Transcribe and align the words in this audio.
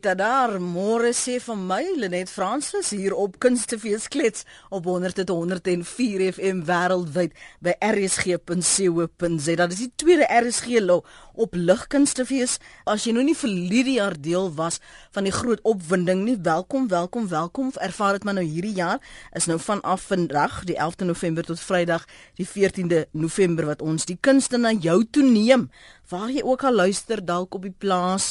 Buite 0.00 0.16
daar, 0.16 0.54
môre 0.56 1.10
sê 1.12 1.34
van 1.44 1.60
my 1.68 1.82
Lenet 2.00 2.30
Fransis 2.32 2.88
hier 2.96 3.12
op 3.12 3.34
Kunstefees 3.36 4.06
klets 4.08 4.46
op 4.72 4.86
100.104 4.88 6.22
FM 6.32 6.62
wêreldwyd 6.64 7.34
by 7.60 7.74
rsg.co.za. 7.84 9.56
Dit 9.60 9.74
is 9.74 9.82
die 9.82 9.90
tweede 10.00 10.24
RSG 10.24 10.80
lo 10.80 11.02
op 11.36 11.52
Ligkunstefees. 11.52 12.54
As 12.88 13.04
jy 13.04 13.12
nou 13.12 13.26
nie 13.26 13.36
verlede 13.36 13.98
jaar 13.98 14.16
deel 14.16 14.48
was 14.56 14.78
van 15.12 15.28
die 15.28 15.34
groot 15.36 15.60
opwinding 15.68 16.22
nie, 16.24 16.38
welkom, 16.48 16.86
welkom, 16.88 17.26
welkom. 17.28 17.68
Ervaar 17.76 18.16
dit 18.16 18.24
maar 18.24 18.38
nou 18.38 18.46
hierdie 18.46 18.78
jaar 18.78 19.04
is 19.36 19.50
nou 19.52 19.58
vanaf 19.60 20.06
vandag, 20.08 20.62
die 20.70 20.78
11de 20.78 21.10
November 21.10 21.44
tot 21.44 21.60
Vrydag, 21.60 22.06
die 22.40 22.48
14de 22.48 23.02
November 23.12 23.68
wat 23.68 23.84
ons 23.84 24.08
die 24.08 24.16
kunste 24.16 24.56
na 24.56 24.72
jou 24.72 25.02
toe 25.04 25.26
neem. 25.28 25.68
Waar 26.08 26.32
jy 26.32 26.40
ook 26.40 26.64
al 26.64 26.80
luister 26.86 27.20
dalk 27.20 27.60
op 27.60 27.68
die 27.68 27.76
plaas 27.76 28.30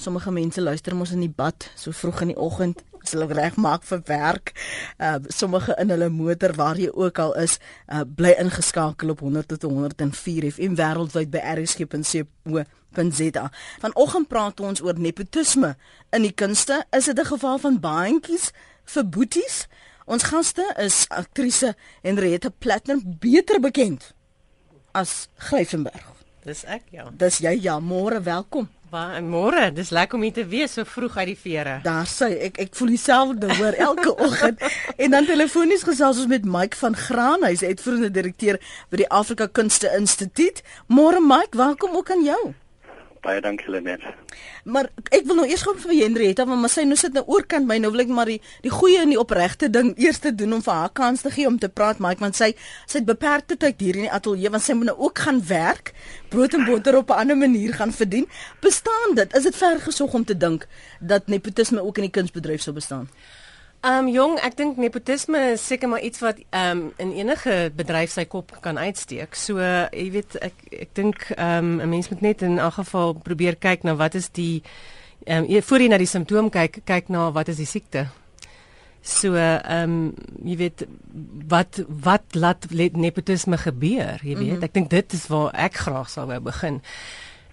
Sommige 0.00 0.30
mense 0.32 0.60
luister 0.60 0.94
mos 0.96 1.10
in 1.12 1.20
die 1.20 1.32
bad 1.36 1.66
so 1.76 1.92
vroeg 1.92 2.22
in 2.24 2.30
die 2.32 2.38
oggend, 2.40 2.78
as 3.02 3.12
hulle 3.12 3.26
reg 3.36 3.58
maak 3.60 3.82
vir 3.84 4.00
werk. 4.08 4.54
Uh 4.96 5.18
sommige 5.28 5.74
in 5.82 5.92
hulle 5.92 6.08
motor 6.08 6.54
waar 6.56 6.80
jy 6.80 6.88
ook 6.88 7.18
al 7.20 7.34
is, 7.42 7.58
uh 7.92 8.00
bly 8.08 8.32
ingeskakel 8.40 9.12
op 9.12 9.20
100 9.20 9.48
tot 9.52 9.62
104 9.68 10.48
FM 10.54 10.78
wêreldwyd 10.80 11.28
by 11.34 11.42
rsg.co.za. 11.52 13.44
Vanoggend 13.84 14.28
praat 14.32 14.60
ons 14.64 14.80
oor 14.80 14.96
nepotisme 14.96 15.74
in 16.16 16.24
die 16.24 16.32
kunste. 16.32 16.80
Is 16.96 17.04
dit 17.12 17.20
'n 17.20 17.32
geval 17.34 17.58
van 17.58 17.80
baantjies 17.80 18.52
vir 18.84 19.04
boeties? 19.08 19.66
Ons 20.06 20.22
gaste 20.32 20.64
is 20.78 21.04
aktrise 21.08 21.76
Henriette 22.02 22.50
Platinum, 22.50 23.04
beter 23.20 23.60
bekend 23.60 24.14
as 24.92 25.28
Gryffenberg. 25.36 26.08
Dis 26.44 26.64
ek 26.64 26.82
ja. 26.90 27.10
Dis 27.12 27.38
jy 27.38 27.52
ja, 27.60 27.78
môre 27.80 28.22
welkom. 28.22 28.68
Baie 28.90 29.20
môre, 29.22 29.68
dis 29.70 29.92
lekker 29.94 30.18
om 30.18 30.24
hier 30.26 30.32
te 30.34 30.42
wees 30.50 30.72
so 30.74 30.82
vroeg 30.82 31.14
uit 31.20 31.28
die 31.28 31.36
vere. 31.38 31.76
Daar 31.84 32.08
sê 32.10 32.26
ek 32.48 32.56
ek 32.64 32.72
voel 32.74 32.88
dieselfde 32.90 33.50
hoor 33.60 33.76
elke 33.86 34.14
oggend. 34.26 34.64
en 34.96 35.14
dan 35.14 35.28
telefonies 35.28 35.84
gesels 35.86 36.18
ons 36.24 36.30
met 36.32 36.48
Mike 36.56 36.78
van 36.80 36.96
Graanhuis, 36.98 37.62
uitvoerende 37.62 38.10
direkteur 38.10 38.58
by 38.90 39.04
die 39.04 39.06
Afrika 39.20 39.46
Kunste 39.46 39.92
Instituut. 39.94 40.64
Môre 40.90 41.22
Mike, 41.22 41.54
welkom 41.60 41.94
ook 42.00 42.10
aan 42.10 42.26
jou. 42.26 42.40
Baie 43.20 43.40
dankie 43.44 43.68
Lenet. 43.68 44.00
Maar 44.64 44.86
ek 45.12 45.26
wil 45.28 45.36
nou 45.42 45.44
eers 45.48 45.60
gou 45.66 45.74
vir 45.82 45.92
Henrietta, 45.98 46.46
want 46.48 46.62
maar 46.62 46.72
sy 46.72 46.86
nou 46.88 46.96
sit 46.96 47.12
nou 47.12 47.22
oorkant 47.28 47.66
my. 47.68 47.76
Nou 47.82 47.90
wil 47.92 48.06
ek 48.06 48.12
maar 48.16 48.30
die 48.32 48.38
die 48.64 48.72
goeie 48.72 49.02
en 49.02 49.12
die 49.12 49.18
opregte 49.20 49.68
ding 49.72 49.90
eers 50.00 50.22
te 50.24 50.32
doen 50.32 50.56
om 50.56 50.62
vir 50.64 50.78
haar 50.78 50.94
kans 50.96 51.24
te 51.26 51.32
gee 51.34 51.48
om 51.48 51.58
te 51.60 51.68
praat, 51.68 52.00
Mike, 52.00 52.22
want 52.24 52.38
sy 52.38 52.54
sy 52.86 53.02
het 53.02 53.08
beperkte 53.10 53.58
tyd 53.60 53.84
hier 53.84 54.00
in 54.00 54.06
die 54.08 54.14
ateljee 54.16 54.52
want 54.54 54.64
sy 54.64 54.78
moet 54.78 54.88
nou 54.92 54.96
ook 55.04 55.20
gaan 55.26 55.42
werk, 55.50 55.92
brood 56.32 56.56
en 56.56 56.64
botter 56.64 56.96
op 56.96 57.12
'n 57.12 57.20
ander 57.26 57.36
manier 57.36 57.76
gaan 57.76 57.92
verdien. 57.92 58.26
Bestaan 58.60 59.14
dit? 59.14 59.36
Is 59.36 59.42
dit 59.42 59.56
vergesog 59.56 60.14
om 60.14 60.24
te 60.24 60.36
dink 60.36 60.66
dat 61.00 61.28
nepotisme 61.28 61.84
ook 61.84 61.98
in 61.98 62.08
die 62.08 62.16
kunsbedryf 62.16 62.62
sou 62.62 62.74
bestaan? 62.74 63.08
Um, 63.80 64.10
jong, 64.12 64.34
ek 64.44 64.58
dink 64.58 64.76
nepotisme 64.76 65.38
is 65.54 65.62
seker 65.64 65.88
maar 65.88 66.02
iets 66.04 66.20
wat 66.20 66.42
um, 66.52 66.90
in 67.00 67.14
enige 67.16 67.70
bedryf 67.72 68.12
sy 68.12 68.26
kop 68.28 68.52
kan 68.60 68.76
uitsteek. 68.76 69.32
So 69.32 69.56
uh, 69.56 69.86
jy 69.96 70.10
weet 70.18 70.36
ek 70.36 70.66
ek 70.84 70.90
dink 70.98 71.24
um, 71.38 71.78
'n 71.80 71.88
mens 71.88 72.10
moet 72.12 72.20
net 72.20 72.44
in 72.44 72.58
elk 72.60 72.76
geval 72.76 73.14
probeer 73.24 73.56
kyk 73.56 73.88
na 73.88 73.96
wat 73.96 74.18
is 74.20 74.28
die 74.36 74.60
ehm 75.24 75.48
um, 75.48 75.62
voor 75.62 75.80
jy 75.80 75.88
na 75.88 76.00
die 76.00 76.08
simptoom 76.12 76.50
kyk, 76.52 76.82
kyk 76.84 77.08
na 77.08 77.30
wat 77.32 77.48
is 77.48 77.56
die 77.56 77.68
siekte. 77.68 78.04
So 79.00 79.32
ehm 79.32 79.64
um, 79.64 80.12
jy 80.44 80.56
weet 80.60 80.84
wat 81.48 81.80
wat 81.88 82.36
laat 82.36 82.68
nepotisme 82.76 83.56
gebeur, 83.56 84.20
jy 84.20 84.36
weet. 84.36 84.44
Mm 84.44 84.54
-hmm. 84.60 84.64
Ek 84.64 84.74
dink 84.74 84.90
dit 84.90 85.12
is 85.12 85.26
waar 85.26 85.54
ek 85.56 85.74
graag 85.74 86.10
sou 86.10 86.26
wou 86.26 86.40
begin. 86.40 86.82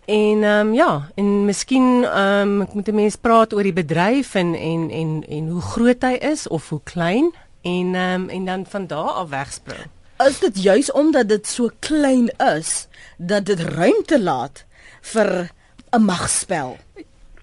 En 0.08 0.44
ehm 0.44 0.68
um, 0.68 0.74
ja, 0.74 1.10
en 1.16 1.46
miskien 1.46 2.04
ehm 2.04 2.42
um, 2.42 2.62
ek 2.62 2.74
moet 2.74 2.88
'n 2.88 2.96
mens 2.96 3.16
praat 3.16 3.54
oor 3.54 3.64
die 3.64 3.74
bedryf 3.76 4.36
en 4.36 4.56
en 4.56 4.90
en 4.90 5.24
en 5.28 5.48
hoe 5.48 5.62
groot 5.62 6.02
hy 6.02 6.14
is 6.14 6.48
of 6.48 6.70
hoe 6.70 6.80
klein 6.84 7.34
en 7.62 7.96
ehm 7.96 8.22
um, 8.22 8.30
en 8.30 8.46
dan 8.46 8.66
van 8.66 8.88
daar 8.88 9.20
af 9.20 9.30
wegspring. 9.30 9.92
Is 10.18 10.40
dit 10.40 10.64
juis 10.64 10.92
omdat 10.92 11.28
dit 11.30 11.48
so 11.48 11.70
klein 11.80 12.30
is 12.38 12.88
dat 13.18 13.46
dit 13.46 13.60
ruimte 13.60 14.22
laat 14.22 14.66
vir 15.02 15.52
'n 15.92 16.02
magspel? 16.02 16.78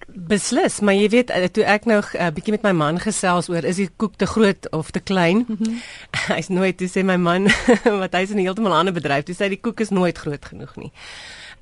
Beslis, 0.07 0.79
maar 0.79 0.93
jy 0.93 1.09
weet 1.09 1.29
eh, 1.29 1.47
toe 1.47 1.63
ek 1.63 1.85
nou 1.85 2.01
'n 2.01 2.17
uh, 2.17 2.31
bietjie 2.33 2.51
met 2.51 2.61
my 2.61 2.71
man 2.71 2.99
gesels 2.99 3.49
oor 3.49 3.63
is 3.63 3.75
die 3.75 3.89
koek 3.95 4.15
te 4.15 4.25
groot 4.25 4.71
of 4.71 4.91
te 4.91 4.99
klein. 4.99 5.45
Mm 5.47 5.57
-hmm. 5.59 5.81
Hy's 6.35 6.47
nooit 6.47 6.77
toe 6.77 6.89
sê 6.89 7.03
my 7.03 7.17
man 7.17 7.43
wat 8.01 8.13
hy's 8.13 8.29
in 8.29 8.37
'n 8.37 8.45
heeltemal 8.45 8.73
ander 8.73 8.93
bedryf, 8.93 9.23
toe 9.23 9.35
sê 9.35 9.49
die 9.49 9.61
koek 9.61 9.79
is 9.79 9.89
nooit 9.89 10.17
groot 10.17 10.45
genoeg 10.45 10.75
nie. 10.75 10.91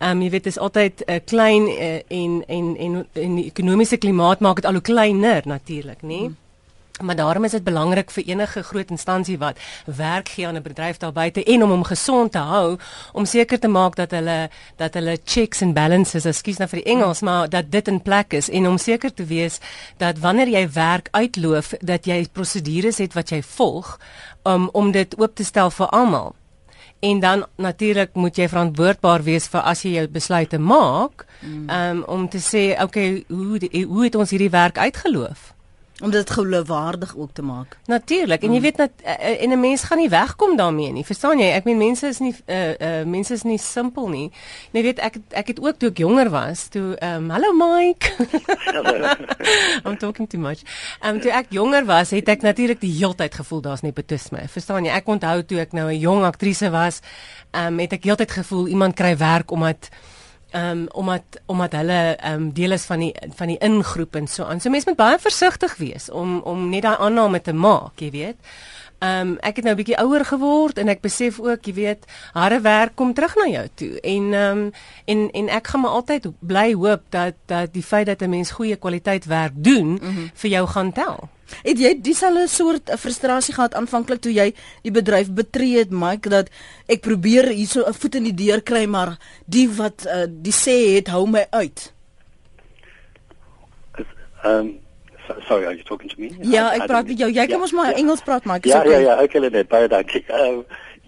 Ehm 0.03 0.17
um, 0.17 0.21
jy 0.21 0.29
weet 0.29 0.43
dit 0.43 0.53
is 0.53 0.59
altyd 0.59 1.03
'n 1.05 1.11
uh, 1.11 1.19
klein 1.25 1.67
uh, 1.67 1.99
en 2.07 2.31
en 2.47 2.77
en 2.77 3.07
en 3.13 3.35
die 3.35 3.45
ekonomiese 3.45 3.97
klimaat 3.97 4.39
maak 4.39 4.55
dit 4.55 4.65
al 4.65 4.79
hoe 4.79 4.81
kleiner 4.81 5.41
natuurlik, 5.45 6.01
nê? 6.01 6.19
Hmm. 6.19 6.37
Maar 7.01 7.15
daarom 7.15 7.43
is 7.43 7.51
dit 7.51 7.63
belangrik 7.63 8.11
vir 8.11 8.23
enige 8.23 8.63
groot 8.63 8.89
instansie 8.89 9.37
wat 9.37 9.57
werk 9.85 10.29
gee 10.29 10.47
aan 10.47 10.55
'n 10.55 10.61
bedryf 10.61 10.97
daar 10.97 11.11
buite 11.11 11.43
en 11.43 11.63
om 11.63 11.69
hom 11.69 11.83
gesond 11.83 12.31
te 12.31 12.37
hou 12.37 12.77
om 13.13 13.25
seker 13.25 13.59
te 13.59 13.67
maak 13.67 13.95
dat 13.95 14.11
hulle 14.11 14.49
dat 14.75 14.93
hulle 14.93 15.17
checks 15.23 15.61
and 15.61 15.73
balances, 15.73 16.25
ekskuus 16.25 16.57
nou 16.57 16.69
vir 16.69 16.81
die 16.83 16.91
Engels, 16.91 17.21
maar 17.21 17.49
dat 17.49 17.71
dit 17.71 17.87
in 17.87 18.01
plek 18.01 18.33
is 18.33 18.49
en 18.49 18.67
om 18.67 18.77
seker 18.77 19.13
te 19.13 19.25
wees 19.25 19.59
dat 19.97 20.19
wanneer 20.19 20.47
jy 20.47 20.71
werk 20.71 21.07
uitloof 21.11 21.73
dat 21.79 22.05
jy 22.05 22.27
prosedures 22.31 22.97
het 22.97 23.13
wat 23.13 23.29
jy 23.29 23.41
volg 23.41 23.99
um, 24.43 24.69
om 24.69 24.91
dit 24.91 25.19
oop 25.19 25.35
te 25.35 25.43
stel 25.43 25.71
vir 25.71 25.87
almal. 25.87 26.35
En 27.03 27.19
dan 27.19 27.45
natuurlik 27.59 28.13
moet 28.15 28.37
jy 28.39 28.47
verantwoordbaar 28.47 29.23
wees 29.23 29.47
vir 29.51 29.65
as 29.67 29.81
jy 29.83 29.97
jou 29.97 30.05
besluite 30.07 30.59
maak, 30.59 31.25
mm. 31.41 31.65
um, 31.67 32.03
om 32.07 32.29
te 32.31 32.39
sê, 32.39 32.63
okay, 32.79 33.25
hoe 33.27 33.59
hoe 33.89 34.05
het 34.05 34.15
ons 34.15 34.31
hierdie 34.31 34.53
werk 34.53 34.79
uitgeloof? 34.79 35.52
Om 36.03 36.11
dit 36.11 36.29
geloofwaardig 36.29 37.15
ook 37.15 37.31
te 37.33 37.41
maak. 37.41 37.77
Natuurlik. 37.85 38.43
En 38.43 38.51
jy 38.51 38.57
mm. 38.57 38.63
weet 38.63 38.77
net 38.77 38.91
en 39.39 39.49
'n 39.49 39.59
mens 39.59 39.83
gaan 39.83 39.97
nie 39.97 40.09
wegkom 40.09 40.55
daarmee 40.55 40.91
nie. 40.91 41.05
Verstaan 41.05 41.39
jy? 41.39 41.47
Ek 41.55 41.63
meen 41.63 41.77
mense 41.77 42.07
is 42.07 42.19
nie 42.19 42.35
uh 42.45 42.73
uh 42.79 43.05
mense 43.05 43.33
is 43.33 43.43
nie 43.43 43.57
simpel 43.57 44.09
nie. 44.09 44.31
Jy 44.71 44.81
weet 44.81 44.99
ek 44.99 45.15
ek 45.29 45.47
het 45.47 45.59
ook 45.59 45.77
toe 45.77 45.89
ek 45.89 45.97
jonger 45.97 46.29
was, 46.29 46.67
toe 46.67 46.95
ehm 46.95 47.23
um, 47.23 47.29
hallo 47.29 47.53
Mike. 47.53 48.11
I'm 49.85 49.97
talking 49.97 50.27
too 50.29 50.39
much. 50.39 50.61
Ehm 50.99 51.15
um, 51.15 51.21
toe 51.21 51.31
ek 51.31 51.45
jonger 51.49 51.85
was, 51.85 52.09
het 52.09 52.27
ek 52.27 52.41
natuurlik 52.41 52.81
die 52.81 52.91
heeltyd 52.91 53.35
gevoel 53.35 53.61
daar's 53.61 53.81
nepotisme. 53.81 54.47
Verstaan 54.47 54.83
jy? 54.85 54.91
Ek 54.91 55.07
onthou 55.07 55.43
toe 55.43 55.59
ek 55.59 55.71
nou 55.71 55.87
'n 55.87 55.99
jong 55.99 56.23
aktrise 56.23 56.69
was, 56.69 56.99
ehm 57.51 57.73
um, 57.73 57.79
het 57.79 57.93
ek 57.93 58.03
heeltyd 58.03 58.31
gevoel 58.31 58.67
iemand 58.67 58.95
kry 58.95 59.17
werk 59.17 59.51
omdat 59.51 59.89
ehm 60.53 60.69
um, 60.69 60.87
omdat 60.93 61.41
omdat 61.45 61.71
hulle 61.71 62.15
ehm 62.15 62.33
um, 62.33 62.51
deel 62.53 62.71
is 62.71 62.85
van 62.85 62.99
die 62.99 63.13
van 63.35 63.47
die 63.47 63.57
ingroep 63.57 64.15
en 64.15 64.27
so 64.27 64.43
aan. 64.43 64.61
So 64.61 64.69
mense 64.69 64.89
moet 64.89 64.97
baie 64.97 65.19
versigtig 65.19 65.75
wees 65.77 66.09
om 66.09 66.39
om 66.39 66.69
net 66.69 66.85
daai 66.85 66.97
aanname 66.97 67.41
te 67.41 67.53
maak, 67.53 67.99
jy 67.99 68.11
weet. 68.11 68.37
Ehm 69.03 69.27
um, 69.27 69.37
ek 69.41 69.55
het 69.55 69.65
nou 69.65 69.73
'n 69.73 69.81
bietjie 69.81 69.97
ouer 69.97 70.25
geword 70.25 70.77
en 70.77 70.87
ek 70.87 71.01
besef 71.01 71.39
ook, 71.39 71.65
jy 71.65 71.73
weet, 71.73 72.05
harde 72.33 72.61
werk 72.61 72.95
kom 72.95 73.13
terug 73.13 73.35
na 73.35 73.47
jou 73.49 73.67
toe. 73.75 73.99
En 73.99 74.33
ehm 74.33 74.57
um, 74.57 74.71
en 75.05 75.31
en 75.31 75.49
ek 75.49 75.67
gaan 75.67 75.81
maar 75.81 75.91
altyd 75.91 76.27
bly 76.39 76.73
hoop 76.73 77.01
dat 77.09 77.33
dat 77.45 77.73
die 77.73 77.83
feit 77.83 78.05
dat 78.05 78.21
'n 78.21 78.29
mens 78.29 78.51
goeie 78.51 78.75
kwaliteit 78.75 79.25
werk 79.25 79.53
doen 79.55 79.87
mm 79.87 79.99
-hmm. 79.99 80.29
vir 80.33 80.49
jou 80.49 80.67
gaan 80.67 80.91
tel. 80.91 81.29
Het 81.63 81.79
jy 81.79 81.93
dieselfde 82.01 82.47
soort 82.47 82.91
frustrasie 82.99 83.53
gehad 83.53 83.73
aanvanklik 83.73 84.21
toe 84.21 84.33
jy 84.33 84.53
die 84.81 84.91
bedryf 84.91 85.31
betree 85.31 85.77
het, 85.77 85.91
Mike, 85.91 86.29
dat 86.29 86.49
ek 86.87 87.01
probeer 87.01 87.51
hierso 87.53 87.85
'n 87.87 87.93
voet 87.93 88.15
in 88.15 88.23
die 88.23 88.37
deur 88.45 88.61
kry, 88.61 88.85
maar 88.85 89.17
die 89.45 89.69
wat 89.69 90.05
uh, 90.07 90.25
die 90.27 90.53
sê 90.53 90.95
het 90.95 91.07
hou 91.07 91.27
my 91.27 91.45
uit. 91.51 91.93
Um, 94.43 94.79
so, 95.27 95.35
sorry, 95.47 95.65
are 95.65 95.73
you 95.73 95.83
talking 95.83 96.09
to 96.09 96.15
me? 96.19 96.29
Ja, 96.41 96.73
ek 96.75 96.87
praat 96.87 97.07
met 97.07 97.17
jou. 97.17 97.29
Jy 97.31 97.45
kan 97.47 97.61
ons 97.61 97.71
maar 97.71 97.93
yeah. 97.93 97.99
Engels 97.99 98.21
praat, 98.21 98.45
Mike. 98.45 98.67
Ja, 98.67 98.83
ja, 98.83 98.97
ja, 98.97 99.21
okay, 99.23 99.39
net 99.39 99.69
baie 99.71 99.87
dankie. 99.87 100.23
Um, 100.27 100.65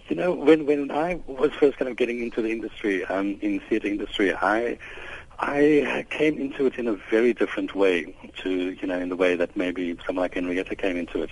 you 0.08 0.16
know, 0.16 0.32
when 0.32 0.66
when 0.66 0.92
I 0.92 1.20
was 1.26 1.52
first 1.60 1.78
kind 1.78 1.90
of 1.90 1.98
getting 1.98 2.22
into 2.24 2.42
the 2.42 2.50
industry, 2.50 3.04
um 3.10 3.36
in 3.42 3.62
theater 3.68 3.88
industry, 3.88 4.32
I 4.32 4.78
I 5.40 6.06
came 6.10 6.38
into 6.40 6.66
it 6.66 6.76
in 6.76 6.88
a 6.88 6.94
very 6.94 7.34
different 7.34 7.76
way 7.76 8.16
to, 8.44 8.50
you 8.50 8.88
know, 8.88 9.00
in 9.00 9.10
the 9.10 9.16
way 9.16 9.36
that 9.36 9.56
maybe 9.56 9.98
someone 10.06 10.24
like 10.24 10.36
Henrietta 10.36 10.76
came 10.76 10.98
into 10.98 11.24
it. 11.24 11.30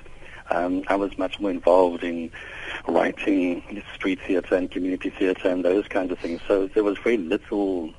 Um, 0.49 0.83
I 0.87 0.95
was 0.95 1.17
much 1.17 1.39
more 1.39 1.51
involved 1.51 2.03
in 2.03 2.29
writing 2.87 3.81
street 3.95 4.19
theatre 4.27 4.55
and 4.55 4.69
community 4.69 5.09
theatre 5.09 5.47
and 5.47 5.63
those 5.63 5.87
kinds 5.87 6.11
of 6.11 6.19
things. 6.19 6.41
So 6.47 6.67
there 6.67 6.83
was 6.83 6.97
very 6.97 7.17
little, 7.17 7.93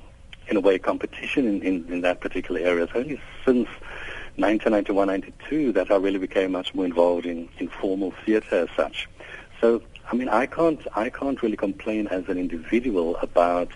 in 0.47 0.57
a 0.57 0.59
way, 0.59 0.77
competition 0.77 1.47
in, 1.47 1.63
in, 1.63 1.91
in 1.91 2.01
that 2.01 2.21
particular 2.21 2.61
area. 2.61 2.83
It's 2.83 2.93
only 2.93 3.19
since 3.43 3.67
1991, 4.35 5.07
92 5.07 5.71
that 5.73 5.89
I 5.89 5.95
really 5.95 6.19
became 6.19 6.51
much 6.51 6.75
more 6.75 6.85
involved 6.85 7.25
in, 7.25 7.49
formal 7.81 8.13
theatre 8.25 8.61
as 8.61 8.69
such. 8.75 9.09
So, 9.59 9.81
I 10.11 10.15
mean, 10.15 10.29
I 10.29 10.45
can't, 10.45 10.85
I 10.95 11.09
can't 11.09 11.41
really 11.41 11.57
complain 11.57 12.07
as 12.07 12.27
an 12.27 12.37
individual 12.37 13.15
about 13.17 13.69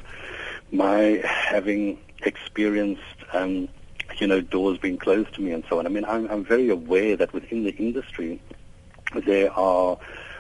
my 0.72 1.22
having 1.26 1.98
experienced, 2.24 3.01
um, 3.33 3.69
you 4.18 4.27
know, 4.27 4.42
doors 4.42 4.77
being 4.77 4.98
closed 4.98 5.33
to 5.36 5.42
me 5.42 5.51
and 5.51 5.63
so 5.69 5.80
on. 5.80 5.86
I 5.86 5.89
mean, 5.89 6.06
I'm, 6.06 6.30
I'm 6.30 6.44
very 6.44 6.69
aware 6.69 7.16
that 7.16 7.33
within 7.33 7.63
the 7.63 7.75
industry 7.75 8.42
there 9.25 9.51
are 9.54 9.98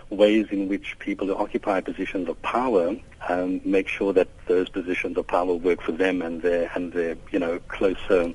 ways 0.09 0.47
in 0.51 0.67
which 0.67 0.97
people 0.99 1.27
who 1.27 1.35
occupy 1.35 1.81
positions 1.81 2.27
of 2.27 2.41
power 2.41 2.95
um, 3.27 3.61
make 3.63 3.87
sure 3.87 4.13
that 4.13 4.27
those 4.47 4.69
positions 4.69 5.17
of 5.17 5.27
power 5.27 5.53
work 5.53 5.81
for 5.81 5.91
them 5.91 6.21
and 6.21 6.41
their 6.41 6.71
and 6.73 6.93
their 6.93 7.15
you 7.31 7.39
know 7.39 7.59
closer 7.67 8.33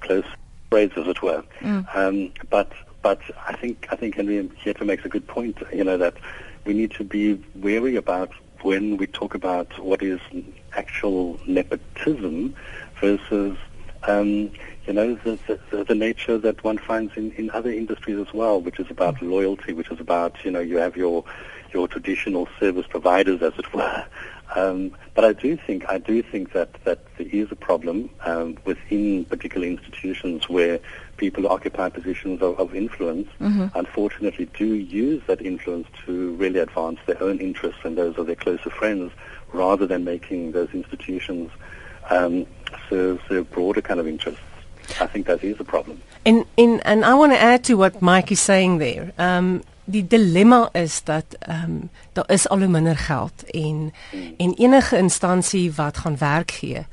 close 0.00 0.24
sprays, 0.66 0.90
as 0.96 1.06
it 1.06 1.22
were. 1.22 1.42
Mm. 1.60 1.96
Um, 1.96 2.32
but 2.50 2.72
but 3.02 3.20
I 3.46 3.54
think 3.54 3.86
I 3.90 3.96
think 3.96 4.16
Henry 4.16 4.36
Henrietta 4.36 4.84
makes 4.84 5.04
a 5.04 5.08
good 5.08 5.26
point. 5.26 5.58
You 5.72 5.84
know 5.84 5.96
that 5.96 6.14
we 6.64 6.74
need 6.74 6.90
to 6.92 7.04
be 7.04 7.42
wary 7.54 7.96
about 7.96 8.30
when 8.64 8.96
we 8.96 9.06
talk 9.06 9.34
about 9.34 9.78
what 9.78 10.02
is 10.02 10.20
actual 10.74 11.38
nepotism 11.46 12.54
versus 12.98 13.58
um, 14.04 14.50
you 14.86 14.92
know, 14.92 15.14
the, 15.14 15.38
the, 15.70 15.84
the, 15.84 15.94
nature 15.94 16.36
that 16.36 16.62
one 16.62 16.76
finds 16.76 17.16
in, 17.16 17.32
in 17.32 17.50
other 17.50 17.70
industries 17.70 18.18
as 18.18 18.34
well, 18.34 18.60
which 18.60 18.78
is 18.78 18.90
about 18.90 19.22
loyalty, 19.22 19.72
which 19.72 19.90
is 19.90 19.98
about, 19.98 20.36
you 20.44 20.50
know, 20.50 20.60
you 20.60 20.76
have 20.76 20.94
your, 20.94 21.24
your 21.72 21.88
traditional 21.88 22.46
service 22.60 22.86
providers, 22.86 23.40
as 23.40 23.54
it 23.58 23.72
were. 23.72 24.04
Um, 24.54 24.92
but 25.14 25.24
I 25.24 25.32
do 25.32 25.56
think, 25.56 25.84
I 25.88 25.98
do 25.98 26.22
think 26.22 26.52
that, 26.52 26.74
that 26.84 27.00
there 27.16 27.26
is 27.26 27.50
a 27.50 27.56
problem 27.56 28.08
um, 28.24 28.56
within 28.64 29.24
particular 29.24 29.66
institutions 29.66 30.48
where 30.48 30.78
people 31.16 31.42
who 31.42 31.48
occupy 31.48 31.88
positions 31.88 32.40
of, 32.40 32.58
of 32.60 32.74
influence, 32.74 33.28
mm-hmm. 33.40 33.66
unfortunately, 33.76 34.46
do 34.56 34.74
use 34.74 35.22
that 35.26 35.42
influence 35.42 35.88
to 36.06 36.34
really 36.36 36.60
advance 36.60 37.00
their 37.06 37.20
own 37.22 37.38
interests 37.38 37.80
and 37.84 37.98
those 37.98 38.16
of 38.16 38.26
their 38.26 38.36
closer 38.36 38.70
friends, 38.70 39.12
rather 39.52 39.86
than 39.86 40.04
making 40.04 40.52
those 40.52 40.70
institutions 40.72 41.50
um, 42.10 42.46
serve, 42.88 43.20
serve 43.28 43.50
broader 43.50 43.82
kind 43.82 43.98
of 43.98 44.06
interests. 44.06 44.40
I 45.00 45.06
think 45.06 45.26
that 45.26 45.42
is 45.42 45.58
a 45.60 45.64
problem. 45.64 46.00
And 46.26 46.44
in 46.56 46.80
and 46.80 47.04
I 47.04 47.14
want 47.14 47.32
to 47.32 47.38
add 47.38 47.64
to 47.64 47.74
what 47.74 48.02
Mike 48.02 48.30
is 48.30 48.40
saying 48.40 48.78
there. 48.78 49.12
Um 49.18 49.62
die 49.84 50.06
dilemma 50.06 50.68
is 50.72 51.02
dat 51.04 51.24
ehm 51.38 51.64
um, 51.64 51.90
daar 52.12 52.30
is 52.30 52.48
al 52.48 52.58
hoe 52.58 52.68
minder 52.68 52.96
geld 52.96 53.44
en 53.44 53.92
hmm. 54.10 54.34
en 54.36 54.54
enige 54.54 54.96
instansie 54.96 55.72
wat 55.72 55.96
gaan 55.96 56.18
werk 56.18 56.50
gee 56.50 56.86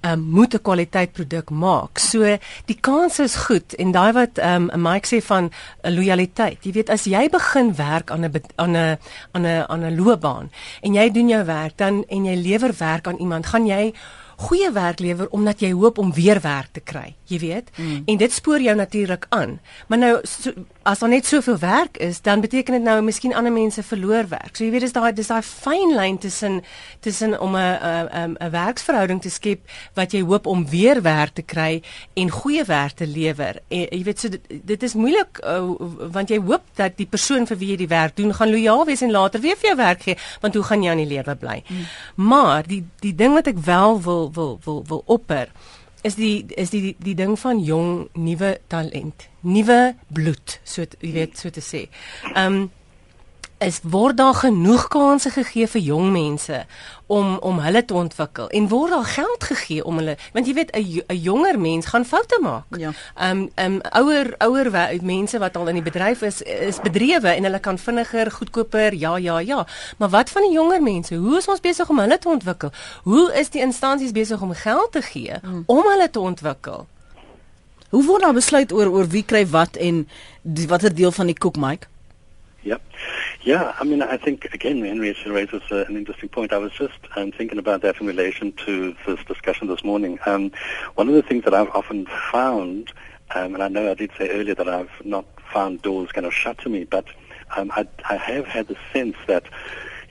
um, 0.00 0.20
moet 0.20 0.54
'n 0.54 0.62
kwaliteit 0.62 1.12
produk 1.12 1.50
maak. 1.50 1.98
So 1.98 2.38
die 2.64 2.78
kans 2.80 3.18
is 3.18 3.34
goed 3.34 3.74
en 3.74 3.90
daai 3.90 4.12
wat 4.12 4.38
ehm 4.38 4.70
um, 4.70 4.82
Mike 4.82 5.06
sê 5.08 5.22
van 5.24 5.50
'n 5.82 5.94
loyaliteit. 5.94 6.64
Jy 6.64 6.72
weet 6.72 6.90
as 6.90 7.04
jy 7.04 7.28
begin 7.28 7.74
werk 7.74 8.10
aan 8.10 8.24
'n 8.24 8.42
aan 8.54 8.76
'n 8.76 8.98
aan 9.32 9.46
'n 9.46 9.64
aan 9.68 9.84
'n 9.84 9.96
loopbaan 9.96 10.50
en 10.80 10.94
jy 10.94 11.10
doen 11.10 11.28
jou 11.28 11.44
werk 11.44 11.76
dan 11.76 12.04
en 12.08 12.24
jy 12.24 12.34
lewer 12.34 12.74
werk 12.78 13.06
aan 13.06 13.18
iemand, 13.18 13.46
gaan 13.46 13.66
jy 13.66 13.94
goeie 14.36 14.72
werk 14.72 14.98
lewer 14.98 15.28
omdat 15.30 15.60
jy 15.60 15.72
hoop 15.72 15.98
om 15.98 16.12
weer 16.12 16.40
werk 16.40 16.68
te 16.72 16.80
kry, 16.80 17.14
jy 17.24 17.38
weet? 17.38 17.70
Mm. 17.76 18.02
En 18.06 18.16
dit 18.16 18.32
spoor 18.32 18.60
jou 18.60 18.76
natuurlik 18.76 19.26
aan. 19.28 19.60
Maar 19.86 19.98
nou 19.98 20.18
so, 20.22 20.52
as 20.86 20.98
daar 21.02 21.10
net 21.10 21.26
soveel 21.26 21.58
werk 21.58 21.96
is, 21.98 22.20
dan 22.22 22.40
beteken 22.40 22.76
dit 22.78 22.82
nou 22.82 23.00
miskien 23.02 23.34
ander 23.34 23.52
mense 23.52 23.82
verloor 23.82 24.28
werk. 24.30 24.54
So 24.54 24.64
jy 24.64 24.70
weet 24.70 24.84
dis 24.86 24.94
daai 24.94 25.12
dis 25.16 25.30
daai 25.30 25.42
fyn 25.42 25.94
lyn 25.96 26.18
tussen 26.22 26.60
tussen 27.02 27.34
om 27.40 27.56
'n 27.56 27.78
'n 27.82 28.36
'n 28.38 28.50
werksverhouding 28.50 29.20
te 29.22 29.30
skep 29.30 29.60
wat 29.94 30.12
jy 30.12 30.22
hoop 30.22 30.46
om 30.46 30.66
weer 30.68 31.02
werk 31.02 31.34
te 31.34 31.42
kry 31.42 31.82
en 32.14 32.30
goeie 32.30 32.64
werk 32.64 32.92
te 32.92 33.06
lewer. 33.06 33.60
En, 33.68 33.86
jy 33.90 34.02
weet 34.02 34.20
so 34.20 34.28
dit, 34.28 34.42
dit 34.48 34.82
is 34.82 34.94
moeilik 34.94 35.40
uh, 35.44 35.74
want 36.12 36.28
jy 36.28 36.38
hoop 36.38 36.62
dat 36.74 36.96
die 36.96 37.06
persoon 37.06 37.46
vir 37.46 37.58
wie 37.58 37.70
jy 37.70 37.76
die 37.76 37.88
werk 37.88 38.16
doen 38.16 38.34
gaan 38.34 38.50
lojaal 38.50 38.84
wees 38.84 39.02
en 39.02 39.10
later 39.10 39.40
weer 39.40 39.56
vir 39.56 39.68
jou 39.68 39.76
werk 39.76 40.02
gee, 40.02 40.16
want 40.40 40.54
hoe 40.54 40.62
gaan 40.62 40.82
jy 40.82 40.90
aan 40.90 41.02
die 41.02 41.14
lewe 41.14 41.34
bly? 41.34 41.62
Mm. 41.68 41.86
Maar 42.14 42.66
die 42.66 42.84
die 43.00 43.14
ding 43.14 43.32
wat 43.34 43.46
ek 43.46 43.58
wel 43.58 44.02
wil 44.02 44.30
wil 44.32 44.60
wil 44.64 44.84
wil 44.86 45.02
opper 45.06 45.48
is 46.06 46.14
die 46.14 46.46
is 46.56 46.70
die 46.70 46.82
die, 46.82 46.96
die 46.98 47.14
ding 47.18 47.34
van 47.38 47.60
jong 47.64 48.08
nuwe 48.14 48.56
talent, 48.70 49.28
nuwe 49.46 49.94
bloed, 50.12 50.58
so 50.64 50.82
jy 50.82 51.12
weet 51.14 51.38
so 51.38 51.50
te 51.54 51.64
sê. 51.64 51.86
Ehm 52.34 52.66
um, 52.66 52.66
is 53.58 53.80
word 53.82 54.16
daar 54.16 54.34
genoeg 54.34 54.88
kansse 54.88 55.30
gegee 55.30 55.66
vir 55.66 55.80
jong 55.80 56.10
mense 56.12 56.64
om 57.06 57.38
om 57.38 57.58
hulle 57.64 57.84
te 57.84 57.94
ontwikkel 57.94 58.48
en 58.48 58.68
word 58.68 58.90
daar 58.92 59.04
geld 59.04 59.44
gegee 59.44 59.84
om 59.84 59.96
hulle 59.96 60.16
want 60.32 60.46
jy 60.46 60.54
weet 60.54 60.74
'n 60.76 61.16
jonger 61.22 61.58
mens 61.58 61.86
gaan 61.86 62.04
foute 62.04 62.38
maak. 62.42 62.64
Ja. 62.76 62.92
Ehm 63.14 63.30
um, 63.30 63.50
ehm 63.54 63.72
um, 63.72 63.80
ouer 63.92 64.34
ouer 64.38 65.00
mense 65.02 65.38
wat 65.38 65.56
al 65.56 65.68
in 65.68 65.74
die 65.74 65.82
bedryf 65.82 66.22
is 66.22 66.42
is 66.42 66.80
bedrywe 66.80 67.28
en 67.28 67.42
hulle 67.42 67.60
kan 67.60 67.78
vinniger, 67.78 68.30
goedkoper, 68.30 68.94
ja 68.94 69.16
ja 69.16 69.38
ja. 69.38 69.66
Maar 69.98 70.08
wat 70.08 70.30
van 70.30 70.42
die 70.42 70.52
jonger 70.52 70.82
mense? 70.82 71.14
Hoe 71.14 71.36
is 71.36 71.48
ons 71.48 71.60
besig 71.60 71.88
om 71.88 71.98
hulle 71.98 72.18
te 72.18 72.28
ontwikkel? 72.28 72.72
Hoe 73.02 73.32
is 73.34 73.50
die 73.50 73.60
instansies 73.60 74.12
besig 74.12 74.40
om 74.40 74.52
geld 74.52 74.92
te 74.92 75.02
gee 75.02 75.38
hmm. 75.42 75.62
om 75.66 75.82
hulle 75.82 76.10
te 76.10 76.20
ontwikkel? 76.20 76.86
Hoe 77.90 78.04
word 78.04 78.22
daar 78.22 78.34
besluit 78.34 78.72
oor 78.72 78.90
oor 78.90 79.06
wie 79.06 79.24
kry 79.24 79.44
wat 79.46 79.76
en 79.76 80.08
die, 80.42 80.66
watter 80.66 80.94
deel 80.94 81.12
van 81.12 81.30
die 81.30 81.38
koek, 81.38 81.56
Mike? 81.56 81.86
Yep. 82.66 82.82
Yeah, 83.42 83.74
I 83.78 83.84
mean, 83.84 84.02
I 84.02 84.16
think, 84.16 84.48
again, 84.52 84.82
Henrietta 84.82 85.30
raises 85.30 85.62
uh, 85.70 85.84
an 85.88 85.96
interesting 85.96 86.28
point. 86.28 86.52
I 86.52 86.58
was 86.58 86.72
just 86.72 86.98
um, 87.14 87.30
thinking 87.30 87.58
about 87.58 87.82
that 87.82 88.00
in 88.00 88.06
relation 88.08 88.52
to 88.64 88.96
this 89.06 89.22
discussion 89.24 89.68
this 89.68 89.84
morning. 89.84 90.18
Um, 90.26 90.50
one 90.96 91.08
of 91.08 91.14
the 91.14 91.22
things 91.22 91.44
that 91.44 91.54
I've 91.54 91.70
often 91.70 92.06
found, 92.32 92.92
um, 93.36 93.54
and 93.54 93.62
I 93.62 93.68
know 93.68 93.88
I 93.88 93.94
did 93.94 94.10
say 94.18 94.30
earlier 94.30 94.56
that 94.56 94.68
I've 94.68 94.90
not 95.04 95.26
found 95.52 95.82
doors 95.82 96.10
kind 96.10 96.26
of 96.26 96.34
shut 96.34 96.58
to 96.58 96.68
me, 96.68 96.84
but 96.84 97.06
um, 97.56 97.70
I, 97.76 97.86
I 98.10 98.16
have 98.16 98.46
had 98.46 98.66
the 98.66 98.76
sense 98.92 99.16
that 99.28 99.44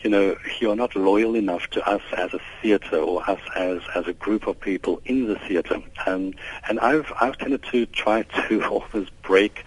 you 0.06 0.12
know, 0.12 0.38
you're 0.60 0.76
not 0.76 0.96
loyal 0.96 1.34
enough 1.36 1.68
to 1.72 1.84
us 1.90 2.02
as 2.16 2.32
a 2.32 2.40
theatre 2.62 3.00
or 3.00 3.28
us 3.28 3.40
as, 3.56 3.82
as 3.96 4.06
a 4.06 4.14
group 4.14 4.46
of 4.46 4.60
people 4.60 5.02
in 5.06 5.26
the 5.26 5.40
theatre. 5.40 5.82
Um, 6.06 6.36
and 6.70 6.80
I've, 6.80 7.12
I've 7.20 7.36
tended 7.40 7.64
to 7.72 7.88
try 7.88 8.22
to 8.48 8.64
always 8.66 9.10
break 9.24 9.66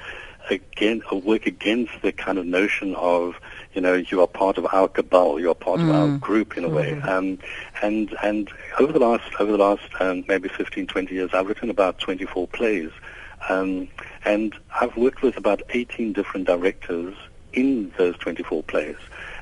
again 0.48 1.02
work 1.12 1.44
against 1.44 1.92
the 2.00 2.10
kind 2.10 2.38
of 2.38 2.46
notion 2.46 2.94
of 2.94 3.34
you 3.74 3.82
know 3.82 3.92
you 3.92 4.22
are 4.22 4.26
part 4.26 4.56
of 4.56 4.66
our 4.72 4.88
cabal, 4.88 5.40
you 5.40 5.50
are 5.50 5.54
part 5.54 5.80
mm. 5.80 5.90
of 5.90 5.94
our 5.94 6.06
mm. 6.06 6.20
group 6.20 6.56
in 6.56 6.64
a 6.64 6.68
way. 6.68 6.92
Mm-hmm. 6.92 7.08
Um, 7.08 7.38
and 7.82 8.16
and 8.22 8.50
over 8.78 8.92
the 8.92 9.00
last 9.00 9.28
over 9.40 9.50
the 9.50 9.58
last 9.58 9.82
um, 9.98 10.24
maybe 10.28 10.48
15, 10.48 10.86
20 10.86 11.14
years, 11.14 11.30
I've 11.34 11.48
written 11.48 11.68
about 11.68 11.98
24 11.98 12.46
plays, 12.46 12.90
um, 13.48 13.88
and 14.24 14.54
I've 14.80 14.96
worked 14.96 15.20
with 15.20 15.36
about 15.36 15.62
18 15.70 16.12
different 16.12 16.46
directors 16.46 17.14
in 17.52 17.92
those 17.98 18.16
24 18.18 18.62
plays. 18.62 18.96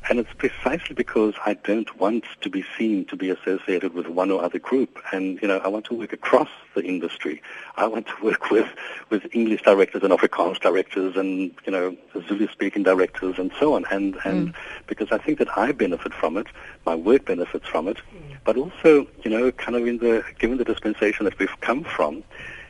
And 0.09 0.21
it's 0.21 0.33
precisely 0.39 0.95
because 0.95 1.35
I 1.45 1.55
don't 1.55 1.99
want 1.99 2.25
to 2.43 2.49
be 2.49 2.65
seen 2.79 3.07
to 3.07 3.17
be 3.17 3.31
associated 3.31 3.93
with 3.93 4.07
one 4.07 4.31
or 4.31 4.43
other 4.43 4.59
group. 4.59 5.01
And, 5.13 5.41
you 5.43 5.49
know, 5.49 5.59
I 5.59 5.69
want 5.69 5.85
to 5.87 5.95
work 5.95 6.13
across 6.13 6.49
the 6.75 6.83
industry. 6.83 7.43
I 7.77 7.87
want 7.89 8.07
to 8.07 8.25
work 8.25 8.51
with, 8.51 8.69
with 9.11 9.27
English 9.33 9.63
directors 9.63 10.03
and 10.05 10.13
Afrikaans 10.13 10.61
directors 10.61 11.17
and, 11.17 11.53
you 11.65 11.73
know, 11.73 11.97
Zulu-speaking 12.29 12.85
directors 12.85 13.37
and 13.39 13.51
so 13.59 13.75
on. 13.75 13.85
And, 13.91 14.17
and 14.25 14.49
mm. 14.49 14.55
because 14.87 15.11
I 15.11 15.19
think 15.19 15.39
that 15.39 15.57
I 15.59 15.73
benefit 15.73 16.15
from 16.15 16.37
it, 16.37 16.47
my 16.85 16.95
work 16.95 17.25
benefits 17.25 17.67
from 17.67 17.89
it, 17.89 17.99
but 18.45 18.57
also, 18.57 19.09
you 19.25 19.31
know, 19.31 19.51
kind 19.53 19.77
of 19.77 19.87
in 19.87 19.99
the, 19.99 20.25
given 20.39 20.59
the 20.59 20.65
dispensation 20.65 21.25
that 21.25 21.37
we've 21.39 21.61
come 21.61 21.83
from, 21.83 22.23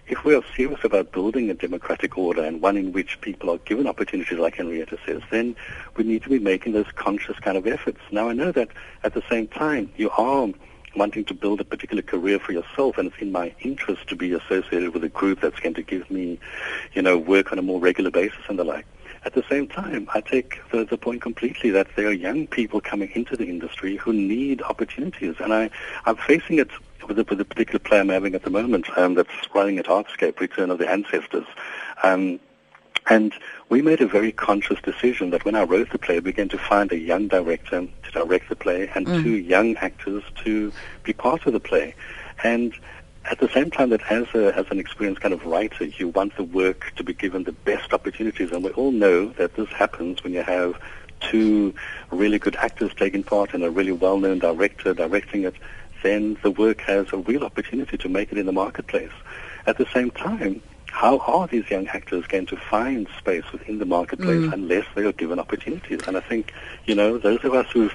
if 0.08 0.24
we 0.24 0.34
are 0.34 0.42
serious 0.54 0.80
about 0.84 1.12
building 1.12 1.50
a 1.50 1.54
democratic 1.54 2.16
order 2.16 2.44
and 2.44 2.62
one 2.62 2.76
in 2.76 2.92
which 2.92 3.20
people 3.20 3.50
are 3.50 3.58
given 3.58 3.86
opportunities, 3.86 4.38
like 4.38 4.56
Henrietta 4.56 4.98
says, 5.04 5.22
then 5.30 5.56
we 5.96 6.04
need 6.04 6.22
to 6.22 6.28
be 6.28 6.38
making 6.38 6.72
those 6.72 6.90
conscious 6.94 7.38
kind 7.40 7.56
of 7.56 7.66
efforts. 7.66 7.98
Now, 8.12 8.28
I 8.28 8.32
know 8.32 8.52
that 8.52 8.68
at 9.02 9.14
the 9.14 9.22
same 9.28 9.48
time, 9.48 9.90
you 9.96 10.10
are 10.10 10.48
wanting 10.94 11.24
to 11.24 11.34
build 11.34 11.60
a 11.60 11.64
particular 11.64 12.02
career 12.02 12.38
for 12.38 12.52
yourself, 12.52 12.98
and 12.98 13.08
it's 13.08 13.20
in 13.20 13.32
my 13.32 13.54
interest 13.60 14.08
to 14.08 14.16
be 14.16 14.32
associated 14.32 14.94
with 14.94 15.04
a 15.04 15.08
group 15.08 15.40
that's 15.40 15.60
going 15.60 15.74
to 15.74 15.82
give 15.82 16.10
me, 16.10 16.38
you 16.94 17.02
know, 17.02 17.18
work 17.18 17.52
on 17.52 17.58
a 17.58 17.62
more 17.62 17.80
regular 17.80 18.10
basis 18.10 18.38
and 18.48 18.58
the 18.58 18.64
like. 18.64 18.86
At 19.24 19.34
the 19.34 19.44
same 19.50 19.66
time, 19.66 20.08
I 20.14 20.20
take 20.20 20.60
the, 20.70 20.84
the 20.84 20.96
point 20.96 21.20
completely 21.20 21.70
that 21.70 21.88
there 21.96 22.06
are 22.06 22.12
young 22.12 22.46
people 22.46 22.80
coming 22.80 23.10
into 23.14 23.36
the 23.36 23.46
industry 23.46 23.96
who 23.96 24.12
need 24.12 24.62
opportunities, 24.62 25.34
and 25.40 25.52
I, 25.52 25.68
I'm 26.04 26.16
facing 26.16 26.60
it 26.60 26.70
with 27.06 27.18
a, 27.18 27.24
with 27.24 27.40
a 27.40 27.44
particular 27.44 27.78
play 27.78 28.00
I'm 28.00 28.08
having 28.08 28.34
at 28.34 28.42
the 28.42 28.50
moment 28.50 28.86
um, 28.96 29.14
that's 29.14 29.30
running 29.54 29.78
at 29.78 29.86
Artscape, 29.86 30.38
Return 30.40 30.70
of 30.70 30.78
the 30.78 30.88
Ancestors. 30.88 31.46
Um, 32.02 32.40
and 33.08 33.32
we 33.68 33.82
made 33.82 34.00
a 34.00 34.06
very 34.06 34.32
conscious 34.32 34.80
decision 34.80 35.30
that 35.30 35.44
when 35.44 35.54
I 35.54 35.62
wrote 35.62 35.90
the 35.90 35.98
play, 35.98 36.16
we 36.16 36.32
began 36.32 36.48
to 36.50 36.58
find 36.58 36.90
a 36.90 36.98
young 36.98 37.28
director 37.28 37.86
to 37.86 38.10
direct 38.10 38.48
the 38.48 38.56
play 38.56 38.90
and 38.94 39.06
mm. 39.06 39.22
two 39.22 39.36
young 39.36 39.76
actors 39.76 40.24
to 40.44 40.72
be 41.04 41.12
part 41.12 41.46
of 41.46 41.52
the 41.52 41.60
play. 41.60 41.94
And 42.42 42.74
at 43.30 43.38
the 43.38 43.48
same 43.48 43.70
time 43.70 43.90
that 43.90 44.02
as, 44.10 44.26
a, 44.34 44.56
as 44.56 44.66
an 44.70 44.78
experienced 44.78 45.20
kind 45.20 45.34
of 45.34 45.44
writer, 45.44 45.84
you 45.84 46.08
want 46.08 46.36
the 46.36 46.44
work 46.44 46.92
to 46.96 47.04
be 47.04 47.14
given 47.14 47.44
the 47.44 47.52
best 47.52 47.92
opportunities. 47.92 48.50
And 48.50 48.64
we 48.64 48.70
all 48.70 48.92
know 48.92 49.28
that 49.30 49.54
this 49.54 49.68
happens 49.68 50.22
when 50.24 50.32
you 50.32 50.42
have 50.42 50.80
two 51.20 51.74
really 52.10 52.38
good 52.38 52.56
actors 52.56 52.92
taking 52.96 53.22
part 53.22 53.54
and 53.54 53.64
a 53.64 53.70
really 53.70 53.92
well-known 53.92 54.38
director 54.38 54.94
directing 54.94 55.44
it 55.44 55.54
then 56.06 56.38
the 56.42 56.50
work 56.50 56.80
has 56.82 57.12
a 57.12 57.18
real 57.18 57.44
opportunity 57.44 57.96
to 57.98 58.08
make 58.08 58.30
it 58.32 58.38
in 58.38 58.46
the 58.46 58.52
marketplace. 58.52 59.10
At 59.66 59.76
the 59.78 59.86
same 59.92 60.12
time, 60.12 60.62
how 60.86 61.18
are 61.18 61.46
these 61.46 61.68
young 61.68 61.88
actors 61.88 62.24
going 62.26 62.46
to 62.46 62.56
find 62.56 63.06
space 63.18 63.44
within 63.52 63.78
the 63.78 63.84
marketplace 63.84 64.46
mm. 64.48 64.52
unless 64.52 64.86
they 64.94 65.04
are 65.04 65.12
given 65.12 65.38
opportunities? 65.38 66.00
And 66.06 66.16
I 66.16 66.20
think, 66.20 66.54
you 66.86 66.94
know, 66.94 67.18
those 67.18 67.44
of 67.44 67.52
us 67.52 67.66
who've 67.72 67.94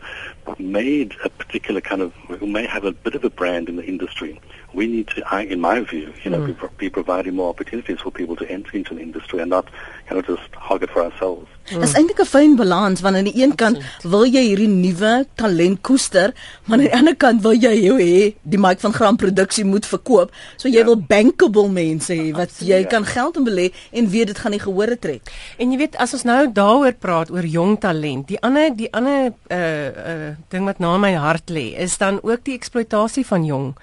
made 0.60 1.16
a 1.24 1.30
particular 1.30 1.82
kind 1.82 2.02
of, 2.02 2.14
who 2.40 2.48
may 2.48 2.66
have 2.66 2.86
a 2.86 2.92
bit 2.92 3.16
of 3.16 3.24
a 3.24 3.30
brand 3.30 3.70
in 3.70 3.76
the 3.76 3.86
industry, 3.86 4.40
we 4.74 4.88
need 4.88 5.08
to, 5.08 5.24
I, 5.30 5.42
in 5.42 5.60
my 5.60 5.82
view, 5.82 6.14
you 6.24 6.32
know, 6.32 6.40
mm. 6.40 6.60
be, 6.60 6.68
be, 6.78 6.90
providing 6.90 7.36
more 7.36 7.50
opportunities 7.50 8.00
for 8.00 8.12
people 8.12 8.36
to 8.38 8.50
enter 8.50 8.78
into 8.78 8.96
the 8.96 9.02
industry 9.02 9.40
and 9.40 9.50
not, 9.50 9.68
you 10.10 10.16
know, 10.16 10.22
just 10.22 10.54
hog 10.56 10.84
it 10.84 10.90
for 10.90 11.04
ourselves. 11.04 11.48
Dit 11.70 11.84
is 11.84 11.94
eintlik 11.96 12.20
'n 12.20 12.26
fyn 12.26 12.56
balans 12.56 13.02
want 13.02 13.16
aan 13.16 13.28
die 13.30 13.44
een 13.44 13.56
kant 13.56 13.78
wil 14.04 14.26
jy 14.26 14.42
hierdie 14.44 14.68
nuwe 14.68 15.26
talent 15.36 15.82
koester, 15.82 16.34
maar 16.66 16.78
aan 16.78 16.84
die 16.84 16.96
ander 16.96 17.16
kant 17.16 17.42
wil 17.42 17.54
jy 17.54 17.76
hê 17.80 18.36
die 18.42 18.60
mark 18.60 18.80
van 18.80 18.94
graamproduksie 18.94 19.66
moet 19.66 19.86
verkoop. 19.86 20.34
So 20.58 20.68
jy 20.68 20.82
ja. 20.82 20.86
wil 20.86 20.98
bankable 20.98 21.70
mense 21.70 22.14
hê 22.14 22.32
wat 22.32 22.50
Absoluut, 22.50 22.74
jy 22.74 22.80
ja. 22.82 22.88
kan 22.88 23.06
geld 23.06 23.38
in 23.38 23.46
belê 23.46 23.72
en 23.92 24.10
weet 24.10 24.28
dit 24.28 24.40
gaan 24.40 24.52
nie 24.52 24.60
gehore 24.60 25.00
trek. 25.00 25.32
En 25.58 25.72
jy 25.72 25.78
weet 25.78 25.96
as 25.96 26.14
ons 26.14 26.24
nou 26.24 26.52
daaroor 26.52 26.94
praat 27.00 27.32
oor 27.32 27.46
jong 27.46 27.80
talent, 27.80 28.28
die 28.28 28.42
ander 28.42 28.76
die 28.76 28.92
ander 28.92 29.32
uh 29.48 29.88
uh 30.12 30.31
ding 30.50 30.66
wat 30.66 30.80
na 30.80 30.98
my 30.98 31.14
hart 31.14 31.50
lê, 31.50 31.72
is 31.78 31.98
dan 31.98 32.20
ook 32.24 32.44
die 32.44 32.56
eksploitasie 32.56 33.26
van 33.26 33.46
jong 33.46 33.76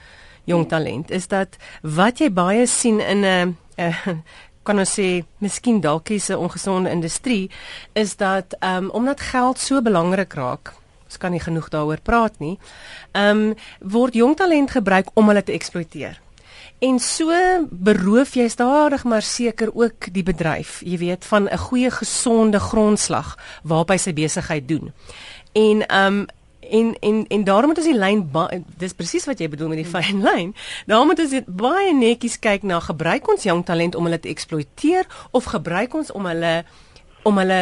jong 0.49 0.69
talent. 0.69 1.11
Is 1.11 1.29
dat 1.29 1.57
wat 1.83 2.19
jy 2.19 2.31
baie 2.33 2.67
sien 2.67 3.01
in 3.01 3.25
'n 3.25 3.57
uh, 3.79 4.09
kan 4.69 4.79
ons 4.79 4.99
sê 5.01 5.25
miskien 5.41 5.81
dalk 5.81 6.11
is 6.11 6.29
'n 6.31 6.37
ongesonde 6.37 6.91
industrie 6.91 7.51
is 7.93 8.17
dat 8.17 8.57
um, 8.61 8.91
omdat 8.91 9.21
geld 9.21 9.59
so 9.59 9.83
belangrik 9.83 10.35
raak 10.35 10.75
ons 11.05 11.17
kan 11.17 11.31
nie 11.31 11.41
genoeg 11.41 11.69
daaroor 11.69 12.01
praat 12.03 12.39
nie 12.39 12.59
um, 13.13 13.55
word 13.81 14.15
jong 14.15 14.37
talent 14.37 14.71
gebruik 14.71 15.09
om 15.15 15.29
hulle 15.29 15.43
te 15.43 15.53
eksploiteer 15.53 16.21
En 16.79 17.01
so 17.03 17.35
beroof 17.71 18.37
jy 18.39 18.45
stadig 18.49 19.03
maar 19.05 19.23
seker 19.27 19.73
ook 19.75 20.13
die 20.15 20.23
bedryf, 20.23 20.79
jy 20.87 20.99
weet, 20.99 21.25
van 21.27 21.49
'n 21.51 21.59
goeie 21.59 21.91
gesonde 21.91 22.61
grondslag 22.61 23.35
waarop 23.63 23.89
hy 23.91 23.97
sy 23.97 24.13
besigheid 24.13 24.69
doen. 24.69 24.93
En 25.53 25.87
ehm 25.87 26.07
um, 26.07 26.27
en 26.71 26.95
en 27.01 27.25
en 27.29 27.45
daarom 27.45 27.73
moet 27.73 27.79
ons 27.79 27.89
die 27.89 27.99
lyn 27.99 28.23
dis 28.79 28.95
presies 28.95 29.27
wat 29.29 29.41
jy 29.41 29.49
bedoel 29.49 29.73
met 29.73 29.83
die 29.83 29.89
fyn 29.89 30.23
lyn. 30.27 30.55
Daarom 30.87 31.13
moet 31.13 31.21
ons 31.25 31.35
baie 31.47 31.95
netjies 31.95 32.39
kyk 32.39 32.63
na 32.63 32.81
gebruik 32.85 33.29
ons 33.29 33.47
jong 33.49 33.65
talent 33.65 33.99
om 33.99 34.09
hulle 34.09 34.21
te 34.21 34.33
eksploiteer 34.33 35.09
of 35.31 35.51
gebruik 35.53 35.95
ons 35.95 36.13
om 36.13 36.27
hulle 36.29 36.63
om 37.29 37.39
hulle 37.39 37.61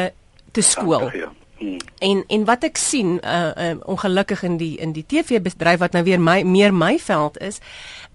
te 0.52 0.62
skool. 0.62 1.10
Ja, 1.14 1.32
hmm. 1.58 1.76
En 1.98 2.25
en 2.28 2.46
wat 2.48 2.64
ek 2.68 2.80
sien 2.80 3.18
uh, 3.22 3.50
uh 3.50 3.75
ongelukkig 3.84 4.42
in 4.48 4.56
die 4.60 4.75
in 4.82 4.92
die 4.96 5.06
TV 5.06 5.40
bedryf 5.42 5.80
wat 5.82 5.96
nou 5.96 6.04
weer 6.04 6.20
my 6.20 6.42
meer 6.44 6.75
my 6.75 6.96
veld 6.98 7.38
is 7.40 7.60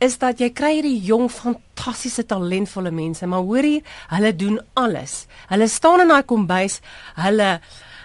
is 0.01 0.17
dat 0.17 0.39
jy 0.41 0.49
kry 0.49 0.73
hierdie 0.79 0.97
jong 1.05 1.29
fantastiese 1.29 2.25
talentvolle 2.25 2.91
mense 2.91 3.27
maar 3.27 3.45
hoorie 3.45 3.83
hulle 4.13 4.35
doen 4.35 4.59
alles. 4.73 5.25
Hulle 5.49 5.67
staan 5.67 6.01
in 6.05 6.13
daai 6.13 6.25
kombuis, 6.25 6.79
hulle 7.21 7.59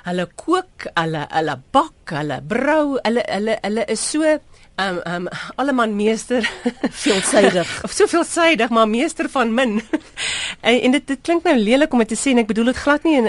hulle 0.07 0.27
kook, 0.39 0.87
hulle 0.95 1.25
hulle 1.33 1.57
bak, 1.75 2.15
hulle 2.15 2.41
brou, 2.53 2.99
hulle 3.05 3.25
hulle 3.29 3.59
hulle 3.65 3.87
is 3.93 4.05
so 4.13 4.37
um 4.79 5.01
um 5.07 5.29
alleman 5.57 5.95
meester. 5.97 6.47
Veelsidig 7.03 7.67
of 7.85 7.93
so 7.93 8.07
veelsidig 8.11 8.71
maar 8.71 8.89
meester 8.89 9.29
van 9.33 9.55
min 9.55 9.81
en, 10.67 10.81
en 10.89 10.95
dit 10.97 11.07
dit 11.13 11.23
klink 11.29 11.47
nou 11.47 11.55
lelik 11.59 11.95
om 11.95 12.03
dit 12.03 12.13
te 12.13 12.19
sê 12.19 12.33
en 12.35 12.43
ek 12.43 12.51
bedoel 12.51 12.71
dit 12.73 12.81
glad 12.83 13.07
nie 13.07 13.17
en, 13.21 13.29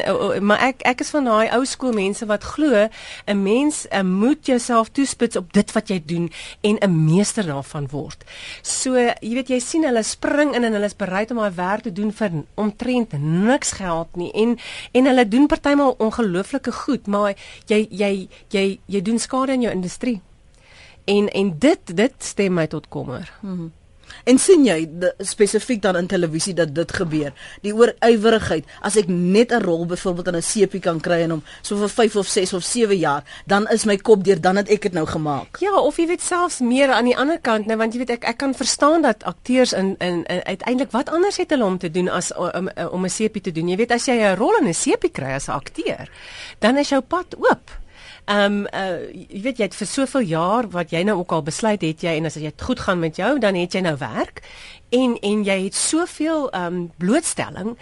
maar 0.50 0.64
ek 0.70 0.84
ek 0.90 1.04
is 1.06 1.12
van 1.16 1.30
daai 1.30 1.54
ou 1.58 1.62
skool 1.70 1.96
mense 1.96 2.28
wat 2.30 2.46
glo 2.56 2.88
'n 2.88 3.42
mens 3.44 3.86
uh, 3.92 4.04
moet 4.04 4.46
jouself 4.50 4.90
toespits 4.90 5.40
op 5.40 5.54
dit 5.54 5.74
wat 5.78 5.90
jy 5.94 6.00
doen 6.06 6.30
en 6.62 6.78
'n 6.82 6.96
meester 7.06 7.46
daarvan 7.46 7.88
word 7.92 8.26
so 8.62 8.96
jy 8.98 9.34
weet 9.40 9.54
jy 9.54 9.60
sien 9.60 9.86
hulle 9.88 10.04
spring 10.04 10.56
in 10.56 10.64
en 10.64 10.74
hulle 10.74 10.92
is 10.92 10.98
bereid 10.98 11.32
om 11.32 11.38
daai 11.38 11.56
werk 11.56 11.84
te 11.84 11.94
doen 11.94 12.12
vir 12.12 12.44
omtrent 12.56 13.14
niks 13.20 13.72
geld 13.82 14.16
nie 14.16 14.32
en 14.34 14.58
en 14.92 15.06
hulle 15.06 15.28
doen 15.28 15.48
partymal 15.48 15.96
ongelooflike 15.98 16.72
goed 16.72 17.08
maar 17.08 17.36
jy 17.68 17.88
jy 17.92 18.28
jy 18.50 18.80
jy 18.86 19.02
doen 19.02 19.20
skade 19.20 19.54
in 19.54 19.62
jou 19.62 19.74
industrie 19.74 20.22
En 21.08 21.28
en 21.28 21.56
dit 21.60 21.96
dit 21.96 22.14
stem 22.18 22.54
my 22.54 22.68
tot 22.68 22.88
kommer. 22.88 23.34
Mm 23.42 23.58
-hmm. 23.58 23.72
En 24.28 24.36
sien 24.44 24.66
jy 24.68 24.82
spesifiek 25.24 25.80
dan 25.82 25.96
in 25.96 26.08
televisie 26.12 26.54
dat 26.54 26.74
dit 26.76 26.92
gebeur? 27.00 27.32
Die 27.64 27.72
oorywerigheid, 27.72 28.66
as 28.84 28.98
ek 29.00 29.08
net 29.08 29.54
'n 29.56 29.64
rol 29.64 29.86
byvoorbeeld 29.86 30.28
in 30.28 30.36
'n 30.36 30.42
sepie 30.42 30.82
kan 30.82 31.00
kry 31.00 31.22
en 31.24 31.30
hom 31.30 31.44
so 31.62 31.78
vir 31.78 31.90
5 31.90 32.16
of 32.16 32.28
6 32.28 32.54
of 32.54 32.64
7 32.64 32.98
jaar, 32.98 33.24
dan 33.46 33.68
is 33.68 33.86
my 33.86 33.98
kop 33.98 34.24
deur, 34.24 34.42
dan 34.42 34.56
het 34.56 34.70
ek 34.70 34.82
dit 34.82 34.94
nou 34.94 35.06
gemaak. 35.06 35.58
Ja, 35.60 35.80
of 35.80 35.98
jy 35.98 36.08
weet 36.08 36.22
selfs 36.22 36.60
meer 36.60 36.92
aan 36.92 37.06
die 37.06 37.18
ander 37.18 37.40
kant, 37.40 37.66
nou 37.66 37.78
want 37.78 37.94
jy 37.94 38.00
weet 38.00 38.10
ek 38.10 38.24
ek 38.24 38.38
kan 38.38 38.54
verstaan 38.54 39.02
dat 39.02 39.24
akteurs 39.24 39.74
in 39.74 39.96
in, 40.00 40.26
in 40.26 40.44
uiteindelik 40.44 40.92
wat 40.92 41.10
anders 41.10 41.38
het 41.38 41.50
hulle 41.50 41.66
om 41.66 41.78
te 41.78 41.92
doen 41.92 42.10
as 42.10 42.34
om 42.36 42.70
om 42.92 43.04
'n 43.06 43.10
sepie 43.10 43.42
te 43.42 43.52
doen. 43.52 43.68
Jy 43.68 43.76
weet 43.76 43.92
as 43.92 44.06
jy 44.06 44.14
'n 44.14 44.36
rol 44.36 44.58
in 44.60 44.68
'n 44.68 44.74
sepie 44.74 45.12
kry 45.12 45.32
as 45.34 45.48
'n 45.48 45.52
akteur, 45.52 46.10
dan 46.60 46.78
is 46.78 46.90
jou 46.90 47.02
pad 47.02 47.36
oop. 47.40 47.87
Ehm 48.28 48.44
um, 48.44 48.68
uh, 48.76 49.08
jy 49.32 49.42
weet 49.42 49.60
jy 49.62 49.68
het 49.70 49.76
vir 49.76 49.88
soveel 49.88 50.26
jaar 50.28 50.66
wat 50.70 50.92
jy 50.92 51.04
nou 51.08 51.18
ook 51.22 51.32
al 51.32 51.44
besluit 51.48 51.82
het 51.82 52.02
jy 52.04 52.18
en 52.20 52.26
as 52.28 52.36
dit 52.36 52.62
goed 52.62 52.80
gaan 52.84 53.00
met 53.00 53.16
jou 53.16 53.38
dan 53.40 53.56
het 53.56 53.74
jy 53.74 53.82
nou 53.86 53.96
werk 53.98 54.42
en 54.90 55.16
en 55.22 55.44
jy 55.48 55.64
het 55.64 55.76
soveel 55.76 56.50
ehm 56.52 56.74
um, 56.74 56.92
blootstelling 56.98 57.78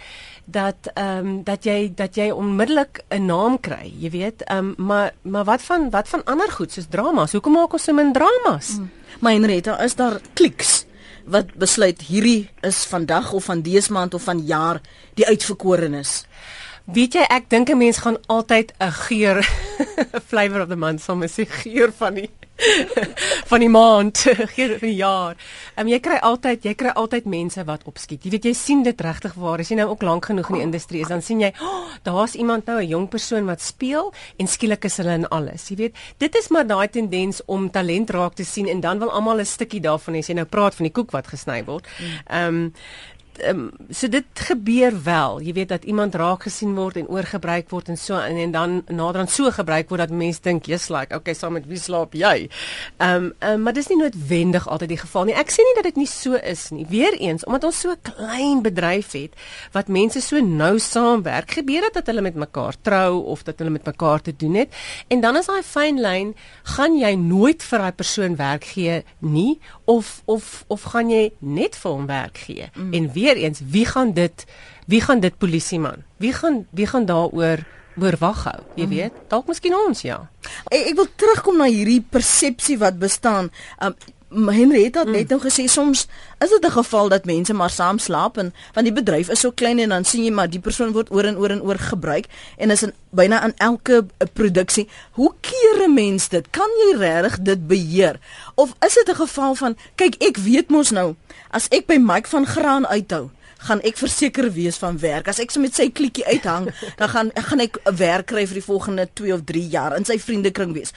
dat 0.46 0.90
ehm 0.94 1.26
um, 1.26 1.42
dat 1.44 1.64
jy 1.64 1.92
dat 1.94 2.14
jy 2.14 2.30
onmiddellik 2.30 3.02
'n 3.08 3.26
naam 3.26 3.60
kry, 3.60 3.92
jy 3.98 4.10
weet. 4.10 4.42
Ehm 4.42 4.58
um, 4.58 4.86
maar 4.86 5.14
maar 5.22 5.44
wat 5.44 5.62
van 5.62 5.90
wat 5.90 6.08
van 6.08 6.24
ander 6.24 6.52
goed 6.52 6.72
soos 6.72 6.86
dramas? 6.90 7.32
Hoekom 7.32 7.52
maak 7.52 7.72
ons 7.72 7.84
so 7.84 7.92
min 7.92 8.12
dramas? 8.12 8.68
Hmm. 8.68 8.90
Maar 9.20 9.32
Henrietta, 9.32 9.82
is 9.82 9.94
daar 9.94 10.20
kliks 10.32 10.84
wat 11.24 11.54
besluit 11.54 12.02
hierdie 12.02 12.50
is 12.60 12.84
vandag 12.84 13.32
of 13.32 13.44
van 13.44 13.60
dese 13.60 13.92
maand 13.92 14.14
of 14.14 14.22
van 14.22 14.46
jaar 14.46 14.80
die 15.14 15.26
uitverkorenes? 15.26 16.26
Weet 16.86 17.16
jy, 17.18 17.24
ek 17.26 17.48
dink 17.50 17.70
'n 17.70 17.78
mens 17.78 17.98
gaan 17.98 18.18
altyd 18.26 18.72
'n 18.78 18.92
geur 18.92 19.42
flavor 20.30 20.60
of 20.62 20.68
the 20.68 20.76
month 20.76 21.00
sal 21.00 21.16
mens 21.16 21.34
sê 21.34 21.44
geur 21.44 21.92
van 21.92 22.14
die 22.14 22.30
van 23.50 23.60
die 23.60 23.68
maand, 23.68 24.18
geur 24.54 24.78
van 24.78 24.88
die 24.88 24.96
jaar. 24.96 25.36
Um, 25.76 25.88
jy 25.90 25.98
kry 26.00 26.16
altyd, 26.24 26.64
jy 26.64 26.74
kry 26.78 26.92
altyd 26.96 27.26
mense 27.28 27.64
wat 27.68 27.84
opskiet. 27.90 28.24
Jy 28.24 28.32
weet 28.36 28.48
jy 28.48 28.52
sien 28.56 28.82
dit 28.86 29.00
regtig 29.04 29.34
waar. 29.36 29.60
As 29.60 29.70
jy 29.72 29.76
nou 29.76 29.88
ook 29.92 30.06
lank 30.06 30.30
genoeg 30.30 30.48
in 30.50 30.58
die 30.60 30.64
industrie 30.64 31.02
is, 31.04 31.10
dan 31.12 31.22
sien 31.24 31.42
jy, 31.44 31.52
oh, 31.60 31.84
daar's 32.06 32.36
iemand 32.38 32.66
nou 32.66 32.78
'n 32.80 32.88
jong 32.88 33.08
persoon 33.08 33.46
wat 33.46 33.60
speel 33.60 34.12
en 34.38 34.46
skielik 34.46 34.84
is 34.84 34.96
hulle 34.96 35.14
in 35.20 35.28
alles. 35.28 35.68
Jy 35.68 35.76
weet, 35.76 35.96
dit 36.18 36.34
is 36.34 36.48
maar 36.48 36.66
daai 36.66 36.88
tendens 36.88 37.42
om 37.46 37.70
talent 37.70 38.10
raak 38.10 38.34
te 38.34 38.44
sien 38.44 38.68
en 38.68 38.80
dan 38.80 38.98
wil 38.98 39.10
almal 39.10 39.40
'n 39.40 39.44
stukkie 39.44 39.80
daarvan 39.80 40.14
hê. 40.14 40.18
As 40.18 40.28
jy 40.28 40.34
nou 40.34 40.46
praat 40.46 40.74
van 40.74 40.84
die 40.84 40.92
koek 40.92 41.10
wat 41.10 41.26
gesny 41.26 41.64
word. 41.64 41.86
Mm. 42.00 42.20
Ehm 42.26 42.54
um, 42.54 42.72
um, 43.44 43.70
so 43.90 44.08
dit 44.08 44.24
gebeur 44.48 44.94
wel. 45.02 45.40
Jy 45.40 45.52
weet 45.52 45.68
dat 45.68 45.84
iemand 45.84 46.14
raak 46.14 46.46
gesien 46.46 46.74
word 46.74 46.96
en 46.96 47.08
oorgebruik 47.08 47.70
word 47.70 47.88
en 47.88 47.98
so 48.00 48.18
en, 48.18 48.36
en 48.36 48.52
dan 48.54 48.82
naderhand 48.86 49.30
so 49.30 49.50
gebruik 49.50 49.88
word 49.88 50.06
dat 50.06 50.14
mense 50.14 50.42
dink 50.42 50.66
jy's 50.70 50.88
like, 50.92 51.14
okay, 51.14 51.34
saam 51.34 51.56
met 51.56 51.66
wie 51.66 51.80
slaap 51.80 52.14
jy? 52.14 52.48
Ehm 52.98 53.30
um, 53.30 53.32
um, 53.40 53.62
maar 53.66 53.74
dis 53.74 53.88
nie 53.90 53.98
noodwendig 53.98 54.68
altyd 54.68 54.94
die 54.94 55.00
geval 55.00 55.26
nie. 55.28 55.34
Ek 55.34 55.50
sê 55.50 55.64
nie 55.66 55.76
dat 55.78 55.88
dit 55.88 56.00
nie 56.00 56.08
so 56.10 56.38
is 56.38 56.68
nie. 56.70 56.86
Weereens, 56.88 57.44
omdat 57.44 57.64
ons 57.64 57.80
so 57.80 57.90
'n 57.90 58.02
klein 58.02 58.62
bedryf 58.62 59.12
het 59.12 59.34
wat 59.72 59.88
mense 59.88 60.20
so 60.20 60.40
nou 60.40 60.78
saamwerk, 60.78 61.50
gebeur 61.50 61.80
dit 61.80 61.94
dat 61.94 62.06
hulle 62.06 62.20
met 62.20 62.34
mekaar 62.34 62.74
trou 62.82 63.24
of 63.24 63.42
dat 63.42 63.58
hulle 63.58 63.70
met 63.70 63.84
mekaar 63.84 64.20
te 64.22 64.36
doen 64.36 64.54
het. 64.54 64.74
En 65.08 65.20
dan 65.20 65.36
is 65.36 65.46
daai 65.46 65.62
fyn 65.62 66.00
lyn, 66.00 66.34
gaan 66.62 66.98
jy 66.98 67.14
nooit 67.14 67.62
vir 67.62 67.78
daai 67.78 67.92
persoon 67.92 68.36
werk 68.36 68.64
gee 68.64 69.02
nie 69.20 69.58
of 69.84 70.22
of 70.24 70.64
of 70.68 70.82
gaan 70.82 71.10
jy 71.10 71.32
net 71.38 71.76
vir 71.76 71.90
hom 71.92 72.06
werk 72.06 72.38
gee? 72.38 72.70
Mm. 72.74 72.92
En 72.92 73.12
wie 73.12 73.25
weer 73.26 73.42
eens, 73.42 73.62
wie 73.64 73.86
gaan 73.88 74.14
dit 74.16 74.46
wie 74.86 75.00
gaan 75.02 75.20
dit 75.20 75.34
polisieman? 75.38 76.04
Wie 76.22 76.32
gaan 76.32 76.66
wie 76.70 76.86
gaan 76.86 77.06
daaroor 77.06 77.64
oor 77.96 78.16
wag 78.20 78.44
hou? 78.46 78.58
Jy 78.76 78.86
mm. 78.86 78.92
weet, 78.94 79.16
dalk 79.32 79.48
miskien 79.50 79.74
ons 79.74 80.04
ja. 80.06 80.20
Ek, 80.70 80.92
ek 80.92 80.98
wil 80.98 81.08
terugkom 81.18 81.58
na 81.58 81.66
hierdie 81.70 82.02
persepsie 82.02 82.78
wat 82.82 83.00
bestaan. 83.02 83.50
Um 83.82 83.96
Henry 84.28 84.82
het 84.84 84.96
mm. 84.98 85.10
net 85.10 85.28
nou 85.30 85.38
gesê 85.40 85.68
soms 85.70 86.06
is 86.42 86.50
dit 86.50 86.64
'n 86.64 86.70
geval 86.70 87.08
dat 87.08 87.24
mense 87.24 87.54
maar 87.54 87.70
saam 87.70 87.98
slaap 87.98 88.36
en 88.36 88.54
want 88.74 88.86
die 88.86 88.94
bedryf 88.94 89.28
is 89.28 89.40
so 89.40 89.52
klein 89.52 89.78
en 89.78 89.88
dan 89.88 90.04
sien 90.04 90.24
jy 90.24 90.30
maar 90.30 90.50
die 90.50 90.60
persoon 90.60 90.92
word 90.92 91.10
oor 91.10 91.24
en 91.24 91.38
oor 91.38 91.50
en 91.50 91.62
oor 91.62 91.78
gebruik 91.78 92.26
en 92.56 92.70
is 92.70 92.82
in 92.82 92.92
byna 93.10 93.40
aan 93.40 93.52
elke 93.56 94.06
uh, 94.18 94.26
produksie. 94.32 94.88
Hoe 95.10 95.32
keer 95.40 95.88
'n 95.88 95.94
mens 95.94 96.28
dit? 96.28 96.50
Kan 96.50 96.68
jy 96.68 96.98
regtig 96.98 97.38
dit 97.40 97.66
beheer? 97.66 98.18
Of 98.54 98.74
is 98.86 98.94
dit 98.94 99.08
'n 99.08 99.14
geval 99.14 99.54
van 99.54 99.76
kyk 99.94 100.14
ek 100.18 100.36
weet 100.36 100.68
mos 100.68 100.90
nou 100.90 101.14
as 101.50 101.68
ek 101.68 101.86
by 101.86 101.96
Mike 101.96 102.28
van 102.28 102.46
Graan 102.46 102.86
uithou 102.86 103.30
gaan 103.58 103.80
ek 103.80 103.96
verseker 103.96 104.52
wees 104.52 104.76
van 104.76 104.98
werk. 104.98 105.28
As 105.28 105.38
ek 105.38 105.50
so 105.50 105.60
met 105.60 105.74
sy 105.74 105.90
klikkie 105.90 106.26
uithang, 106.26 106.70
dan 106.96 107.08
gaan 107.08 107.30
gaan 107.34 107.60
ek 107.60 107.78
werk 107.96 108.26
kry 108.26 108.46
vir 108.46 108.60
die 108.60 108.68
volgende 108.68 109.08
2 109.12 109.32
of 109.32 109.44
3 109.44 109.68
jaar 109.68 109.96
in 109.96 110.04
sy 110.04 110.18
vriendekring 110.18 110.74
wees 110.76 110.92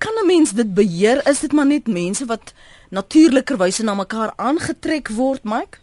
kan 0.00 0.16
'n 0.16 0.26
mens 0.26 0.50
dit 0.52 0.74
beheer? 0.74 1.28
Is 1.28 1.40
dit 1.40 1.52
maar 1.52 1.66
net 1.66 1.86
mense 1.86 2.24
wat 2.24 2.54
natuurlikerwyse 2.88 3.84
na 3.84 3.94
mekaar 3.94 4.32
aangetrek 4.36 5.08
word, 5.08 5.44
Mike? 5.44 5.78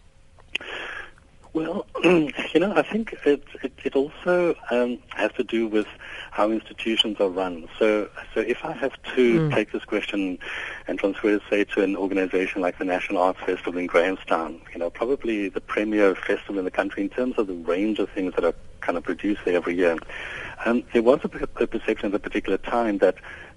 Well, 1.52 1.86
you 2.52 2.60
know, 2.60 2.72
I 2.76 2.82
think 2.82 3.12
it 3.24 3.42
it, 3.62 3.72
it 3.82 3.94
also 3.94 4.54
um, 4.70 4.98
has 5.08 5.32
to 5.32 5.44
do 5.44 5.68
with 5.68 5.86
how 6.30 6.50
institutions 6.50 7.18
are 7.18 7.30
run. 7.30 7.68
So, 7.78 8.08
so 8.34 8.40
if 8.40 8.64
I 8.64 8.72
have 8.72 8.96
to 9.16 9.24
mm. 9.40 9.54
take 9.54 9.72
this 9.72 9.84
question 9.84 10.38
and 10.86 10.98
transfer 10.98 11.30
it, 11.34 11.42
say, 11.50 11.64
to 11.64 11.82
an 11.82 11.96
organization 11.96 12.62
like 12.62 12.78
the 12.78 12.84
National 12.84 13.22
Arts 13.22 13.40
Festival 13.40 13.80
in 13.80 13.86
Grahamstown, 13.86 14.60
you 14.72 14.78
know, 14.78 14.90
probably 14.90 15.48
the 15.48 15.60
premier 15.60 16.14
festival 16.14 16.58
in 16.58 16.64
the 16.64 16.76
country 16.80 17.02
in 17.02 17.08
terms 17.08 17.38
of 17.38 17.46
the 17.46 17.58
range 17.72 17.98
of 17.98 18.08
things 18.10 18.34
that 18.34 18.44
are 18.44 18.54
kind 18.80 18.96
of 18.98 19.02
produced 19.04 19.40
there 19.44 19.56
every 19.56 19.74
year. 19.74 19.96
um, 20.64 20.82
there 20.92 21.02
was 21.02 21.20
a, 21.24 21.62
a 21.62 21.66
perception 21.66 22.08
at 22.08 22.14
a 22.14 22.18
particular 22.18 22.58
time 22.58 22.98
that 22.98 23.16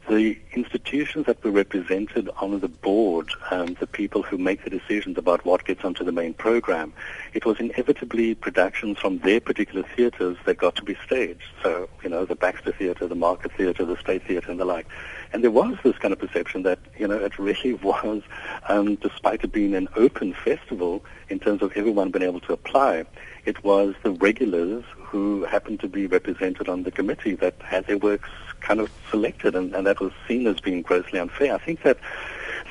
the 0.10 0.38
institutions 0.54 1.26
that 1.26 1.44
were 1.44 1.52
represented 1.52 2.30
on 2.38 2.60
the 2.60 2.68
board, 2.68 3.30
um, 3.50 3.76
the 3.80 3.88
people 3.88 4.24
who 4.24 4.38
make 4.38 4.64
the 4.64 4.70
decisions 4.70 5.18
about 5.18 5.46
what 5.46 5.66
gets 5.66 5.84
onto 5.84 6.04
the 6.04 6.12
main 6.12 6.34
program, 6.34 6.94
it 7.34 7.46
was 7.46 7.60
inevitably 7.60 8.36
productions 8.36 8.98
from 8.98 9.20
their 9.20 9.40
particular 9.40 9.84
theatres 9.96 10.38
that 10.46 10.58
got 10.58 10.76
to 10.76 10.84
be 10.84 10.98
staged. 11.06 11.44
So, 11.64 11.88
you 12.04 12.10
know, 12.10 12.26
the 12.26 12.36
Baxter 12.36 12.72
Theatre, 12.72 13.08
the 13.08 13.16
Market 13.16 13.52
Theatre, 13.54 13.86
the 13.86 13.98
State 13.98 14.26
Theatre, 14.26 14.52
and 14.52 14.60
the 14.60 14.66
like. 14.66 14.88
And 15.34 15.44
there 15.44 15.52
was 15.52 15.78
this 15.84 15.98
kind 15.98 16.12
of 16.12 16.20
perception 16.20 16.64
that, 16.64 16.80
you 16.98 17.08
know, 17.08 17.18
it 17.18 17.40
really 17.40 17.74
was, 17.84 18.22
um, 18.68 18.96
despite 18.96 19.44
it 19.44 19.52
being 19.52 19.76
an 19.76 19.88
open 19.96 20.34
festival 20.34 21.04
in 21.30 21.40
terms 21.40 21.62
of 21.62 21.72
everyone 21.76 22.12
being 22.12 22.26
able 22.26 22.42
to 22.42 22.54
apply, 22.54 23.06
it 23.46 23.64
was 23.64 23.96
the 24.04 24.12
regulars 24.12 24.84
who 24.98 25.46
happened 25.46 25.80
to 25.80 25.88
be 25.88 26.08
represented 26.08 26.70
on 26.70 26.84
the 26.84 26.92
committee 26.92 27.36
that 27.36 27.56
had 27.62 27.86
their 27.88 27.98
works 27.98 28.30
kind 28.62 28.80
of 28.80 28.90
selected, 29.10 29.56
and, 29.56 29.74
and 29.76 29.86
that 29.88 30.00
was 30.00 30.12
seen 30.28 30.48
as 30.48 30.60
being 30.60 30.82
grossly 30.82 31.20
unfair. 31.20 31.54
I 31.54 31.58
think 31.58 31.84
that 31.84 31.98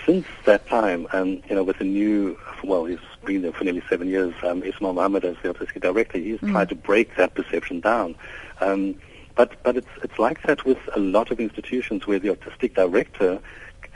since 0.07 0.27
that 0.45 0.67
time, 0.67 1.07
um, 1.13 1.43
you 1.49 1.55
know, 1.55 1.63
with 1.63 1.79
the 1.79 1.85
new, 1.85 2.39
well, 2.65 2.87
he's 2.87 2.99
been 3.25 3.43
there 3.43 3.53
for 3.53 3.65
nearly 3.65 3.83
seven 3.89 4.09
years, 4.09 4.35
um, 4.43 4.63
Ismail 4.63 4.95
Mohammed 4.95 5.25
as 5.25 5.37
the 5.43 5.49
artistic 5.49 5.83
director, 5.83 6.19
he's 6.19 6.41
mm. 6.41 6.51
tried 6.51 6.69
to 6.71 6.75
break 6.75 7.17
that 7.17 7.35
perception 7.35 7.81
down. 7.81 8.15
Um, 8.61 8.95
but 9.35 9.63
but 9.63 9.77
it's 9.77 9.89
it's 10.03 10.19
like 10.19 10.43
that 10.43 10.65
with 10.65 10.79
a 10.95 10.99
lot 10.99 11.31
of 11.31 11.41
institutions 11.41 12.07
where 12.07 12.19
the 12.19 12.31
artistic 12.31 12.75
director 12.75 13.41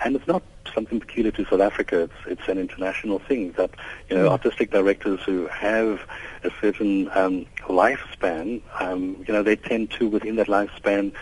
and 0.02 0.16
it's 0.16 0.26
not 0.26 0.42
something 0.74 1.00
peculiar 1.00 1.32
to 1.32 1.44
South 1.44 1.60
Africa. 1.60 2.00
It's 2.00 2.40
it's 2.40 2.48
an 2.48 2.58
international 2.58 3.18
thing 3.18 3.52
that 3.52 3.70
you 4.08 4.16
know 4.16 4.28
mm. 4.28 4.32
artistic 4.32 4.70
directors 4.70 5.20
who 5.24 5.46
have 5.48 6.00
a 6.44 6.50
certain 6.60 7.10
um, 7.14 7.46
lifespan, 7.62 8.60
um, 8.80 9.24
you 9.26 9.32
know, 9.32 9.42
they 9.42 9.56
tend 9.56 9.90
to 9.92 10.06
within 10.06 10.36
that 10.36 10.46
lifespan 10.46 11.12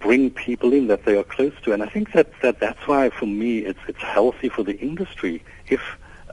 bring 0.00 0.30
people 0.30 0.72
in 0.72 0.88
that 0.88 1.04
they 1.04 1.16
are 1.16 1.22
close 1.22 1.52
to, 1.62 1.72
and 1.72 1.82
I 1.82 1.86
think 1.86 2.12
that, 2.12 2.28
that 2.42 2.58
that's 2.58 2.88
why 2.88 3.10
for 3.10 3.26
me 3.26 3.58
it's 3.58 3.78
it's 3.86 4.02
healthy 4.02 4.48
for 4.48 4.64
the 4.64 4.76
industry 4.78 5.42
if 5.68 5.80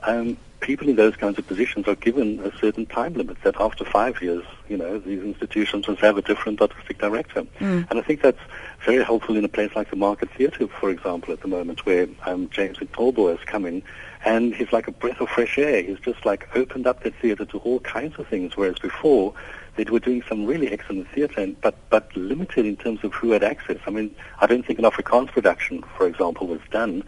um, 0.02 0.36
people 0.60 0.88
in 0.88 0.96
those 0.96 1.16
kinds 1.16 1.38
of 1.38 1.46
positions 1.46 1.86
are 1.86 1.94
given 1.94 2.40
a 2.40 2.56
certain 2.58 2.86
time 2.86 3.14
limit 3.14 3.36
that 3.42 3.60
after 3.60 3.84
five 3.84 4.20
years, 4.20 4.44
you 4.68 4.76
know, 4.76 4.98
these 4.98 5.22
institutions 5.22 5.86
must 5.86 6.00
have 6.00 6.18
a 6.18 6.22
different 6.22 6.60
artistic 6.60 6.98
director. 6.98 7.42
Mm. 7.60 7.88
And 7.90 7.98
I 7.98 8.02
think 8.02 8.22
that's 8.22 8.40
very 8.84 9.04
helpful 9.04 9.36
in 9.36 9.44
a 9.44 9.48
place 9.48 9.70
like 9.76 9.90
the 9.90 9.96
Market 9.96 10.30
Theatre, 10.36 10.66
for 10.66 10.90
example, 10.90 11.32
at 11.32 11.40
the 11.40 11.48
moment, 11.48 11.86
where 11.86 12.08
um, 12.26 12.48
James 12.50 12.78
McTolbo 12.78 13.30
has 13.30 13.44
come 13.46 13.66
in, 13.66 13.82
and 14.24 14.54
he's 14.54 14.72
like 14.72 14.88
a 14.88 14.92
breath 14.92 15.20
of 15.20 15.28
fresh 15.28 15.58
air. 15.58 15.82
He's 15.82 16.00
just 16.00 16.24
like 16.26 16.48
opened 16.56 16.86
up 16.86 17.02
that 17.04 17.14
theatre 17.20 17.44
to 17.46 17.58
all 17.58 17.80
kinds 17.80 18.18
of 18.18 18.26
things, 18.26 18.56
whereas 18.56 18.78
before 18.78 19.34
they 19.78 19.84
were 19.84 20.00
doing 20.00 20.22
some 20.28 20.44
really 20.44 20.68
excellent 20.72 21.08
theatre, 21.12 21.46
but 21.62 21.76
but 21.88 22.14
limited 22.16 22.66
in 22.66 22.76
terms 22.76 23.04
of 23.04 23.14
who 23.14 23.30
had 23.30 23.44
access. 23.44 23.78
I 23.86 23.90
mean, 23.90 24.14
I 24.40 24.46
don't 24.46 24.66
think 24.66 24.80
an 24.80 24.84
Afrikaans 24.84 25.28
production, 25.28 25.84
for 25.96 26.06
example, 26.06 26.48
was 26.48 26.60
done 26.70 27.04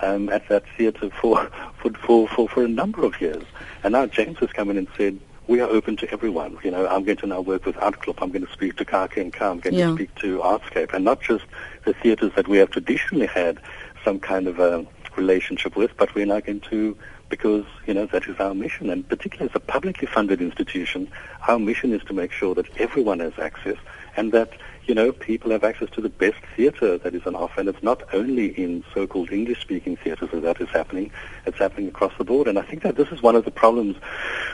um, 0.00 0.30
at 0.30 0.48
that 0.48 0.64
theatre 0.76 1.10
for, 1.10 1.50
for 1.78 1.92
for 1.92 2.26
for 2.28 2.48
for 2.48 2.64
a 2.64 2.68
number 2.68 3.04
of 3.04 3.20
years. 3.20 3.44
And 3.82 3.92
now 3.92 4.06
James 4.06 4.38
has 4.38 4.50
come 4.50 4.70
in 4.70 4.78
and 4.78 4.88
said, 4.96 5.20
we 5.48 5.60
are 5.60 5.68
open 5.68 5.96
to 5.98 6.10
everyone. 6.10 6.56
You 6.64 6.70
know, 6.70 6.86
I'm 6.88 7.04
going 7.04 7.18
to 7.18 7.26
now 7.26 7.42
work 7.42 7.66
with 7.66 7.76
Outclub. 7.76 8.16
I'm 8.22 8.30
going 8.30 8.46
to 8.46 8.52
speak 8.52 8.76
to 8.76 8.86
Kake 8.86 9.18
and 9.18 9.30
Ka. 9.30 9.50
I'm 9.50 9.60
going 9.60 9.74
yeah. 9.74 9.88
to 9.88 9.94
speak 9.94 10.14
to 10.16 10.38
Artscape, 10.38 10.94
and 10.94 11.04
not 11.04 11.20
just 11.20 11.44
the 11.84 11.92
theatres 11.92 12.32
that 12.36 12.48
we 12.48 12.56
have 12.56 12.70
traditionally 12.70 13.26
had 13.26 13.60
some 14.02 14.18
kind 14.18 14.48
of 14.48 14.58
a 14.58 14.86
relationship 15.16 15.76
with, 15.76 15.94
but 15.98 16.14
we're 16.14 16.26
now 16.26 16.40
going 16.40 16.60
to 16.60 16.96
because, 17.28 17.64
you 17.86 17.94
know, 17.94 18.06
that 18.06 18.26
is 18.26 18.38
our 18.38 18.54
mission. 18.54 18.90
And 18.90 19.08
particularly 19.08 19.50
as 19.50 19.56
a 19.56 19.60
publicly 19.60 20.06
funded 20.06 20.40
institution, 20.40 21.10
our 21.48 21.58
mission 21.58 21.92
is 21.92 22.02
to 22.04 22.12
make 22.12 22.32
sure 22.32 22.54
that 22.54 22.66
everyone 22.78 23.20
has 23.20 23.32
access 23.38 23.76
and 24.16 24.32
that, 24.32 24.52
you 24.86 24.94
know, 24.94 25.12
people 25.12 25.50
have 25.50 25.64
access 25.64 25.90
to 25.90 26.00
the 26.00 26.08
best 26.08 26.38
theatre 26.56 26.98
that 26.98 27.14
is 27.14 27.26
on 27.26 27.34
offer. 27.34 27.60
And 27.60 27.68
it's 27.68 27.82
not 27.82 28.02
only 28.14 28.48
in 28.48 28.84
so-called 28.92 29.32
English-speaking 29.32 29.96
theatres 29.96 30.30
that 30.32 30.42
that 30.42 30.60
is 30.60 30.68
happening, 30.68 31.10
it's 31.46 31.58
happening 31.58 31.88
across 31.88 32.12
the 32.18 32.24
board. 32.24 32.46
And 32.46 32.58
I 32.58 32.62
think 32.62 32.82
that 32.82 32.96
this 32.96 33.08
is 33.08 33.22
one 33.22 33.36
of 33.36 33.44
the 33.44 33.50
problems 33.50 33.96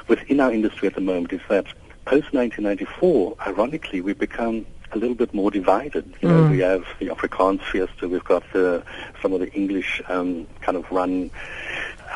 within 0.08 0.40
our 0.40 0.52
industry 0.52 0.88
at 0.88 0.94
the 0.94 1.00
moment 1.00 1.32
is 1.32 1.40
that 1.48 1.66
post-1994, 2.06 3.46
ironically, 3.46 4.00
we've 4.00 4.18
become 4.18 4.66
a 4.92 4.98
little 4.98 5.14
bit 5.14 5.32
more 5.32 5.50
divided. 5.50 6.12
You 6.20 6.28
know, 6.28 6.44
mm. 6.44 6.50
we 6.50 6.58
have 6.60 6.84
the 6.98 7.06
Afrikaans 7.06 7.62
Fiesta, 7.62 8.08
we've 8.08 8.24
got 8.24 8.42
the, 8.52 8.82
some 9.22 9.32
of 9.32 9.40
the 9.40 9.52
English 9.52 10.02
um, 10.08 10.46
kind 10.60 10.76
of 10.76 10.90
run 10.90 11.30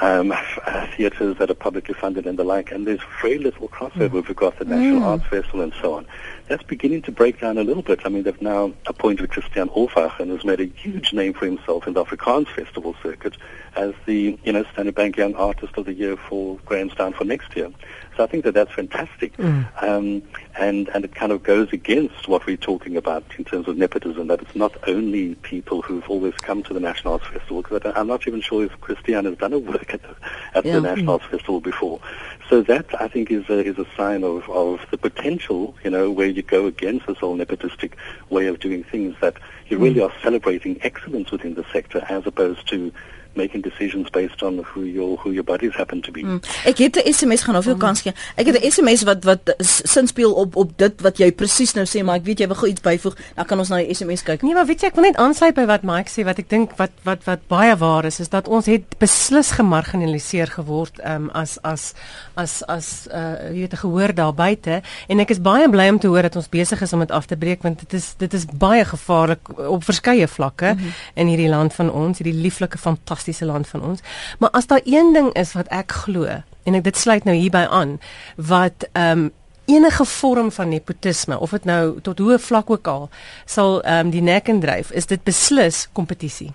um, 0.01 0.33
uh, 0.33 0.87
theatres 0.97 1.37
that 1.39 1.51
are 1.51 1.55
publicly 1.55 1.95
funded 1.95 2.27
and 2.27 2.39
the 2.39 2.45
like, 2.45 2.73
and 2.73 2.87
there's 2.87 3.01
very 3.21 3.39
little 3.39 3.69
crossover. 3.69 4.09
Mm. 4.09 4.27
We've 4.27 4.37
got 4.37 4.59
the 4.59 4.65
National 4.65 5.01
mm. 5.01 5.05
Arts 5.05 5.27
Festival 5.27 5.61
and 5.61 5.73
so 5.81 5.95
on. 5.95 6.07
That's 6.49 6.63
beginning 6.63 7.03
to 7.03 7.13
break 7.13 7.41
down 7.41 7.59
a 7.59 7.65
little 7.65 7.83
bit. 7.83 8.01
I 8.05 8.09
mean, 8.09 8.25
they've 8.25 8.43
now 8.43 8.73
appointed 8.87 9.31
Christian 9.31 9.69
Olfach 9.71 10.21
and 10.21 10.31
has 10.31 10.45
made 10.45 10.61
a 10.61 10.67
huge 10.67 11.13
name 11.13 11.33
for 11.33 11.47
himself 11.47 11.87
in 11.87 11.95
the 11.95 12.05
Afrikaans 12.05 12.49
Festival 12.49 12.95
circuit 13.03 13.37
as 13.77 13.95
the, 14.07 14.39
you 14.45 14.53
know, 14.53 14.65
Standard 14.73 14.95
Bank 14.95 15.17
Young 15.17 15.35
Artist 15.35 15.77
of 15.77 15.87
the 15.87 15.95
Year 15.95 16.17
for 16.17 16.59
Grahamstown 16.67 17.13
for 17.13 17.25
next 17.25 17.57
year. 17.57 17.71
So 18.17 18.25
I 18.25 18.27
think 18.27 18.45
that 18.45 18.55
that's 18.55 18.73
fantastic. 18.73 19.37
Mm. 19.37 19.83
Um, 19.83 20.23
and, 20.59 20.89
and 20.91 21.05
it 21.05 21.15
kind 21.15 21.33
of 21.33 21.43
goes 21.43 21.73
against 21.73 22.29
what 22.29 22.47
we're 22.47 22.57
talking 22.57 22.97
about 22.97 23.25
in 23.39 23.45
terms 23.45 23.67
of 23.67 23.77
nepotism, 23.77 24.29
that 24.29 24.41
it's 24.41 24.55
not 24.55 24.73
only 24.89 25.35
people 25.37 25.83
who've 25.83 26.09
always 26.09 26.35
come 26.35 26.63
to 26.63 26.75
the 26.75 26.81
National 26.81 27.15
Arts 27.15 27.27
Festival, 27.27 27.63
because 27.63 27.93
I'm 27.97 28.07
not 28.07 28.27
even 28.29 28.41
sure 28.41 28.65
if 28.65 28.81
Christian 28.81 29.25
has 29.25 29.37
done 29.39 29.53
a 29.53 29.59
work 29.59 29.93
at 29.95 30.03
the, 30.03 30.15
at 30.55 30.65
yeah. 30.65 30.75
the 30.75 30.81
National 30.83 31.15
Arts 31.15 31.25
Festival 31.27 31.61
before. 31.61 32.01
So 32.49 32.63
that, 32.63 32.87
I 33.01 33.09
think, 33.09 33.31
is 33.31 33.49
a, 33.49 33.65
is 33.65 33.79
a 33.79 33.87
sign 33.97 34.23
of, 34.23 34.49
of 34.49 34.81
the 34.91 34.99
potential, 34.99 35.75
you 35.83 35.91
know, 35.91 36.11
where 36.11 36.29
you 36.29 36.43
go 36.43 36.67
against 36.67 37.07
this 37.07 37.19
whole 37.19 37.37
nepotistic 37.37 37.93
way 38.31 38.47
of 38.47 38.61
doing 38.61 38.85
things, 38.85 39.17
that 39.21 39.37
you 39.69 39.79
really 39.79 40.01
mm. 40.01 40.09
are 40.09 40.13
celebrating 40.23 40.79
excellence 40.83 41.31
within 41.31 41.55
the 41.55 41.65
sector 41.73 42.05
as 42.09 42.27
opposed 42.27 42.69
to 42.69 42.93
making 43.37 43.63
decisions 43.63 44.11
based 44.11 44.43
on 44.43 44.59
who 44.59 44.85
your 44.85 45.19
who 45.23 45.33
your 45.33 45.45
buddies 45.45 45.75
happen 45.75 46.01
to 46.01 46.11
be. 46.11 46.21
Hmm. 46.21 46.41
Ek 46.65 46.79
het 46.79 46.97
'n 46.97 47.13
SMS 47.13 47.43
gaan 47.43 47.57
of 47.57 47.65
jou 47.65 47.77
kans 47.77 48.01
gee. 48.01 48.13
Ek 48.37 48.47
het 48.47 48.61
'n 48.61 48.71
SMS 48.71 49.03
wat 49.03 49.25
wat 49.25 49.55
sin 49.59 50.07
speel 50.07 50.33
op 50.33 50.57
op 50.57 50.79
dit 50.79 51.01
wat 51.01 51.19
jy 51.19 51.33
presies 51.33 51.75
nou 51.75 51.87
sê, 51.87 52.05
maar 52.05 52.17
ek 52.17 52.25
weet 52.25 52.39
jy 52.39 52.47
wil 52.47 52.57
gou 52.57 52.69
iets 52.69 52.81
byvoeg. 52.81 53.17
Dan 53.35 53.45
kan 53.45 53.59
ons 53.59 53.69
na 53.69 53.77
die 53.77 53.95
SMS 53.95 54.23
kyk. 54.23 54.43
Nee, 54.43 54.55
maar 54.55 54.67
weet 54.67 54.81
jy 54.81 54.87
ek 54.87 54.95
wil 54.95 55.05
net 55.05 55.17
aansluit 55.17 55.55
by 55.55 55.67
wat 55.67 55.83
Mike 55.83 56.11
sê 56.11 56.25
wat 56.25 56.39
ek 56.39 56.49
dink 56.49 56.77
wat 56.77 56.91
wat 57.03 57.25
wat 57.25 57.41
baie 57.49 57.77
waar 57.77 58.05
is 58.05 58.21
is 58.21 58.29
dat 58.29 58.49
ons 58.49 58.67
het 58.67 58.99
beslis 58.99 59.51
gemarginaliseer 59.51 60.47
geword 60.47 61.01
um, 61.05 61.31
as 61.31 61.59
as 61.63 61.95
as 62.35 62.63
as 62.63 63.09
uh 63.13 63.51
jy 63.51 63.61
weet 63.61 63.73
'n 63.73 63.83
gehoor 63.85 64.15
daar 64.15 64.35
buite 64.35 64.83
en 65.09 65.21
ek 65.21 65.31
is 65.31 65.41
baie 65.41 65.69
bly 65.69 65.89
om 65.89 65.99
te 65.99 66.07
hoor 66.07 66.23
dat 66.23 66.37
ons 66.37 66.49
besig 66.49 66.81
is 66.83 66.93
om 66.93 67.01
dit 67.01 67.11
af 67.11 67.27
te 67.27 67.37
breek 67.37 67.63
want 67.63 67.79
dit 67.79 67.93
is 67.93 68.15
dit 68.19 68.35
is 68.35 68.47
baie 68.47 68.85
gevaarlik 68.85 69.59
op 69.59 69.85
verskeie 69.85 70.29
vlakke 70.29 70.73
mm 70.73 70.79
-hmm. 70.79 70.93
in 71.15 71.27
hierdie 71.27 71.49
land 71.49 71.75
van 71.75 71.93
ons, 71.93 72.19
hierdie 72.19 72.41
lieflike 72.41 72.79
fantastiese 72.79 73.24
fantastiese 73.25 73.45
land 73.45 73.69
van 73.69 73.83
ons. 73.83 74.01
Maar 74.39 74.51
as 74.51 74.67
daar 74.67 74.81
een 74.85 75.13
ding 75.13 75.33
is 75.35 75.53
wat 75.53 75.69
ek 75.69 75.93
glo 75.93 76.25
en 76.65 76.75
ek 76.75 76.85
dit 76.85 76.97
sluit 76.97 77.25
nou 77.25 77.35
hierby 77.37 77.67
aan 77.71 77.99
wat 78.37 78.89
ehm 78.93 79.19
um, 79.19 79.33
enige 79.67 80.05
vorm 80.05 80.51
van 80.53 80.69
nepotisme 80.69 81.39
of 81.41 81.51
dit 81.51 81.65
nou 81.65 82.01
tot 82.05 82.19
hoe 82.19 82.39
vlak 82.39 82.71
ook 82.71 82.87
al 82.87 83.09
sal 83.47 83.81
ehm 83.83 84.07
um, 84.07 84.11
die 84.11 84.23
nek 84.23 84.49
en 84.49 84.61
dryf 84.61 84.91
is 84.91 85.07
dit 85.07 85.23
beslis 85.25 85.89
kompetisie. 85.93 86.53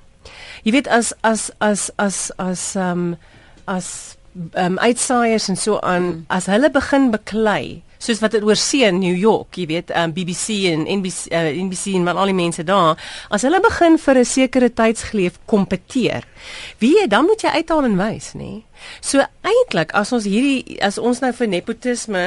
Jy 0.64 0.72
weet 0.72 0.88
as 0.88 1.14
as 1.22 1.50
as 1.58 1.90
as 1.98 2.32
as 2.38 2.76
ehm 2.76 2.92
um, 2.92 3.18
as 3.66 4.16
ehm 4.54 4.78
um, 4.78 4.78
uitsaaiers 4.78 5.50
en 5.50 5.58
so 5.58 5.80
aan 5.80 6.04
hmm. 6.04 6.26
as 6.28 6.46
hulle 6.46 6.70
begin 6.70 7.10
beklei 7.12 7.82
soos 8.00 8.22
wat 8.24 8.32
dit 8.36 8.46
oor 8.48 8.58
see 8.60 8.88
in 8.88 9.02
New 9.02 9.16
York, 9.16 9.60
jy 9.60 9.68
weet, 9.70 9.92
um, 9.96 10.14
BBC 10.16 10.64
en 10.72 10.86
NBC 11.00 11.28
uh, 11.36 11.52
NBC 11.66 11.98
en 12.00 12.08
al 12.16 12.32
die 12.32 12.38
mense 12.38 12.64
daar, 12.64 13.00
as 13.30 13.44
hulle 13.48 13.60
begin 13.64 14.00
vir 14.00 14.20
'n 14.20 14.26
sekere 14.26 14.70
tydsgeleef 14.74 15.40
kompeteer. 15.46 16.24
Wie 16.80 16.96
jy 16.96 17.08
dan 17.08 17.26
moet 17.26 17.44
jy 17.44 17.52
uithaal 17.60 17.84
en 17.84 17.98
wys, 18.00 18.34
nê? 18.34 18.64
So 19.02 19.20
eintlik 19.44 19.92
as 19.98 20.14
ons 20.16 20.24
hierdie 20.24 20.80
as 20.82 20.98
ons 20.98 21.20
nou 21.20 21.32
vir 21.36 21.48
nepotisme 21.52 22.24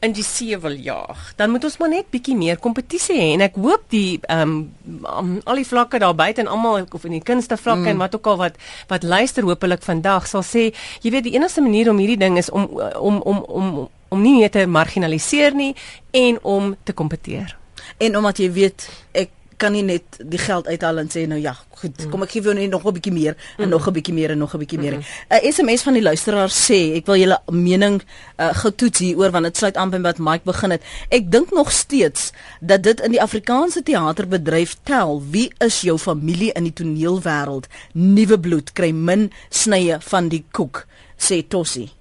in 0.00 0.14
die 0.14 0.22
see 0.22 0.56
wil 0.62 0.76
jaag, 0.78 1.34
dan 1.36 1.50
moet 1.50 1.64
ons 1.64 1.78
maar 1.78 1.90
net 1.90 2.10
bietjie 2.10 2.36
meer 2.36 2.58
kompetisie 2.62 3.18
hê 3.18 3.34
en 3.34 3.40
ek 3.40 3.58
hoop 3.58 3.90
die 3.90 4.20
ehm 4.28 4.70
um, 5.02 5.40
al 5.44 5.56
die 5.56 5.66
vlakke 5.66 5.98
daar 5.98 6.14
buite 6.14 6.40
en 6.40 6.48
almal 6.48 6.86
of 6.92 7.04
in 7.04 7.18
die 7.18 7.24
kunste 7.24 7.56
vlakke 7.56 7.88
mm. 7.88 7.92
en 7.94 7.98
wat 7.98 8.14
ook 8.14 8.26
al 8.26 8.36
wat 8.36 8.58
wat 8.88 9.02
luister 9.02 9.42
hopelik 9.42 9.82
vandag 9.82 10.26
sal 10.26 10.42
sê, 10.46 10.70
jy 11.02 11.10
weet 11.10 11.24
die 11.24 11.34
enigste 11.34 11.60
manier 11.60 11.90
om 11.90 11.98
hierdie 11.98 12.20
ding 12.20 12.38
is 12.38 12.50
om 12.50 12.68
om 12.94 13.22
om 13.22 13.42
om 13.42 13.78
om 13.78 13.88
nie 14.10 14.40
net 14.40 14.52
te 14.52 14.66
marginaliseer 14.66 15.54
nie 15.54 15.74
en 16.10 16.38
om 16.42 16.76
te 16.82 16.92
kompeteer. 16.92 17.56
En 17.98 18.16
omdat 18.16 18.38
jy 18.38 18.52
weet 18.52 18.88
ek 19.12 19.34
kan 19.58 19.74
nie 19.74 19.82
net 19.82 20.20
die 20.22 20.38
geld 20.38 20.68
uithaal 20.70 21.02
en 21.02 21.10
sê 21.10 21.24
nou 21.28 21.38
ja, 21.40 21.52
goed, 21.80 21.94
mm. 21.98 22.10
kom 22.12 22.22
ek 22.24 22.34
gee 22.34 22.44
vir 22.44 22.52
jou 22.52 22.60
net 22.60 22.70
nog 22.70 22.86
'n 22.86 22.94
bietjie 22.94 23.12
meer 23.12 23.34
en 23.58 23.64
mm. 23.64 23.70
nog 23.74 23.88
'n 23.88 23.92
bietjie 23.96 24.14
meer 24.14 24.30
en 24.30 24.38
nog 24.38 24.54
'n 24.54 24.58
bietjie 24.62 24.78
meer. 24.78 24.94
'n 24.94 25.02
mm. 25.02 25.52
SMS 25.52 25.82
van 25.82 25.94
die 25.98 26.02
luisteraar 26.02 26.50
sê, 26.50 26.94
ek 26.98 27.06
wil 27.06 27.18
julle 27.18 27.38
mening 27.50 28.02
uh, 28.38 28.54
getoets 28.54 28.98
hieroor 28.98 29.30
want 29.30 29.44
dit 29.44 29.56
sluit 29.56 29.76
aan 29.76 29.90
by 29.90 30.00
wat 30.00 30.18
Mike 30.18 30.44
begin 30.44 30.70
het. 30.70 30.82
Ek 31.10 31.30
dink 31.30 31.50
nog 31.50 31.72
steeds 31.72 32.32
dat 32.60 32.82
dit 32.82 33.00
in 33.00 33.10
die 33.10 33.22
Afrikaanse 33.22 33.82
teaterbedryf 33.82 34.76
tel. 34.82 35.22
Wie 35.30 35.50
is 35.58 35.80
jou 35.80 35.98
familie 35.98 36.52
in 36.52 36.62
die 36.62 36.72
toneelwêreld? 36.72 37.66
Nuwe 37.92 38.38
bloed 38.38 38.72
kry 38.72 38.92
min 38.92 39.32
snye 39.50 39.98
van 40.00 40.28
die 40.28 40.44
koek, 40.50 40.86
sê 41.18 41.42
Tossie. 41.48 41.97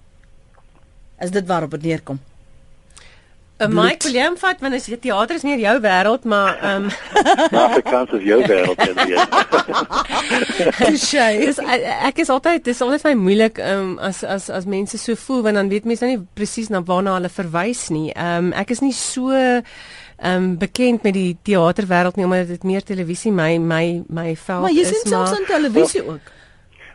Is 1.20 1.32
dit 1.32 1.46
waarop 1.48 1.72
dit 1.72 1.82
neerkom? 1.82 2.20
Uh, 3.58 3.66
Mike 3.68 4.06
William 4.06 4.36
vat 4.38 4.60
want 4.62 4.76
as 4.78 4.84
die 4.86 5.00
teater 5.02 5.34
is 5.40 5.42
nie 5.42 5.56
jou 5.58 5.80
wêreld 5.82 6.28
maar 6.30 6.60
ehm 6.62 6.84
um, 7.18 7.58
Afrikaans 7.58 8.12
is 8.14 8.28
jou 8.28 8.38
wêreld 8.46 8.78
en 8.86 8.94
jy. 11.16 11.32
Dis 11.42 11.62
ek 11.66 12.22
is 12.22 12.30
altyd 12.30 12.68
dis 12.68 12.84
altyd 12.86 13.02
vir 13.02 13.16
my 13.16 13.24
moeilik 13.24 13.58
um, 13.66 13.96
as 13.98 14.22
as 14.22 14.52
as 14.54 14.70
mense 14.70 15.02
so 15.02 15.18
voel 15.18 15.42
want 15.48 15.58
dan 15.58 15.74
weet 15.74 15.90
mense 15.90 16.06
nou 16.06 16.14
nie 16.14 16.22
presies 16.38 16.70
na 16.70 16.84
waarna 16.86 17.18
hulle 17.18 17.34
verwys 17.34 17.88
nie. 17.90 18.12
Ehm 18.14 18.52
um, 18.52 18.54
ek 18.62 18.78
is 18.78 18.86
nie 18.86 18.94
so 18.94 19.34
ehm 19.34 19.66
um, 20.22 20.54
bekend 20.62 21.02
met 21.02 21.18
die 21.18 21.34
teaterwêreld 21.42 22.22
nie 22.22 22.30
omdat 22.30 22.54
dit 22.54 22.64
meer 22.76 22.86
televisie 22.86 23.34
my 23.34 23.56
my 23.58 24.04
my 24.06 24.36
veld 24.36 24.70
is. 24.70 24.70
Maar 24.70 24.78
jy 24.78 24.86
sien 24.94 25.16
selfs 25.16 25.40
in 25.40 25.50
televisie 25.50 26.06
ook. 26.06 26.37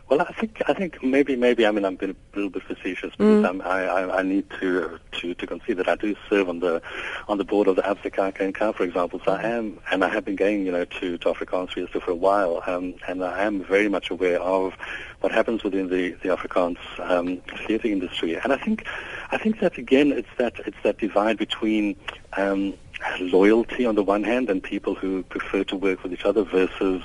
Well, 0.09 0.21
I 0.21 0.33
think 0.33 0.61
I 0.67 0.73
think 0.73 1.01
maybe 1.01 1.35
maybe 1.35 1.65
I 1.65 1.71
mean 1.71 1.85
I'm 1.85 1.95
being 1.95 2.11
a 2.11 2.35
little 2.35 2.49
bit 2.49 2.63
facetious 2.63 3.11
because 3.15 3.45
mm. 3.45 3.65
I, 3.65 3.85
I 3.85 4.19
I 4.19 4.21
need 4.21 4.49
to 4.59 4.99
to 5.13 5.33
to 5.33 5.47
concede 5.47 5.77
that 5.77 5.87
I 5.87 5.95
do 5.95 6.15
serve 6.29 6.49
on 6.49 6.59
the 6.59 6.81
on 7.29 7.37
the 7.37 7.45
board 7.45 7.67
of 7.67 7.77
the 7.77 7.87
Africa 7.87 8.31
and 8.39 8.53
Car, 8.53 8.73
for 8.73 8.83
example. 8.83 9.21
So 9.23 9.31
I 9.31 9.43
am 9.43 9.79
and 9.91 10.03
I 10.03 10.09
have 10.09 10.25
been 10.25 10.35
going 10.35 10.65
you 10.65 10.71
know 10.73 10.85
to 10.85 11.17
to 11.17 11.29
Afrikaans 11.29 11.73
Fiesta 11.73 12.01
for 12.01 12.11
a 12.11 12.15
while, 12.15 12.61
um, 12.67 12.95
and 13.07 13.23
I 13.23 13.43
am 13.43 13.63
very 13.63 13.87
much 13.87 14.09
aware 14.11 14.41
of 14.41 14.73
what 15.21 15.31
happens 15.31 15.63
within 15.63 15.89
the 15.89 16.11
the 16.21 16.29
Afrikaans 16.29 16.77
um, 16.99 17.37
theatre 17.65 17.87
industry. 17.87 18.35
And 18.35 18.51
I 18.51 18.57
think 18.57 18.85
I 19.31 19.37
think 19.37 19.61
that 19.61 19.77
again 19.77 20.11
it's 20.11 20.33
that 20.37 20.59
it's 20.65 20.77
that 20.83 20.97
divide 20.97 21.37
between 21.37 21.95
um, 22.35 22.73
loyalty 23.19 23.85
on 23.85 23.95
the 23.95 24.03
one 24.03 24.23
hand 24.23 24.49
and 24.49 24.61
people 24.61 24.95
who 24.95 25.23
prefer 25.23 25.63
to 25.63 25.75
work 25.75 26.03
with 26.03 26.13
each 26.13 26.25
other 26.25 26.43
versus 26.43 27.01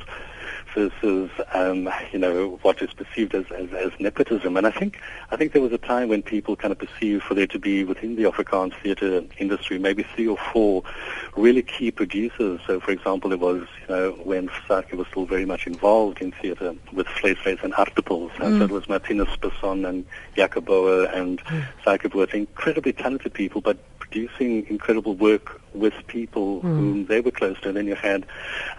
versus 0.78 1.30
um, 1.54 1.88
you 2.12 2.18
know 2.18 2.58
what 2.62 2.80
is 2.80 2.92
perceived 2.92 3.34
as, 3.34 3.44
as, 3.50 3.72
as, 3.72 3.90
nepotism. 3.98 4.56
And 4.56 4.64
I 4.64 4.70
think 4.70 5.00
I 5.32 5.36
think 5.36 5.52
there 5.52 5.62
was 5.62 5.72
a 5.72 5.78
time 5.78 6.08
when 6.08 6.22
people 6.22 6.54
kind 6.54 6.70
of 6.70 6.78
perceived 6.78 7.24
for 7.24 7.34
there 7.34 7.48
to 7.48 7.58
be 7.58 7.82
within 7.82 8.14
the 8.14 8.24
Afrikaans 8.24 8.74
theatre 8.80 9.24
industry 9.38 9.78
maybe 9.78 10.04
three 10.04 10.28
or 10.28 10.38
four 10.52 10.84
really 11.36 11.62
key 11.62 11.90
producers. 11.90 12.60
So, 12.66 12.78
for 12.78 12.92
example, 12.92 13.32
it 13.32 13.40
was 13.40 13.66
you 13.82 13.94
know 13.94 14.12
when 14.22 14.48
Saki 14.68 14.94
was 14.94 15.08
still 15.08 15.26
very 15.26 15.44
much 15.44 15.66
involved 15.66 16.20
in 16.20 16.30
theatre 16.30 16.74
with 16.92 17.08
Vleesvlees 17.08 17.62
and 17.64 17.72
Artipels. 17.72 18.30
Mm. 18.32 18.46
And 18.46 18.58
so 18.58 18.64
it 18.64 18.70
was 18.70 18.88
Martinus 18.88 19.34
Besson 19.36 19.88
and 19.88 20.04
Jacoboa 20.36 21.12
and 21.12 21.42
mm. 21.44 21.64
Saki 21.84 22.08
incredibly 22.38 22.92
talented 22.92 23.34
people, 23.34 23.60
but 23.60 23.78
producing 24.10 24.66
incredible 24.68 25.14
work 25.14 25.60
with 25.74 25.94
people 26.06 26.58
mm. 26.58 26.62
whom 26.62 27.06
they 27.06 27.20
were 27.20 27.30
close 27.30 27.60
to. 27.60 27.68
And 27.68 27.76
then 27.76 27.86
you 27.86 27.94
had 27.94 28.26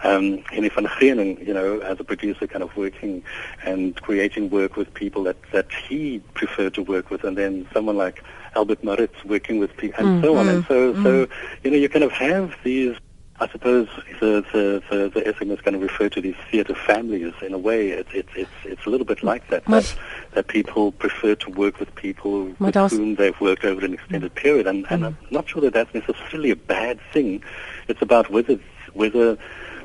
um, 0.02 0.38
Henny 0.50 0.68
van 0.68 1.36
you 1.40 1.54
know, 1.54 1.80
as 1.80 2.00
a 2.00 2.04
producer 2.04 2.46
kind 2.46 2.62
of 2.62 2.76
working 2.76 3.22
and 3.64 4.00
creating 4.02 4.50
work 4.50 4.76
with 4.76 4.92
people 4.94 5.22
that, 5.24 5.36
that 5.52 5.70
he 5.72 6.20
preferred 6.34 6.74
to 6.74 6.82
work 6.82 7.10
with. 7.10 7.24
And 7.24 7.36
then 7.36 7.66
someone 7.72 7.96
like 7.96 8.22
Albert 8.54 8.82
Moritz 8.82 9.24
working 9.24 9.58
with 9.58 9.76
people 9.76 10.04
and 10.04 10.22
mm. 10.22 10.26
so 10.26 10.36
on. 10.36 10.48
And 10.48 10.64
so, 10.66 10.94
mm. 10.94 11.02
so, 11.02 11.34
you 11.62 11.70
know, 11.70 11.76
you 11.76 11.88
kind 11.88 12.04
of 12.04 12.12
have 12.12 12.54
these 12.64 12.96
I 13.40 13.48
suppose 13.48 13.88
the 14.20 14.44
the 14.52 14.82
the, 14.90 15.08
the 15.08 15.20
SMS 15.32 15.62
kind 15.62 15.74
of 15.74 15.80
refer 15.80 16.10
to 16.10 16.20
these 16.20 16.34
theatre 16.50 16.74
families 16.74 17.32
in 17.40 17.54
a 17.54 17.58
way. 17.58 17.88
It's 17.88 18.10
it's 18.12 18.28
it's 18.34 18.50
it's 18.64 18.86
a 18.86 18.90
little 18.90 19.06
bit 19.06 19.22
like 19.22 19.48
that. 19.48 19.64
That, 19.64 19.96
that 20.32 20.48
people 20.48 20.92
prefer 20.92 21.34
to 21.36 21.50
work 21.50 21.80
with 21.80 21.94
people 21.94 22.54
with 22.58 22.74
whom 22.74 23.14
they've 23.14 23.40
worked 23.40 23.64
over 23.64 23.84
an 23.84 23.94
extended 23.94 24.34
period, 24.34 24.66
and, 24.66 24.86
and 24.90 25.02
mm. 25.02 25.06
I'm 25.06 25.16
not 25.30 25.48
sure 25.48 25.62
that 25.62 25.72
that's 25.72 25.94
necessarily 25.94 26.50
a 26.50 26.56
bad 26.56 27.00
thing. 27.12 27.42
It's 27.88 28.02
about 28.02 28.30
whether 28.30 28.58
whether 28.92 29.38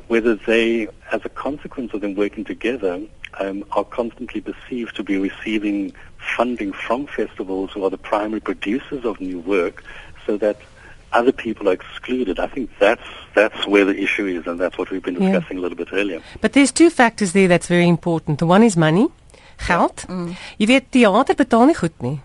whether 0.08 0.36
they, 0.36 0.88
as 1.12 1.22
a 1.24 1.30
consequence 1.30 1.94
of 1.94 2.02
them 2.02 2.14
working 2.14 2.44
together, 2.44 3.02
um, 3.40 3.64
are 3.72 3.86
constantly 3.86 4.42
perceived 4.42 4.96
to 4.98 5.04
be 5.04 5.18
receiving 5.18 5.94
funding 6.18 6.74
from 6.74 7.08
festivals 7.08 7.72
who 7.72 7.84
are 7.86 7.90
the 7.90 7.98
primary 7.98 8.42
producers 8.42 9.06
of 9.06 9.22
new 9.22 9.40
work, 9.40 9.84
so 10.26 10.36
that 10.38 10.60
other 11.12 11.32
people 11.32 11.70
are 11.70 11.74
excluded. 11.74 12.40
I 12.40 12.48
think 12.48 12.70
that's 12.80 13.08
that's 13.34 13.68
where 13.68 13.86
the 13.86 13.98
issue 13.98 14.26
is, 14.26 14.48
and 14.48 14.60
that's 14.60 14.78
what 14.78 14.90
we've 14.90 15.04
been 15.04 15.20
discussing 15.20 15.58
yeah. 15.58 15.62
a 15.62 15.64
little 15.64 15.78
bit 15.78 15.90
earlier. 15.92 16.22
But 16.42 16.54
there's 16.54 16.72
two 16.72 16.90
factors 16.90 17.32
there 17.34 17.48
that's 17.48 17.68
very 17.68 17.88
important. 17.88 18.40
The 18.40 18.46
one 18.46 18.64
is 18.64 18.76
money, 18.76 19.08
geld. 19.58 20.06
Mm. 20.08 20.36
Jy 20.58 20.68
weet 20.68 20.92
teater 20.92 21.36
betaal 21.36 21.66
nie 21.66 21.78
goed 21.78 22.02
nie. 22.02 22.20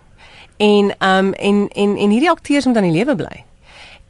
En 0.57 0.91
um 0.99 1.33
en 1.33 1.67
en 1.67 1.95
en 1.97 2.09
hierdie 2.09 2.29
akteurs 2.29 2.65
moet 2.65 2.77
aan 2.77 2.89
die 2.89 2.97
lewe 2.97 3.15
bly. 3.15 3.43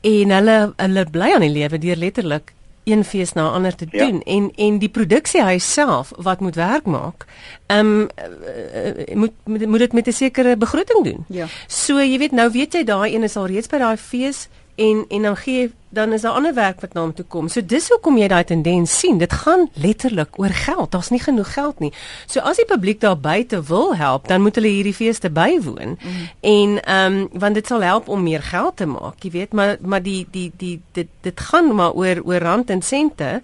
En 0.01 0.33
hulle 0.37 0.57
hulle 0.75 1.05
bly 1.11 1.33
aan 1.35 1.45
die 1.45 1.53
lewe 1.53 1.77
deur 1.77 1.95
letterlik 1.95 2.53
een 2.83 3.03
fees 3.05 3.33
na 3.33 3.49
ander 3.49 3.75
te 3.75 3.85
ja. 3.89 4.05
doen 4.05 4.21
ja. 4.25 4.33
en 4.33 4.51
en 4.55 4.79
die 4.79 4.89
produksiehuis 4.89 5.73
self 5.73 6.11
wat 6.17 6.39
moet 6.39 6.55
werk 6.55 6.85
maak, 6.85 7.25
ehm 7.65 7.85
um, 7.85 8.09
uh, 8.17 9.15
moet 9.15 9.31
moet 9.45 9.79
dit 9.79 9.93
met 9.93 10.07
'n 10.07 10.11
sekere 10.11 10.57
begroting 10.57 11.03
doen. 11.03 11.25
Ja. 11.27 11.47
So 11.67 11.99
jy 11.99 12.17
weet 12.17 12.31
nou 12.31 12.51
weet 12.51 12.73
jy 12.73 12.83
daai 12.83 13.13
een 13.15 13.23
is 13.23 13.35
al 13.35 13.45
reeds 13.45 13.67
by 13.67 13.77
daai 13.77 13.97
fees 13.97 14.49
en 14.75 15.05
en 15.09 15.21
dan 15.21 15.37
gee 15.37 15.71
dan 15.91 16.13
is 16.13 16.21
daar 16.21 16.31
ander 16.31 16.53
werk 16.53 16.81
wat 16.81 16.93
na 16.93 17.01
hom 17.01 17.13
toe 17.13 17.25
kom. 17.25 17.47
So 17.51 17.65
dis 17.65 17.89
hoekom 17.91 18.17
jy 18.17 18.27
daai 18.31 18.43
tendens 18.47 18.93
sien. 18.99 19.17
Dit 19.19 19.33
gaan 19.33 19.67
letterlik 19.73 20.39
oor 20.39 20.53
geld. 20.55 20.91
Daar's 20.91 21.09
nie 21.11 21.19
genoeg 21.19 21.53
geld 21.53 21.79
nie. 21.83 21.91
So 22.25 22.39
as 22.39 22.61
die 22.61 22.65
publiek 22.65 23.01
daar 23.01 23.19
buite 23.19 23.59
wil 23.67 23.95
help, 23.95 24.27
dan 24.27 24.41
moet 24.41 24.55
hulle 24.55 24.71
hierdie 24.71 24.95
feeste 24.95 25.29
bywoon. 25.29 25.97
Mm. 25.99 26.23
En 26.41 26.79
ehm 26.83 27.19
um, 27.19 27.27
want 27.33 27.59
dit 27.59 27.67
sal 27.67 27.83
help 27.83 28.07
om 28.07 28.23
meer 28.23 28.41
geld 28.41 28.77
te 28.77 28.85
maak, 28.85 29.23
jy 29.23 29.31
weet, 29.31 29.53
maar 29.53 29.77
maar 29.81 30.03
die 30.03 30.27
die 30.31 30.51
die 30.57 30.81
dit 30.91 31.07
dit 31.21 31.39
gaan 31.39 31.75
maar 31.75 31.91
oor 31.91 32.23
oor 32.23 32.39
rand 32.39 32.69
en 32.69 32.81
sente. 32.81 33.41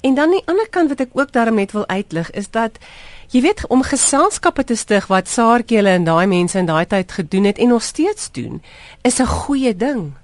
En 0.00 0.14
dan 0.14 0.30
die 0.30 0.42
ander 0.46 0.68
kant 0.70 0.88
wat 0.88 1.00
ek 1.00 1.10
ook 1.12 1.32
daarom 1.32 1.54
net 1.54 1.72
wil 1.72 1.88
uitlig 1.88 2.30
is 2.30 2.50
dat 2.50 2.78
Jy 3.28 3.42
weet 3.44 3.66
om 3.68 3.82
geselskappe 3.84 4.64
te 4.64 4.76
stig 4.76 5.06
wat 5.06 5.28
Saartjie 5.28 5.76
hulle 5.76 5.90
en 5.98 6.06
daai 6.06 6.26
mense 6.26 6.56
in 6.58 6.66
daai 6.66 6.86
tyd 6.88 7.12
gedoen 7.12 7.44
het 7.44 7.58
en 7.60 7.68
nog 7.68 7.82
steeds 7.84 8.30
doen, 8.32 8.62
is 9.04 9.20
'n 9.20 9.26
goeie 9.26 9.76
ding 9.76 10.14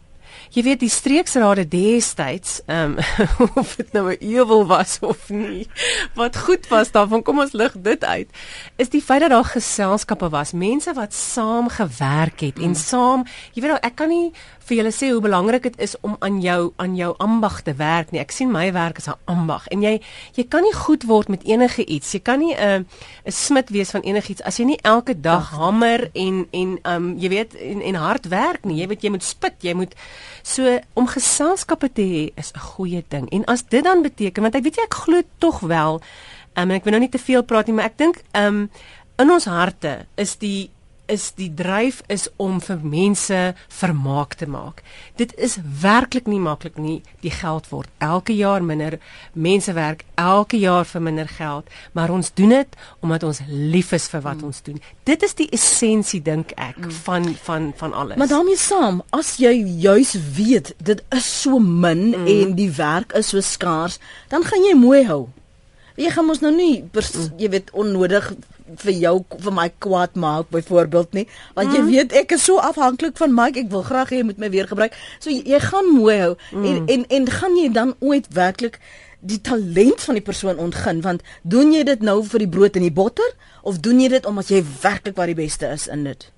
jy 0.55 0.62
weet 0.62 0.83
die 0.85 0.93
streeksrade 0.93 1.67
destyds, 1.69 2.61
ehm 2.71 2.95
um, 2.95 3.49
of 3.61 3.75
dit 3.77 3.93
nou 3.93 4.11
'n 4.12 4.19
ewel 4.23 4.67
was 4.67 4.99
of 5.03 5.29
nie, 5.29 5.67
wat 6.14 6.37
goed 6.37 6.69
was 6.69 6.90
daarvan 6.95 7.23
kom 7.23 7.38
ons 7.43 7.53
lig 7.53 7.75
dit 7.77 8.05
uit, 8.05 8.29
is 8.77 8.88
die 8.88 9.03
feit 9.03 9.21
dat 9.21 9.31
daar 9.31 9.45
geselskappe 9.45 10.29
was, 10.31 10.53
mense 10.53 10.93
wat 10.95 11.14
saam 11.14 11.69
gewerk 11.69 12.40
het 12.40 12.59
mm. 12.59 12.64
en 12.64 12.75
saam, 12.75 13.25
jy 13.53 13.62
weet 13.62 13.71
nou 13.75 13.83
ek 13.83 13.95
kan 13.95 14.09
nie 14.09 14.33
vir 14.64 14.77
julle 14.79 14.92
sê 14.94 15.11
hoe 15.12 15.20
belangrik 15.20 15.62
dit 15.62 15.77
is 15.87 15.94
om 16.00 16.16
aan 16.24 16.40
jou 16.42 16.72
aan 16.83 16.96
jou 16.96 17.11
ambag 17.22 17.61
te 17.66 17.74
werk 17.79 18.12
nie. 18.12 18.20
Ek 18.22 18.33
sien 18.33 18.50
my 18.53 18.72
werk 18.72 18.98
as 18.98 19.09
'n 19.09 19.18
ambag 19.24 19.68
en 19.68 19.83
jy 19.83 20.00
jy 20.35 20.44
kan 20.48 20.62
nie 20.62 20.72
goed 20.72 21.05
word 21.05 21.29
met 21.29 21.44
enige 21.44 21.85
iets. 21.85 22.12
Jy 22.12 22.20
kan 22.20 22.38
nie 22.38 22.55
'n 22.55 22.59
uh, 22.59 22.85
'n 23.27 23.33
smid 23.33 23.70
wees 23.70 23.90
van 23.90 24.03
enigiets 24.03 24.42
as 24.42 24.59
jy 24.59 24.64
nie 24.64 24.81
elke 24.83 25.20
dag 25.20 25.50
hamer 25.50 26.11
en 26.14 26.46
en 26.53 26.79
um 26.85 27.18
jy 27.18 27.29
weet 27.29 27.55
en, 27.55 27.81
en 27.83 27.94
hard 27.94 28.29
werk 28.29 28.64
nie. 28.64 28.81
Jy 28.81 28.87
weet 28.88 29.03
jy 29.03 29.11
moet 29.11 29.22
spit, 29.22 29.55
jy 29.61 29.74
moet 29.74 29.94
so 30.42 30.79
om 30.94 31.07
geselskappe 31.07 31.92
te 31.92 32.03
hê 32.03 32.33
is 32.37 32.53
'n 32.55 32.61
goeie 32.61 33.05
ding. 33.09 33.29
En 33.31 33.44
as 33.44 33.62
dit 33.62 33.85
dan 33.85 34.03
beteken 34.03 34.42
want 34.42 34.55
ek 34.55 34.62
weet 34.62 34.77
jy 34.77 34.83
ek 34.83 34.94
glo 34.94 35.22
tog 35.38 35.61
wel 35.61 36.00
um, 36.57 36.70
en 36.70 36.77
ek 36.77 36.85
wil 36.85 36.92
nou 36.92 37.00
nie 37.00 37.11
te 37.12 37.18
veel 37.18 37.42
praat 37.42 37.66
nie, 37.66 37.74
maar 37.74 37.85
ek 37.85 37.98
dink 37.98 38.22
um 38.33 38.70
in 39.18 39.31
ons 39.31 39.44
harte 39.44 40.07
is 40.16 40.37
die 40.37 40.70
is 41.07 41.33
die 41.37 41.51
dryf 41.55 42.01
is 42.07 42.29
om 42.37 42.61
vir 42.64 42.81
mense 42.83 43.40
vermaak 43.69 44.35
te 44.40 44.47
maak. 44.49 44.83
Dit 45.21 45.35
is 45.37 45.59
werklik 45.81 46.27
nie 46.31 46.40
maklik 46.40 46.79
nie. 46.81 47.03
Die 47.21 47.33
geld 47.33 47.69
word 47.73 47.90
elke 47.99 48.35
jaar 48.37 48.64
minder. 48.64 48.99
Mense 49.33 49.75
werk 49.77 50.05
elke 50.21 50.59
jaar 50.59 50.85
vir 50.88 51.03
minder 51.03 51.29
geld, 51.29 51.69
maar 51.93 52.11
ons 52.11 52.33
doen 52.35 52.55
dit 52.55 52.77
omdat 53.01 53.23
ons 53.23 53.40
lief 53.49 53.93
is 53.93 54.09
vir 54.09 54.25
wat 54.25 54.40
mm. 54.40 54.49
ons 54.49 54.62
doen. 54.64 54.81
Dit 55.05 55.23
is 55.23 55.37
die 55.38 55.49
essensie 55.53 56.23
dink 56.25 56.57
ek 56.57 56.81
mm. 56.81 56.97
van 57.05 57.31
van 57.45 57.71
van 57.77 57.93
alles. 57.93 58.19
Maar 58.21 58.33
daarmee 58.33 58.59
saam, 58.61 59.03
as 59.11 59.37
jy 59.43 59.55
juis 59.85 60.17
weet 60.37 60.75
dit 60.79 61.05
is 61.14 61.31
so 61.43 61.59
min 61.59 62.12
mm. 62.14 62.27
en 62.27 62.59
die 62.59 62.71
werk 62.77 63.12
is 63.19 63.33
so 63.35 63.40
skaars, 63.40 64.01
dan 64.33 64.45
gaan 64.45 64.64
jy 64.64 64.77
mooi 64.79 65.05
hou. 65.09 65.25
Jy 65.95 66.11
gaan 66.11 66.27
mos 66.27 66.40
nou 66.43 66.51
nie 66.55 66.83
mm. 66.83 67.38
jy 67.38 67.53
weet 67.53 67.71
onnodig 67.71 68.33
vir 68.85 68.92
jou 68.96 69.14
vir 69.29 69.55
my 69.55 69.68
kwaad 69.79 70.14
maak 70.20 70.50
byvoorbeeld 70.55 71.12
nie. 71.12 71.27
Want 71.55 71.68
mm. 71.68 71.74
jy 71.77 71.85
weet 71.90 72.12
ek 72.24 72.37
is 72.37 72.44
so 72.44 72.59
afhanklik 72.62 73.16
van 73.20 73.35
Mike. 73.37 73.66
Ek 73.66 73.72
wil 73.72 73.85
graag 73.87 74.12
hê 74.12 74.22
jy 74.22 74.29
moet 74.31 74.40
my 74.42 74.50
weer 74.50 74.68
gebruik. 74.70 74.96
So 75.18 75.31
jy, 75.31 75.42
jy 75.55 75.61
gaan 75.61 75.90
mooi 75.92 76.18
hou. 76.20 76.35
Mm. 76.53 76.68
en, 76.70 76.85
en 76.96 77.09
en 77.20 77.33
gaan 77.38 77.59
jy 77.61 77.72
dan 77.72 77.96
ooit 78.00 78.31
werklik 78.35 78.81
die 79.24 79.40
talent 79.40 80.03
van 80.05 80.18
die 80.18 80.24
persoon 80.24 80.61
ontgin? 80.61 81.00
Want 81.05 81.24
doen 81.42 81.72
jy 81.72 81.85
dit 81.85 82.05
nou 82.05 82.20
vir 82.24 82.44
die 82.44 82.53
brood 82.57 82.77
en 82.77 82.87
die 82.87 82.94
botter? 82.94 83.35
Of 83.64 83.81
doen 83.85 84.00
jy 84.00 84.11
dit 84.12 84.27
omdat 84.29 84.53
jy 84.53 84.61
werklik 84.83 85.16
wat 85.16 85.33
die 85.33 85.38
beste 85.38 85.68
is 85.72 85.88
in 85.88 86.05
dit? 86.09 86.29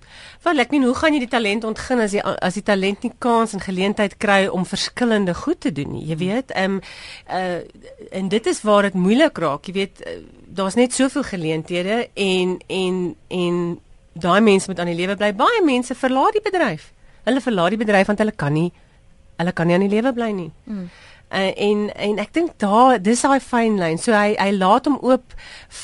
Wel 0.44 0.62
ek 0.62 0.70
meen 0.72 0.86
hoe 0.86 0.94
gaan 0.94 1.16
jy 1.16 1.24
die 1.24 1.32
talent 1.32 1.64
ontgin 1.66 2.00
as 2.04 2.14
jy 2.14 2.22
as 2.22 2.56
die 2.58 2.64
talent 2.66 3.02
nie 3.04 3.12
kans 3.22 3.54
en 3.56 3.64
geleentheid 3.64 4.16
kry 4.22 4.46
om 4.46 4.66
verskillende 4.68 5.34
goed 5.34 5.60
te 5.64 5.72
doen 5.74 5.96
nie? 5.96 6.04
Jy 6.10 6.18
weet 6.22 6.54
ehm 6.54 6.78
um, 6.78 6.80
uh 7.26 7.60
en 8.16 8.28
dit 8.30 8.46
is 8.46 8.62
waar 8.62 8.86
dit 8.86 8.94
moeilik 8.94 9.38
raak. 9.42 9.66
Jy 9.66 9.74
weet 9.74 10.02
uh, 10.06 10.18
daar's 10.56 10.78
net 10.78 10.94
soveel 10.96 11.26
geleenthede 11.32 12.08
en 12.14 12.56
en 12.66 13.00
en 13.28 13.58
daai 14.12 14.40
mense 14.40 14.70
moet 14.70 14.80
aan 14.80 14.92
die 14.92 15.00
lewe 15.00 15.16
bly 15.16 15.32
baie 15.36 15.62
mense 15.64 15.94
verlaat 15.94 16.38
die 16.38 16.44
bedryf 16.50 16.92
hulle 17.28 17.44
verlaat 17.44 17.74
die 17.74 17.82
bedryf 17.84 18.12
want 18.12 18.22
hulle 18.24 18.36
kan 18.44 18.56
nie 18.56 18.70
hulle 19.36 19.52
kan 19.52 19.68
nie 19.68 19.76
aan 19.76 19.86
die 19.88 19.94
lewe 19.96 20.12
bly 20.16 20.30
nie 20.32 20.50
mm. 20.64 20.88
Uh, 21.26 21.50
en 21.58 21.88
en 21.90 22.20
ek 22.22 22.28
dink 22.36 22.52
daar 22.62 23.00
dis 23.02 23.24
daai 23.26 23.40
fyn 23.42 23.80
lyn. 23.80 23.96
So 23.98 24.14
hy 24.14 24.36
hy 24.38 24.52
laat 24.54 24.86
hom 24.86 25.00
oop 25.02 25.32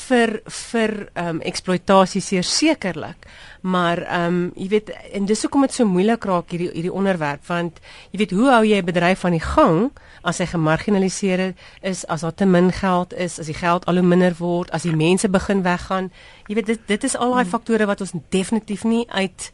vir 0.06 0.36
vir 0.46 0.92
ehm 1.18 1.30
um, 1.32 1.40
eksploitasie 1.42 2.22
sekerlik. 2.46 3.26
Maar 3.66 4.04
ehm 4.04 4.26
um, 4.28 4.52
jy 4.54 4.68
weet 4.70 4.92
en 5.18 5.26
dis 5.26 5.42
hoekom 5.42 5.66
dit 5.66 5.74
so 5.74 5.84
moeilik 5.84 6.22
raak 6.30 6.54
hierdie 6.54 6.70
hierdie 6.70 6.94
onderwerp 6.94 7.42
want 7.50 7.82
jy 8.12 8.22
weet 8.22 8.36
hoe 8.38 8.48
hou 8.52 8.62
jy 8.62 8.78
'n 8.78 8.86
bedryf 8.86 9.24
aan 9.24 9.34
die 9.34 9.48
gang 9.48 9.90
as 10.22 10.38
hy 10.38 10.46
gemarginaliseer 10.46 11.54
is, 11.82 12.06
as 12.06 12.20
daar 12.20 12.34
te 12.34 12.46
min 12.46 12.72
geld 12.72 13.14
is, 13.14 13.38
as 13.38 13.46
die 13.46 13.58
geld 13.58 13.86
al 13.86 14.00
hoe 14.00 14.06
minder 14.06 14.34
word, 14.38 14.70
as 14.70 14.82
die 14.82 14.96
mense 14.96 15.28
begin 15.28 15.62
weggaan. 15.62 16.10
Jy 16.48 16.54
weet 16.54 16.66
dit 16.66 16.80
dit 16.86 17.04
is 17.04 17.16
al 17.16 17.34
daai 17.34 17.44
faktore 17.44 17.86
wat 17.86 18.00
ons 18.00 18.14
definitief 18.30 18.84
nie 18.84 19.06
uit 19.10 19.52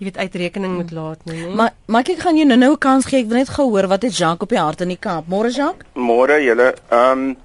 jy 0.00 0.08
weet 0.08 0.16
uitrekening 0.16 0.78
moet 0.78 0.92
laat 0.96 1.24
nie, 1.28 1.42
nee. 1.42 1.54
Maar 1.54 1.74
maar 1.92 2.08
ek 2.08 2.22
gaan 2.24 2.36
jou 2.36 2.46
nou-nou 2.48 2.72
'n 2.72 2.78
kans 2.78 3.04
gee. 3.04 3.20
Ek 3.20 3.28
wil 3.28 3.36
net 3.38 3.52
gehoor 3.52 3.86
wat 3.86 4.02
het 4.02 4.16
Jacques 4.16 4.42
op 4.42 4.48
die 4.48 4.58
hart 4.58 4.80
in 4.80 4.88
die 4.88 4.96
Kaap. 4.96 5.28
Môre 5.28 5.50
Jacques? 5.50 5.86
Môre 5.94 6.40
julle. 6.40 6.74
Ehm 6.88 7.28
um, 7.28 7.36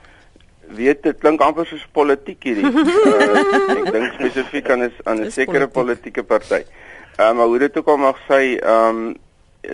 weet 0.76 1.04
dit 1.04 1.18
klink 1.20 1.42
amper 1.42 1.66
soos 1.66 1.86
politiek 1.92 2.44
hierdie. 2.44 2.66
uh, 2.66 3.76
ek 3.80 3.92
dink 3.92 4.14
spesifiek 4.14 4.70
aan 4.70 4.84
'n 4.84 4.92
aan 5.04 5.20
'n 5.26 5.32
sekere 5.32 5.68
politieke 5.68 6.24
party. 6.24 6.64
Ehm 7.18 7.30
um, 7.30 7.36
maar 7.36 7.46
hoe 7.46 7.60
dit 7.60 7.78
ook 7.78 7.88
al 7.88 7.98
mag 7.98 8.18
sê, 8.28 8.60
ehm 8.60 8.90
um, 8.90 9.16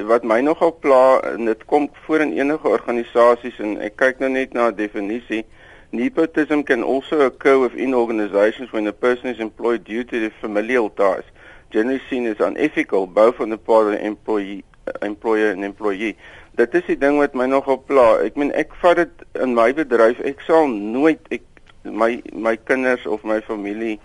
wat 0.05 0.23
my 0.23 0.41
nogal 0.41 0.71
pla 0.79 1.19
en 1.33 1.45
dit 1.45 1.65
kom 1.65 1.89
voor 2.05 2.19
in 2.19 2.33
enige 2.37 2.67
organisasies 2.67 3.59
en 3.59 3.77
ek 3.81 3.95
kyk 3.95 4.19
nou 4.19 4.29
net 4.29 4.53
na 4.53 4.67
'n 4.67 4.75
definisie. 4.75 5.45
Nepotism 5.91 6.63
can 6.63 6.83
also 6.83 7.25
occur 7.25 7.59
within 7.59 7.93
organizations 7.95 8.71
when 8.71 8.87
a 8.87 8.93
person 8.93 9.29
is 9.29 9.39
employed 9.39 9.83
due 9.83 10.03
to 10.03 10.19
their 10.19 10.33
familial 10.39 10.89
ties 10.89 11.27
generally 11.71 12.01
seen 12.09 12.27
as 12.27 12.39
unethical 12.39 13.07
both 13.07 13.39
on 13.39 13.49
the 13.49 13.57
part 13.57 13.87
of 13.87 13.93
the 13.93 14.05
employee 14.05 14.63
uh, 14.87 15.05
employer 15.05 15.51
and 15.51 15.63
employee. 15.63 16.15
Dit 16.55 16.75
is 16.75 16.85
die 16.85 16.97
ding 16.99 17.17
wat 17.17 17.33
my 17.33 17.47
nogal 17.47 17.79
pla. 17.87 18.19
Ek 18.25 18.35
meen 18.35 18.51
ek 18.59 18.75
vat 18.81 18.99
dit 18.99 19.25
in 19.39 19.55
my 19.55 19.71
bedryf. 19.75 20.19
Ek 20.27 20.43
sal 20.43 20.67
nooit 20.67 21.23
ek 21.31 21.45
my 21.87 22.19
my 22.35 22.57
kinders 22.59 23.07
of 23.07 23.23
my 23.23 23.39
familie 23.47 23.97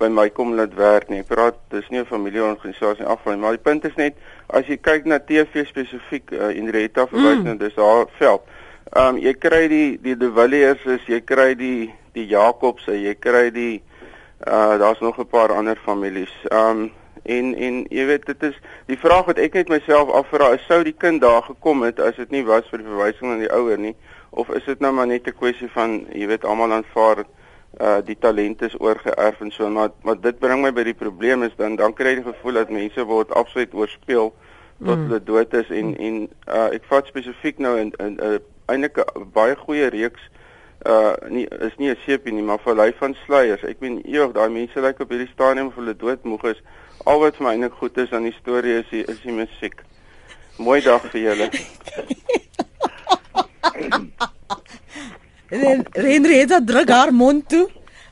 by 0.00 0.08
my 0.08 0.30
kom 0.32 0.54
laat 0.56 0.74
werk 0.78 1.10
nie. 1.12 1.20
Ek 1.20 1.28
praat 1.28 1.60
dis 1.74 1.88
nie 1.92 2.00
'n 2.00 2.08
familieorganisasie 2.08 3.04
afval 3.04 3.36
maar 3.36 3.58
die 3.58 3.66
punt 3.68 3.84
is 3.84 3.96
net 4.00 4.16
as 4.52 4.66
jy 4.66 4.76
kyk 4.76 5.04
na 5.04 5.18
TV 5.18 5.64
spesifiek 5.66 6.32
uh, 6.32 6.50
in 6.56 6.68
Reta 6.68 7.06
verwys 7.06 7.40
mm. 7.40 7.44
nou 7.44 7.56
dis 7.56 7.76
haar 7.76 8.06
veld. 8.18 8.42
Ehm 8.90 9.14
um, 9.14 9.18
jy 9.18 9.34
kry 9.38 9.68
die 9.68 9.98
die 10.02 10.16
De 10.16 10.30
Villiers, 10.32 11.06
jy 11.06 11.20
kry 11.20 11.54
die 11.54 11.90
die 12.12 12.26
Jacobs, 12.26 12.86
jy 12.86 13.14
kry 13.14 13.50
die 13.50 13.82
uh 14.46 14.78
daar's 14.78 15.00
nog 15.00 15.18
'n 15.18 15.26
paar 15.26 15.52
ander 15.52 15.76
families. 15.76 16.32
Ehm 16.50 16.70
um, 16.70 16.90
En 17.22 17.54
en 17.54 17.84
jy 17.88 18.04
weet 18.06 18.26
dit 18.26 18.42
is 18.42 18.56
die 18.88 18.98
vraag 18.98 19.26
wat 19.28 19.38
ek 19.38 19.56
net 19.58 19.68
myself 19.68 20.08
afvra 20.08 20.54
is 20.56 20.64
sou 20.68 20.80
die 20.84 20.96
kind 20.96 21.20
daar 21.20 21.42
gekom 21.44 21.82
het 21.84 22.00
as 22.00 22.16
dit 22.16 22.30
nie 22.30 22.44
was 22.46 22.68
vir 22.70 22.80
die 22.80 22.88
verwysing 22.88 23.32
aan 23.32 23.42
die 23.44 23.52
ouer 23.52 23.78
nie 23.78 23.94
of 24.30 24.48
is 24.56 24.64
dit 24.64 24.80
nou 24.80 24.92
maar 24.92 25.06
net 25.06 25.28
'n 25.28 25.36
kwessie 25.36 25.68
van 25.74 26.06
jy 26.12 26.26
weet 26.26 26.44
almal 26.44 26.72
aanvaar 26.72 27.24
uh 27.78 27.98
die 28.04 28.18
talent 28.18 28.62
is 28.62 28.74
oorgeerf 28.80 29.40
en 29.40 29.50
so 29.50 29.70
maar 29.70 29.90
maar 30.02 30.20
dit 30.20 30.38
bring 30.38 30.62
my 30.62 30.72
by 30.72 30.84
die 30.84 30.94
probleem 30.94 31.42
is 31.42 31.54
dan 31.56 31.76
dan 31.76 31.94
kry 31.94 32.14
jy 32.14 32.22
die 32.22 32.32
gevoel 32.32 32.58
dat 32.60 32.70
mense 32.70 33.04
word 33.04 33.30
absoluut 33.32 33.74
oorspeel 33.74 34.34
tot 34.84 34.96
mm. 34.96 35.06
hulle 35.06 35.22
dood 35.22 35.54
is 35.54 35.70
en 35.70 35.94
en 35.96 36.20
uh 36.48 36.66
ek 36.74 36.84
vat 36.90 37.06
spesifiek 37.06 37.58
nou 37.58 37.78
in 37.78 37.94
'n 37.98 38.18
uh, 38.18 38.38
eintlik 38.66 38.98
'n 38.98 39.30
baie 39.32 39.56
goeie 39.56 39.88
reeks 39.88 40.28
uh 40.86 41.14
nie 41.28 41.46
is 41.68 41.76
nie 41.78 41.90
'n 41.90 42.02
seepie 42.06 42.32
nie 42.32 42.42
maar 42.42 42.62
vir 42.64 42.74
lei 42.74 42.92
van 42.98 43.14
sluiers 43.24 43.64
ek 43.64 43.80
meen 43.80 44.02
eers 44.04 44.32
daai 44.32 44.48
mense 44.48 44.80
lyk 44.80 45.00
op 45.00 45.10
hierdie 45.10 45.32
stadium 45.34 45.66
of 45.66 45.74
hulle 45.74 45.96
doodmoeg 45.96 46.44
is 46.44 46.62
Al 47.08 47.20
wat 47.22 47.38
vir 47.38 47.46
my 47.46 47.52
eintlik 47.54 47.78
goed 47.80 47.96
is 48.02 48.10
aan 48.12 48.26
die 48.28 48.34
storie 48.36 48.74
is 48.80 48.88
die 48.90 49.04
is 49.08 49.20
die 49.24 49.32
musiek. 49.32 49.78
Mooi 50.60 50.80
dag 50.84 51.06
vir 51.14 51.20
julle. 51.20 51.48
en 55.50 55.84
Renrieta 55.92 56.60
druk 56.64 56.90
haar 56.90 57.12
mond 57.12 57.48
toe 57.48 57.68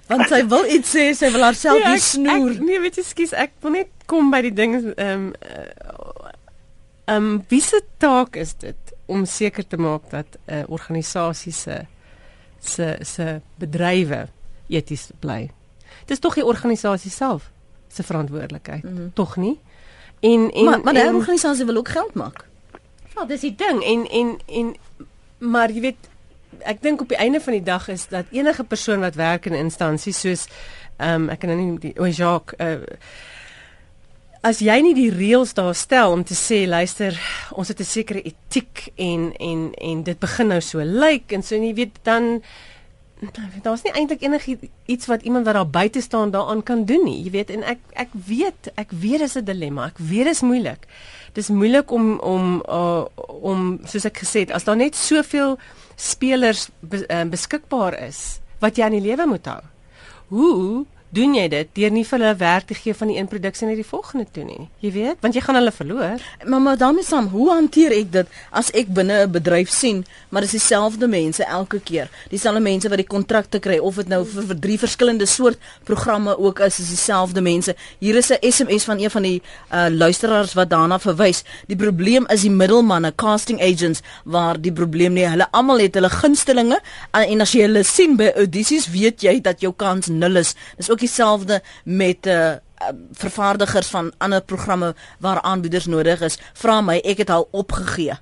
want 0.09 0.29
sy 0.31 0.41
wil 0.49 0.65
iets 0.73 0.95
sê, 0.95 1.11
sy 1.13 1.29
wil 1.35 1.45
haarself 1.45 1.83
ja, 1.85 1.93
snoer. 2.01 2.55
Ek, 2.55 2.63
nee, 2.65 2.81
weet 2.81 2.97
jy, 2.97 3.05
skus, 3.05 3.35
ek 3.37 3.59
wil 3.65 3.75
net 3.77 3.91
kom 4.09 4.31
by 4.33 4.41
die 4.47 4.55
ding 4.57 4.79
ehm 4.95 4.95
um, 4.97 5.27
ehm 7.09 7.29
um, 7.29 7.29
wie 7.49 7.61
se 7.65 7.81
taak 8.01 8.37
is 8.37 8.55
dit 8.61 8.95
om 9.09 9.25
seker 9.29 9.65
te 9.65 9.79
maak 9.81 10.11
dat 10.13 10.37
'n 10.47 10.53
uh, 10.55 10.65
organisasie 10.69 11.53
se 11.53 11.87
se 12.61 12.97
se 13.01 13.41
bedrywe 13.57 14.29
eties 14.69 15.11
bly. 15.21 15.49
Dis 16.07 16.19
tog 16.19 16.35
die 16.35 16.45
organisasie 16.45 17.11
self 17.11 17.51
se 17.89 18.03
verantwoordelikheid, 18.03 18.83
mm 18.83 18.97
-hmm. 18.97 19.11
tog 19.15 19.37
nie? 19.37 19.59
En 20.21 20.51
en 20.51 20.65
maar, 20.65 20.81
maar 20.81 20.95
die 20.95 21.15
organisasie 21.15 21.65
wil 21.65 21.77
ook 21.77 21.89
geld 21.89 22.15
maak. 22.15 22.45
Ja, 23.15 23.25
dis 23.25 23.41
die 23.41 23.55
ding 23.55 23.85
en 23.85 24.09
en 24.11 24.39
en 24.47 24.77
maar 25.39 25.71
jy 25.71 25.81
weet 25.81 26.09
ek 26.65 26.83
dink 26.83 27.01
op 27.01 27.09
die 27.09 27.21
einde 27.21 27.41
van 27.41 27.53
die 27.53 27.65
dag 27.65 27.89
is 27.89 28.09
dat 28.09 28.31
enige 28.31 28.65
persoon 28.65 29.01
wat 29.01 29.15
werk 29.15 29.47
in 29.47 29.55
instansies 29.55 30.21
soos 30.21 30.47
ehm 30.99 31.29
um, 31.29 31.29
ek 31.31 31.41
kan 31.41 31.51
nou 31.51 31.59
nie 31.61 31.79
die 31.79 31.95
o 32.01 32.07
Jacques 32.07 32.59
uh, 32.59 32.81
as 34.43 34.61
jy 34.63 34.77
nie 34.83 34.95
die 34.95 35.11
reëls 35.11 35.55
daar 35.55 35.75
stel 35.75 36.15
om 36.15 36.25
te 36.27 36.35
sê 36.39 36.65
luister 36.67 37.15
ons 37.53 37.69
het 37.69 37.81
'n 37.81 37.85
sekere 37.85 38.23
etiek 38.23 38.93
en 38.97 39.33
en 39.39 39.75
en 39.75 40.03
dit 40.03 40.19
begin 40.19 40.49
nou 40.49 40.61
so 40.61 40.79
lyk 40.79 41.01
like, 41.01 41.35
en 41.35 41.43
so 41.43 41.57
en 41.57 41.67
jy 41.67 41.75
weet 41.75 41.99
dan 42.03 42.43
daar's 43.63 43.83
nie 43.83 43.93
eintlik 43.93 44.23
enigiets 44.23 45.07
wat 45.07 45.23
iemand 45.23 45.47
wat 45.47 45.55
daar 45.55 45.71
buite 45.71 46.01
staan 46.01 46.31
daaraan 46.31 46.63
kan 46.63 46.85
doen 46.85 47.05
nie. 47.05 47.23
Jy 47.25 47.31
weet 47.31 47.51
en 47.51 47.63
ek 47.63 47.79
ek 47.93 48.13
weet, 48.13 48.71
ek 48.75 48.91
weet 48.91 49.19
dis 49.19 49.37
'n 49.37 49.45
dilemma. 49.45 49.87
Ek 49.87 49.99
weet 49.99 50.25
dis 50.25 50.43
moeilik. 50.43 50.87
Dis 51.33 51.49
moeilik 51.49 51.91
om 51.91 52.19
om 52.19 52.63
uh, 52.69 53.05
om 53.43 53.81
soos 53.85 54.05
ek 54.05 54.19
gesê 54.19 54.47
het, 54.47 54.51
as 54.51 54.65
daar 54.65 54.77
net 54.77 54.97
soveel 54.97 55.59
spelers 55.97 56.69
be, 56.81 57.05
uh, 57.09 57.25
beskikbaar 57.25 57.99
is 58.07 58.41
wat 58.61 58.77
jy 58.77 58.85
aan 58.85 58.99
die 58.99 59.07
lewe 59.07 59.27
moet 59.27 59.47
hou. 59.47 59.63
Hoe 60.29 60.87
doen 61.15 61.35
jy 61.35 61.47
dit 61.49 61.69
deur 61.79 61.93
nie 61.95 62.05
vir 62.05 62.19
hulle 62.19 62.35
werk 62.41 62.67
te 62.69 62.77
gee 62.77 62.95
van 62.95 63.09
die 63.09 63.17
een 63.19 63.29
produksie 63.29 63.67
na 63.69 63.75
die 63.75 63.87
volgende 63.87 64.27
toe 64.33 64.45
nie. 64.45 64.69
Jy 64.85 64.93
weet, 64.93 65.21
want 65.25 65.35
jy 65.35 65.43
gaan 65.45 65.59
hulle 65.59 65.73
verloor. 65.73 66.25
Maar 66.45 66.61
madame 66.61 67.03
Sam, 67.07 67.31
hoe 67.33 67.49
hanteer 67.53 67.95
ek 67.97 68.13
dit 68.13 68.39
as 68.51 68.71
ek 68.77 68.93
binne 68.95 69.25
'n 69.25 69.31
bedryf 69.31 69.71
sien, 69.71 70.05
maar 70.29 70.43
dis 70.43 70.57
dieselfde 70.59 71.09
mense 71.09 71.45
elke 71.45 71.81
keer. 71.81 72.09
Dieselfde 72.31 72.61
mense 72.61 72.89
wat 72.89 72.99
die 72.99 73.07
kontrakte 73.07 73.59
kry 73.59 73.79
of 73.79 73.97
dit 73.97 74.09
nou 74.09 74.25
vir, 74.25 74.43
vir 74.43 74.59
drie 74.61 74.79
verskillende 74.79 75.27
soort 75.27 75.59
programme 75.85 76.39
ook 76.39 76.61
is, 76.61 76.79
is 76.79 76.89
dieselfde 76.89 77.41
mense. 77.41 77.75
Hier 77.99 78.17
is 78.17 78.31
'n 78.31 78.39
SMS 78.41 78.85
van 78.85 78.99
een 78.99 79.11
van 79.11 79.23
die 79.23 79.43
uh, 79.73 79.87
luisteraars 79.91 80.55
wat 80.55 80.71
daarna 80.71 80.99
verwys. 80.99 81.43
Die 81.67 81.77
probleem 81.77 82.27
is 82.27 82.43
die 82.43 82.51
middelmanne, 82.51 83.13
casting 83.15 83.61
agents, 83.63 84.01
waar 84.25 84.61
die 84.61 84.73
probleem 84.73 85.13
nie 85.13 85.27
hulle 85.27 85.49
almal 85.51 85.79
het 85.79 85.95
hulle 85.95 86.11
gunstelinge 86.11 86.81
en 87.13 87.41
as 87.41 87.53
jy 87.53 87.63
hulle 87.67 87.83
sien 87.83 88.17
by 88.17 88.31
audisies, 88.37 88.89
weet 88.91 89.23
jy 89.23 89.41
dat 89.41 89.61
jou 89.61 89.73
kans 89.77 90.07
nul 90.07 90.37
is. 90.37 90.55
Dis 90.77 90.91
ook 90.91 90.98
dieselfde 90.99 91.63
met 91.85 92.27
'n 92.27 92.29
uh, 92.29 92.51
uh, 92.51 92.89
vervaardigers 93.13 93.87
van 93.89 94.13
ander 94.19 94.43
programme 94.43 94.95
waar 95.19 95.41
aanbieders 95.41 95.87
nodig 95.87 96.21
is. 96.21 96.39
Vra 96.53 96.81
my, 96.81 96.99
ek 97.05 97.17
het 97.17 97.31
al 97.31 97.49
opgegee. 97.51 98.19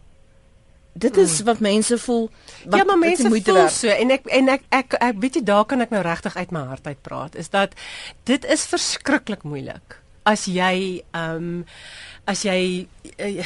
Dit 0.92 1.16
is 1.16 1.36
hmm. 1.36 1.44
wat 1.44 1.58
mense 1.58 1.98
voel. 1.98 2.30
Wat 2.64 2.78
ja, 2.78 2.84
maar 2.84 2.98
mense 2.98 3.28
voel 3.28 3.42
werk. 3.54 3.68
so 3.68 3.88
en 3.88 4.10
ek 4.10 4.24
en 4.26 4.48
ek 4.48 4.62
ek, 4.68 4.92
ek, 4.92 5.02
ek 5.02 5.20
weet 5.20 5.34
jy 5.34 5.42
daar 5.44 5.64
kan 5.64 5.80
ek 5.84 5.92
nou 5.92 6.02
regtig 6.02 6.36
uit 6.36 6.50
my 6.50 6.64
hart 6.70 6.86
uit 6.86 7.02
praat. 7.02 7.36
Is 7.36 7.52
dat 7.52 7.76
dit 8.24 8.44
is 8.44 8.64
verskriklik 8.64 9.42
moeilik 9.42 10.00
as 10.26 10.46
jy 10.50 11.02
ehm 11.12 11.36
um, 11.36 11.64
as 12.24 12.42
jy 12.42 12.88
uh, 13.22 13.44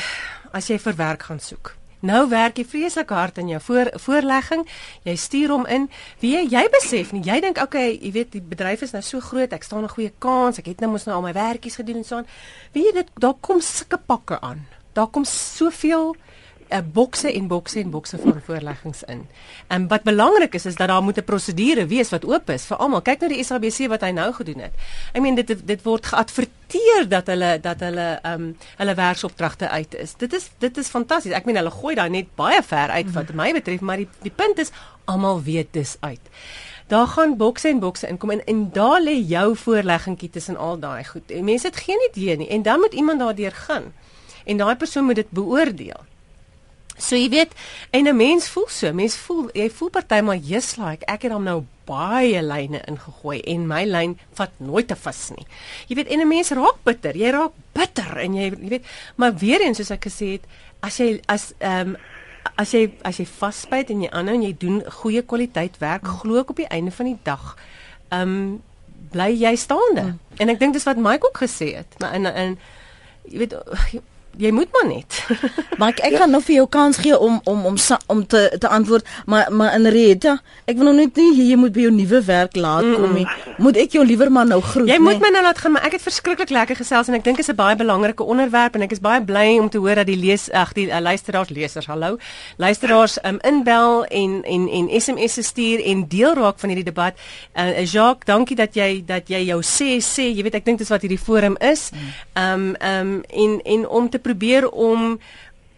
as 0.56 0.70
jy 0.70 0.78
vir 0.78 0.96
werk 0.96 1.26
gaan 1.28 1.42
soek. 1.42 1.74
Nou 2.00 2.28
werk 2.28 2.56
jy 2.56 2.64
vreeslik 2.64 3.10
hard 3.12 3.38
in 3.38 3.50
jou 3.52 3.60
voor 3.60 3.90
voorlegging. 4.00 4.64
Jy 5.04 5.16
stuur 5.16 5.52
hom 5.52 5.66
in. 5.66 5.88
Wie 6.22 6.32
jy, 6.48 6.62
besef 6.72 7.12
nie, 7.12 7.20
jy 7.26 7.40
dink 7.44 7.60
okay, 7.60 7.92
jy 7.92 8.12
weet 8.14 8.32
die 8.32 8.40
bedryf 8.40 8.86
is 8.86 8.94
nou 8.96 9.02
so 9.04 9.20
groot, 9.20 9.52
ek 9.52 9.62
staan 9.62 9.84
'n 9.84 9.92
goeie 9.92 10.12
kans. 10.18 10.58
Ek 10.58 10.66
het 10.66 10.80
nou 10.80 10.90
mos 10.90 11.04
nou 11.04 11.16
al 11.16 11.22
my 11.22 11.32
werkies 11.32 11.76
gedoen 11.76 11.96
en 11.96 12.04
so 12.04 12.16
aan. 12.16 12.26
Wie 12.72 12.84
jy 12.84 12.92
dit 12.92 13.08
daar 13.20 13.36
kom 13.40 13.60
sulke 13.60 13.98
pakke 13.98 14.40
aan. 14.40 14.66
Daar 14.92 15.08
kom 15.08 15.24
soveel 15.24 16.16
uh, 16.72 16.78
bokse 16.92 17.32
en 17.32 17.46
bokse 17.46 17.80
en 17.80 17.90
bokse 17.90 18.18
van 18.18 18.40
voorleggings 18.46 19.02
in. 19.02 19.26
En 19.66 19.88
wat 19.88 20.02
belangrik 20.02 20.54
is 20.54 20.66
is 20.66 20.76
dat 20.76 20.88
daar 20.88 21.02
moet 21.02 21.18
'n 21.18 21.24
prosedure 21.24 21.86
wees 21.86 22.10
wat 22.10 22.24
oop 22.24 22.50
is 22.50 22.64
vir 22.64 22.76
almal. 22.76 23.02
Kyk 23.02 23.20
nou 23.20 23.32
die 23.32 23.44
SABC 23.44 23.88
wat 23.88 24.00
hy 24.00 24.10
nou 24.10 24.32
gedoen 24.32 24.58
het. 24.58 24.72
I 25.14 25.20
mean 25.20 25.34
dit 25.34 25.66
dit 25.66 25.82
word 25.82 26.06
geadverteer 26.06 27.08
dat 27.08 27.26
hulle 27.26 27.58
dat 27.60 27.80
hulle 27.80 28.18
ehm 28.22 28.32
um, 28.42 28.56
hulle 28.76 28.94
werksopdragte 28.94 29.68
uit 29.68 29.94
is. 29.94 30.14
Dit 30.14 30.32
is 30.32 30.50
dit 30.58 30.76
is 30.76 30.88
fantasties. 30.88 31.32
Ek 31.32 31.44
meen 31.44 31.56
hulle 31.56 31.70
gooi 31.70 31.94
daai 31.94 32.10
net 32.10 32.34
baie 32.34 32.62
ver 32.62 32.88
uit 32.88 33.12
wat 33.12 33.32
my 33.34 33.52
betref, 33.52 33.80
maar 33.80 33.96
die 33.96 34.08
die 34.22 34.34
punt 34.34 34.58
is 34.58 34.70
almal 35.04 35.42
weet 35.42 35.72
dis 35.72 35.96
uit. 36.00 36.20
Daar 36.90 37.06
gaan 37.06 37.36
bokse 37.36 37.68
en 37.68 37.78
bokse 37.78 38.08
inkom 38.08 38.30
en 38.30 38.44
en 38.44 38.70
daar 38.72 39.00
lê 39.02 39.14
jou 39.26 39.56
voorleggingkie 39.56 40.30
tussen 40.30 40.56
al 40.56 40.78
daai 40.78 41.04
goed. 41.04 41.30
Mense 41.42 41.66
het 41.66 41.76
geen 41.76 42.08
idee 42.12 42.36
nie 42.36 42.48
en 42.48 42.62
dan 42.62 42.80
moet 42.80 42.92
iemand 42.92 43.18
daardeur 43.18 43.52
gaan. 43.52 43.92
En 44.44 44.56
daai 44.56 44.76
persoon 44.76 45.04
moet 45.04 45.14
dit 45.14 45.30
beoordeel. 45.30 46.09
So 47.00 47.16
jy 47.16 47.28
weet, 47.32 47.52
en 47.90 48.08
'n 48.08 48.16
mens 48.16 48.48
voel 48.48 48.68
so, 48.68 48.92
mens 48.92 49.16
voel 49.16 49.48
jy 49.52 49.70
voel 49.70 49.90
partymal 49.90 50.38
just 50.38 50.76
like 50.76 51.04
ek 51.06 51.22
het 51.22 51.32
hom 51.32 51.44
nou 51.44 51.64
baie 51.88 52.42
lyne 52.42 52.82
ingegooi 52.86 53.40
en 53.40 53.66
my 53.66 53.84
lyn 53.84 54.18
vat 54.38 54.50
nooit 54.58 54.86
te 54.86 54.94
vas 54.94 55.30
nie. 55.36 55.46
Jy 55.88 55.96
weet, 55.96 56.08
en 56.08 56.20
'n 56.20 56.28
mens 56.28 56.50
raak 56.50 56.78
bitter, 56.84 57.16
jy 57.16 57.30
raak 57.30 57.52
bitter 57.72 58.18
en 58.18 58.34
jy 58.34 58.50
jy 58.50 58.68
weet, 58.68 58.84
maar 59.16 59.34
weer 59.34 59.60
eens 59.60 59.76
soos 59.76 59.90
ek 59.90 60.04
gesê 60.04 60.32
het, 60.32 60.44
as 60.80 60.96
jy 60.98 61.20
as 61.26 61.52
ehm 61.58 61.88
um, 61.88 61.96
as 62.56 62.72
jy 62.72 62.90
as 63.02 63.16
jy 63.16 63.26
vasbyt 63.26 63.90
en 63.90 64.02
jy 64.02 64.10
aanhou 64.10 64.34
en 64.34 64.42
jy 64.42 64.54
doen 64.58 64.82
goeie 65.02 65.22
kwaliteit 65.22 65.78
werk, 65.78 66.06
glo 66.06 66.40
ek 66.40 66.50
op 66.50 66.56
die 66.56 66.70
einde 66.70 66.90
van 66.90 67.06
die 67.06 67.18
dag, 67.22 67.56
ehm 68.10 68.22
um, 68.22 68.62
bly 69.10 69.32
jy 69.34 69.56
staande. 69.56 70.02
Mm. 70.02 70.18
En 70.38 70.48
ek 70.48 70.58
dink 70.58 70.72
dis 70.72 70.86
wat 70.86 70.96
Mike 70.96 71.26
ook 71.26 71.38
gesê 71.42 71.74
het. 71.76 71.98
Maar 71.98 72.12
en 72.12 72.26
en 72.26 72.58
jy 73.24 73.38
weet 73.38 73.54
jy 74.38 74.50
moet 74.50 74.68
maar 74.72 74.86
net. 74.86 75.18
maar 75.78 75.94
ek 75.94 76.00
ek 76.08 76.16
gaan 76.20 76.30
nou 76.30 76.40
vir 76.44 76.54
jou 76.54 76.66
kans 76.68 76.98
gee 77.02 77.18
om 77.18 77.40
om 77.44 77.66
om 77.66 77.76
om 78.06 78.26
te 78.26 78.42
te 78.58 78.68
antwoord, 78.68 79.06
maar 79.26 79.52
maar 79.52 79.74
in 79.74 79.86
rede, 79.86 80.36
ek 80.64 80.76
wil 80.76 80.90
nou 80.90 80.96
net 80.96 81.16
nie 81.16 81.48
jy 81.50 81.56
moet 81.56 81.72
by 81.74 81.86
jou 81.86 81.92
nuwe 81.94 82.22
werk 82.26 82.56
laat 82.56 82.86
kom 82.86 83.14
nie. 83.14 83.26
Mm. 83.26 83.58
Moet 83.64 83.80
ek 83.84 83.96
jou 83.98 84.04
liewer 84.06 84.30
maar 84.32 84.46
nou 84.46 84.60
groet? 84.60 84.88
Jy 84.88 84.98
moet 85.02 85.18
nee? 85.18 85.24
my 85.26 85.32
nou 85.34 85.42
laat 85.42 85.58
gaan, 85.58 85.74
maar 85.76 85.86
ek 85.88 85.98
het 85.98 86.04
verskriklik 86.04 86.52
lekker 86.54 86.78
gesels 86.78 87.10
en 87.10 87.18
ek 87.18 87.24
dink 87.24 87.40
dit 87.40 87.46
is 87.46 87.52
'n 87.52 87.58
baie 87.58 87.76
belangrike 87.76 88.22
onderwerp 88.22 88.74
en 88.74 88.86
ek 88.86 88.92
is 88.96 89.02
baie 89.02 89.22
bly 89.22 89.58
om 89.58 89.68
te 89.68 89.78
hoor 89.78 89.94
dat 89.94 90.06
die 90.06 90.18
lees 90.18 90.50
ag 90.52 90.72
die 90.72 90.88
uh, 90.88 91.00
luisteraars 91.00 91.50
lesers, 91.50 91.86
hallo. 91.86 92.18
Luisteraars 92.56 93.18
um, 93.24 93.38
inbel 93.42 94.04
en 94.04 94.42
en 94.44 94.68
en 94.68 94.88
SMS'e 95.00 95.42
stuur 95.42 95.84
en 95.84 96.06
deel 96.08 96.34
raak 96.34 96.58
van 96.58 96.68
hierdie 96.68 96.88
debat. 96.92 97.14
Uh, 97.54 97.84
Jacques, 97.84 98.26
dankie 98.26 98.56
dat 98.56 98.74
jy 98.74 99.02
dat 99.06 99.28
jy 99.28 99.44
jou 99.50 99.60
sê 99.62 99.98
sê, 100.00 100.30
jy 100.30 100.42
weet 100.42 100.60
ek 100.60 100.64
dink 100.64 100.78
dis 100.78 100.88
wat 100.92 101.02
hierdie 101.02 101.18
forum 101.18 101.56
is. 101.60 101.90
Mm. 101.90 101.98
Ehm 102.34 102.52
um, 102.52 102.74
ehm 102.80 103.14
um, 103.14 103.22
en 103.30 103.60
en 103.64 103.88
om 103.88 104.08
te 104.10 104.19
probeer 104.20 104.68
om 104.70 105.18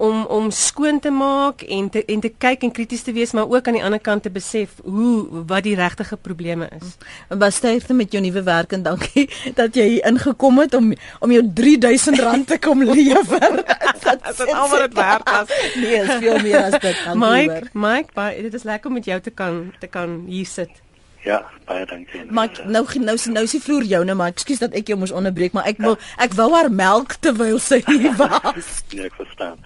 om 0.02 0.24
om 0.26 0.50
skoon 0.50 0.98
te 1.00 1.10
maak 1.10 1.62
en 1.62 1.88
te 1.90 2.02
en 2.04 2.20
te 2.20 2.30
kyk 2.44 2.64
en 2.66 2.72
krities 2.74 3.04
te 3.06 3.12
wees 3.14 3.32
maar 3.36 3.50
ook 3.50 3.68
aan 3.68 3.78
die 3.78 3.84
ander 3.84 4.00
kant 4.02 4.22
te 4.22 4.30
besef 4.34 4.80
hoe 4.82 5.44
wat 5.46 5.62
die 5.62 5.74
regte 5.78 6.06
probleme 6.16 6.68
is. 6.80 6.96
En 7.28 7.38
baie 7.38 7.54
sterkte 7.54 7.94
met 7.94 8.12
jou 8.12 8.22
nuwe 8.24 8.42
werk 8.42 8.72
en 8.72 8.82
dankie 8.82 9.28
dat 9.60 9.78
jy 9.78 9.86
hier 9.94 10.08
ingekom 10.10 10.58
het 10.58 10.74
om 10.74 10.92
om 11.20 11.34
jou 11.34 11.44
R3000 11.46 12.46
te 12.50 12.58
kom 12.58 12.82
lewer. 12.94 13.62
Dit 14.02 14.28
is 14.28 14.40
al 14.52 14.68
wat 14.68 14.80
dit 14.80 14.94
werd 14.94 15.30
was. 15.30 15.52
Nee, 15.74 16.00
is 16.02 16.16
veel 16.18 16.38
meer 16.42 16.62
as 16.62 16.80
dit 16.80 16.96
kan. 17.04 17.18
Mike, 17.18 17.70
Mike, 17.72 18.10
baie 18.14 18.42
dit 18.42 18.54
is 18.54 18.66
lekker 18.66 18.90
om 18.90 18.98
met 18.98 19.06
jou 19.06 19.20
te 19.20 19.30
kan 19.30 19.68
te 19.78 19.86
kan 19.86 20.24
hier 20.26 20.46
sit. 20.46 20.82
Ja, 21.22 21.50
baie 21.64 21.86
dankie. 21.86 22.24
Maar 22.30 22.50
nou 22.66 22.86
nou 22.98 23.16
nou 23.30 23.44
is 23.44 23.54
die 23.54 23.60
vloer 23.62 23.84
joune, 23.86 24.14
maar 24.14 24.32
ekskuus 24.32 24.58
dat 24.58 24.74
ek 24.74 24.90
jou 24.90 24.98
moes 24.98 25.14
onderbreek, 25.14 25.52
maar 25.54 25.68
ek 25.70 25.78
wil 25.84 25.94
ek 26.18 26.34
wou 26.34 26.48
haar 26.54 26.70
melk 26.72 27.14
terwyl 27.22 27.60
sy 27.62 27.78
hier 27.86 28.16
was. 28.22 28.82
ja, 28.90 29.06
ek 29.06 29.14
verstaan. 29.20 29.60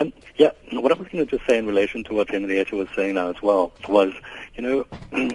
Um, 0.00 0.12
yeah, 0.36 0.52
what 0.72 0.92
I 0.92 0.98
was 0.98 1.08
going 1.08 1.26
to 1.26 1.40
say 1.46 1.56
in 1.56 1.66
relation 1.66 2.04
to 2.04 2.14
what 2.14 2.28
Henrietta 2.28 2.76
was 2.76 2.88
saying 2.94 3.14
now 3.14 3.30
as 3.30 3.40
well 3.40 3.72
was, 3.88 4.12
you 4.58 4.62
know, 4.62 4.84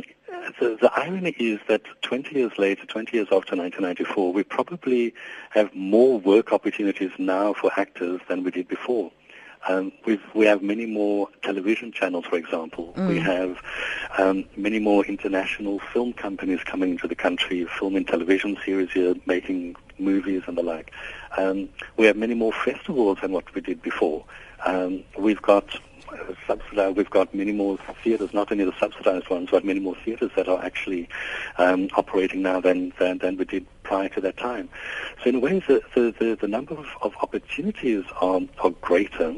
the, 0.60 0.78
the 0.82 0.92
irony 0.96 1.34
is 1.40 1.60
that 1.68 1.82
20 2.02 2.36
years 2.36 2.52
later, 2.58 2.86
20 2.86 3.18
years 3.18 3.28
after 3.32 3.56
1994, 3.56 4.34
we 4.34 4.44
probably 4.44 5.14
have 5.50 5.74
more 5.74 6.20
work 6.20 6.54
opportunities 6.54 7.12
now 7.18 7.54
for 7.54 7.72
actors 7.78 8.22
than 8.28 8.44
we 8.44 8.52
did 8.52 8.68
before. 8.68 9.12
Um, 9.68 9.92
we 10.34 10.46
have 10.46 10.62
many 10.62 10.86
more 10.86 11.28
television 11.42 11.92
channels, 11.92 12.26
for 12.26 12.38
example. 12.38 12.94
Mm. 12.96 13.08
We 13.10 13.20
have 13.20 13.62
um, 14.18 14.46
many 14.56 14.80
more 14.80 15.06
international 15.06 15.80
film 15.80 16.14
companies 16.14 16.64
coming 16.64 16.92
into 16.92 17.08
the 17.08 17.16
country, 17.16 17.68
filming 17.78 18.06
television 18.06 18.58
series 18.66 18.92
here, 18.92 19.16
making 19.26 19.76
movies 19.98 20.44
and 20.48 20.58
the 20.58 20.64
like. 20.64 20.92
Um, 21.38 21.70
we 21.98 22.06
have 22.06 22.16
many 22.16 22.36
more 22.36 22.54
festivals 22.54 23.20
than 23.22 23.32
what 23.32 23.54
we 23.54 23.62
did 23.62 23.82
before. 23.82 24.24
Um, 24.66 25.04
we've 25.18 25.42
got 25.42 25.66
uh, 26.12 26.34
subsidized, 26.48 26.98
we've 26.98 27.10
got 27.10 27.36
many 27.36 27.52
more 27.52 27.78
theatres, 28.04 28.34
not 28.34 28.52
only 28.52 28.64
the 28.64 28.74
subsidized 28.80 29.30
ones, 29.30 29.50
but 29.52 29.66
many 29.66 29.80
more 29.80 29.96
theatres 30.04 30.32
that 30.36 30.48
are 30.48 30.64
actually 30.64 31.08
um, 31.58 31.90
operating 31.96 32.42
now 32.42 32.60
than, 32.60 32.94
than, 32.98 33.18
than 33.20 33.38
we 33.38 33.46
did 33.46 33.66
prior 33.84 34.10
to 34.10 34.22
that 34.22 34.38
time. 34.38 34.70
So 35.22 35.30
in 35.30 35.36
a 35.36 35.40
way, 35.40 35.60
the, 35.68 35.82
the, 35.96 36.14
the, 36.18 36.38
the 36.42 36.48
number 36.48 36.76
of, 36.76 36.88
of 37.02 37.14
opportunities 37.22 38.06
are, 38.22 38.42
are 38.64 38.72
greater 38.82 39.36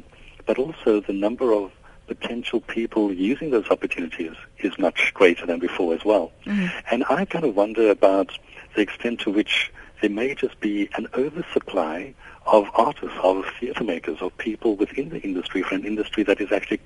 but 0.52 0.60
also 0.60 1.00
the 1.00 1.14
number 1.14 1.54
of 1.54 1.72
potential 2.08 2.60
people 2.60 3.14
using 3.14 3.52
those 3.52 3.70
opportunities 3.70 4.34
is 4.58 4.78
much 4.78 5.14
greater 5.14 5.46
than 5.46 5.60
before 5.60 5.94
as 5.94 6.04
well. 6.04 6.30
Mm-hmm. 6.46 6.68
And 6.92 7.06
I 7.10 7.24
kind 7.24 7.46
of 7.46 7.56
wonder 7.56 7.90
about 7.90 8.38
the 8.76 8.82
extent 8.82 9.22
to 9.22 9.30
which 9.30 9.72
there 10.02 10.10
may 10.10 10.36
just 10.36 10.60
be 10.60 10.90
an 10.98 11.08
oversupply 11.14 12.14
of 12.46 12.68
artists, 12.74 13.18
of 13.24 13.46
theatre 13.62 13.86
makers, 13.86 14.18
of 14.20 14.38
people 14.38 14.76
within 14.76 15.08
the 15.08 15.22
industry 15.22 15.64
for 15.64 15.76
an 15.76 15.86
industry 15.86 16.24
that 16.24 16.42
is 16.42 16.52
actually 16.52 16.82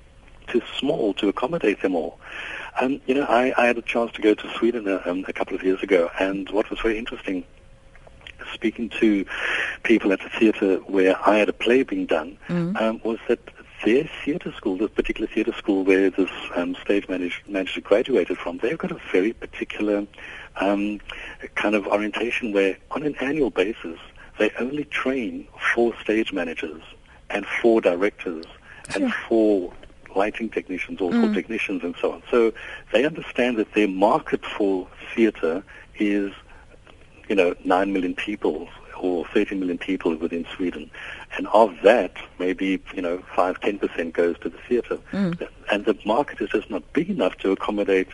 too 0.46 0.62
small 0.78 1.12
to 1.14 1.26
accommodate 1.26 1.82
them 1.82 1.96
all. 1.96 2.20
Um, 2.80 3.00
you 3.06 3.14
know, 3.14 3.24
I, 3.24 3.52
I 3.58 3.66
had 3.66 3.78
a 3.78 3.82
chance 3.82 4.12
to 4.12 4.22
go 4.22 4.32
to 4.34 4.48
Sweden 4.58 4.86
a, 4.86 4.98
uh, 4.98 5.10
um, 5.10 5.24
a 5.26 5.32
couple 5.32 5.56
of 5.56 5.64
years 5.64 5.82
ago, 5.82 6.08
and 6.20 6.48
what 6.50 6.70
was 6.70 6.78
very 6.78 6.98
interesting 6.98 7.44
speaking 8.52 8.88
to 8.88 9.24
people 9.82 10.12
at 10.12 10.20
the 10.20 10.28
theatre 10.28 10.76
where 10.86 11.16
I 11.28 11.36
had 11.36 11.48
a 11.48 11.52
play 11.52 11.82
being 11.82 12.06
done 12.06 12.38
mm. 12.48 12.80
um, 12.80 13.00
was 13.04 13.18
that 13.28 13.40
their 13.86 14.10
theatre 14.24 14.52
school, 14.56 14.76
this 14.76 14.90
particular 14.90 15.28
theatre 15.28 15.52
school 15.52 15.84
where 15.84 16.10
this 16.10 16.30
um, 16.56 16.76
stage 16.82 17.08
manager, 17.08 17.40
manager 17.46 17.80
graduated 17.80 18.36
from, 18.36 18.58
they've 18.58 18.76
got 18.76 18.90
a 18.90 18.98
very 19.12 19.32
particular 19.32 20.04
um, 20.56 21.00
kind 21.54 21.76
of 21.76 21.86
orientation 21.86 22.52
where 22.52 22.76
on 22.90 23.04
an 23.04 23.14
annual 23.20 23.50
basis 23.50 24.00
they 24.40 24.50
only 24.58 24.82
train 24.86 25.46
four 25.72 25.94
stage 26.00 26.32
managers 26.32 26.82
and 27.30 27.46
four 27.62 27.80
directors 27.80 28.44
sure. 28.90 29.04
and 29.04 29.14
four 29.28 29.72
lighting 30.16 30.48
technicians 30.48 31.00
or 31.00 31.12
mm. 31.12 31.32
technicians 31.32 31.84
and 31.84 31.94
so 32.00 32.10
on. 32.10 32.22
So 32.28 32.52
they 32.92 33.04
understand 33.04 33.56
that 33.58 33.72
their 33.74 33.88
market 33.88 34.44
for 34.44 34.88
theatre 35.14 35.62
is 36.00 36.32
you 37.28 37.36
know, 37.36 37.54
9 37.64 37.92
million 37.92 38.14
people 38.14 38.68
or 39.00 39.26
30 39.26 39.56
million 39.56 39.78
people 39.78 40.16
within 40.16 40.46
Sweden. 40.56 40.90
And 41.36 41.46
of 41.48 41.74
that, 41.82 42.16
maybe, 42.38 42.82
you 42.94 43.02
know, 43.02 43.22
5, 43.34 43.60
10% 43.60 44.12
goes 44.12 44.38
to 44.40 44.48
the 44.48 44.58
theatre. 44.68 44.98
Mm. 45.12 45.48
And 45.70 45.84
the 45.84 45.98
market 46.04 46.40
is 46.40 46.50
just 46.50 46.70
not 46.70 46.92
big 46.92 47.10
enough 47.10 47.36
to 47.38 47.52
accommodate 47.52 48.08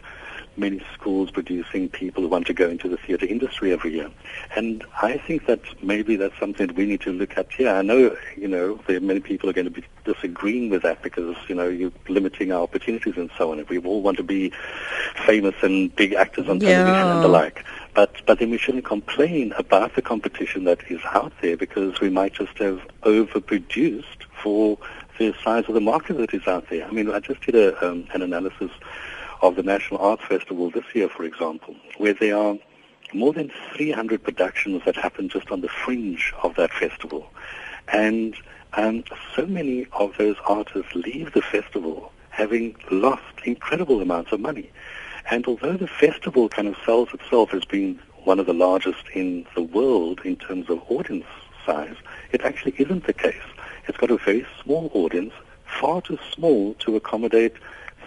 many 0.57 0.83
schools 0.95 1.31
producing 1.31 1.89
people 1.89 2.23
who 2.23 2.29
want 2.29 2.47
to 2.47 2.53
go 2.53 2.69
into 2.69 2.89
the 2.89 2.97
theatre 2.97 3.27
industry 3.27 3.73
every 3.73 3.93
year. 3.93 4.11
And 4.55 4.85
I 5.01 5.17
think 5.17 5.47
that 5.47 5.61
maybe 5.83 6.17
that's 6.17 6.39
something 6.39 6.67
that 6.67 6.77
we 6.77 6.87
need 6.87 7.01
to 7.03 7.13
look 7.13 7.39
at 7.39 7.51
here. 7.53 7.71
I 7.71 7.83
know, 7.83 8.17
you 8.37 8.49
know, 8.49 8.81
there 8.87 9.01
many 9.01 9.21
people 9.21 9.49
are 9.49 9.53
going 9.53 9.65
to 9.65 9.71
be 9.71 9.85
disagreeing 10.05 10.71
with 10.71 10.83
that 10.83 11.03
because, 11.03 11.37
you 11.49 11.55
know, 11.55 11.69
you're 11.69 11.93
limiting 12.09 12.53
our 12.53 12.63
opportunities 12.63 13.15
and 13.17 13.31
so 13.39 13.53
on. 13.53 13.61
If 13.61 13.69
we 13.69 13.79
all 13.79 14.03
want 14.03 14.19
to 14.19 14.23
be 14.23 14.53
famous 15.27 15.55
and 15.63 15.95
big 15.95 16.13
actors 16.13 16.49
on 16.49 16.61
television 16.61 16.87
yeah. 16.87 17.15
and 17.15 17.25
the 17.25 17.29
like. 17.29 17.65
But, 17.95 18.25
but 18.27 18.39
then 18.39 18.51
we 18.51 18.59
shouldn't 18.59 18.85
complain 18.85 19.53
about 19.59 19.95
the 19.95 20.03
competition 20.03 20.65
that 20.65 20.79
is 20.91 21.01
out 21.13 21.33
there 21.43 21.57
because 21.57 22.01
we 22.01 22.09
might 22.09 22.33
just 22.35 22.57
have 22.59 22.81
overproduced 23.03 24.25
for 24.43 24.79
the 25.19 25.35
size 25.45 25.65
of 25.69 25.75
the 25.75 25.81
market 25.81 26.17
that 26.17 26.33
is 26.33 26.47
out 26.47 26.71
there. 26.71 26.87
I 26.87 26.91
mean, 26.91 27.11
I 27.11 27.21
just 27.21 27.43
did 27.43 27.55
a, 27.55 27.87
um, 27.87 28.07
an 28.15 28.23
analysis 28.23 28.71
of 29.43 29.57
the 29.57 29.63
National 29.63 30.01
Arts 30.01 30.25
Festival 30.25 30.71
this 30.71 30.85
year, 30.95 31.09
for 31.09 31.25
example, 31.25 31.77
where 31.99 32.15
there 32.15 32.37
are 32.37 32.57
more 33.13 33.33
than 33.33 33.51
300 33.75 34.23
productions 34.23 34.83
that 34.87 34.97
happen 34.97 35.29
just 35.29 35.51
on 35.51 35.61
the 35.61 35.69
fringe 35.69 36.33
of 36.43 36.55
that 36.55 36.73
festival. 36.73 37.29
And 37.89 38.35
um, 38.75 39.05
so 39.37 39.45
many 39.45 39.87
of 39.93 40.17
those 40.17 40.37
artists 40.47 40.95
leave 40.95 41.33
the 41.35 41.43
festival 41.43 42.13
having 42.31 42.75
lost 42.91 43.23
incredible 43.45 44.01
amounts 44.01 44.33
of 44.33 44.41
money. 44.41 44.71
And 45.31 45.47
although 45.47 45.77
the 45.77 45.87
festival 45.87 46.49
kind 46.49 46.69
of 46.69 46.77
sells 46.85 47.09
itself 47.13 47.55
as 47.55 47.65
being 47.65 47.99
one 48.25 48.39
of 48.39 48.47
the 48.47 48.55
largest 48.55 49.05
in 49.15 49.47
the 49.55 49.63
world 49.63 50.21
in 50.25 50.37
terms 50.37 50.71
of 50.71 50.81
audience 50.89 51.27
size, 51.67 51.97
it 52.33 52.43
actually 52.43 52.75
isn't 52.79 53.07
the 53.07 53.13
case. 53.13 53.49
It's 53.89 53.99
got 53.99 54.11
a 54.11 54.17
very 54.17 54.47
small 54.63 54.91
audience, 54.95 55.33
far 55.81 56.01
too 56.03 56.19
small 56.33 56.75
to 56.75 56.97
accommodate 56.97 57.55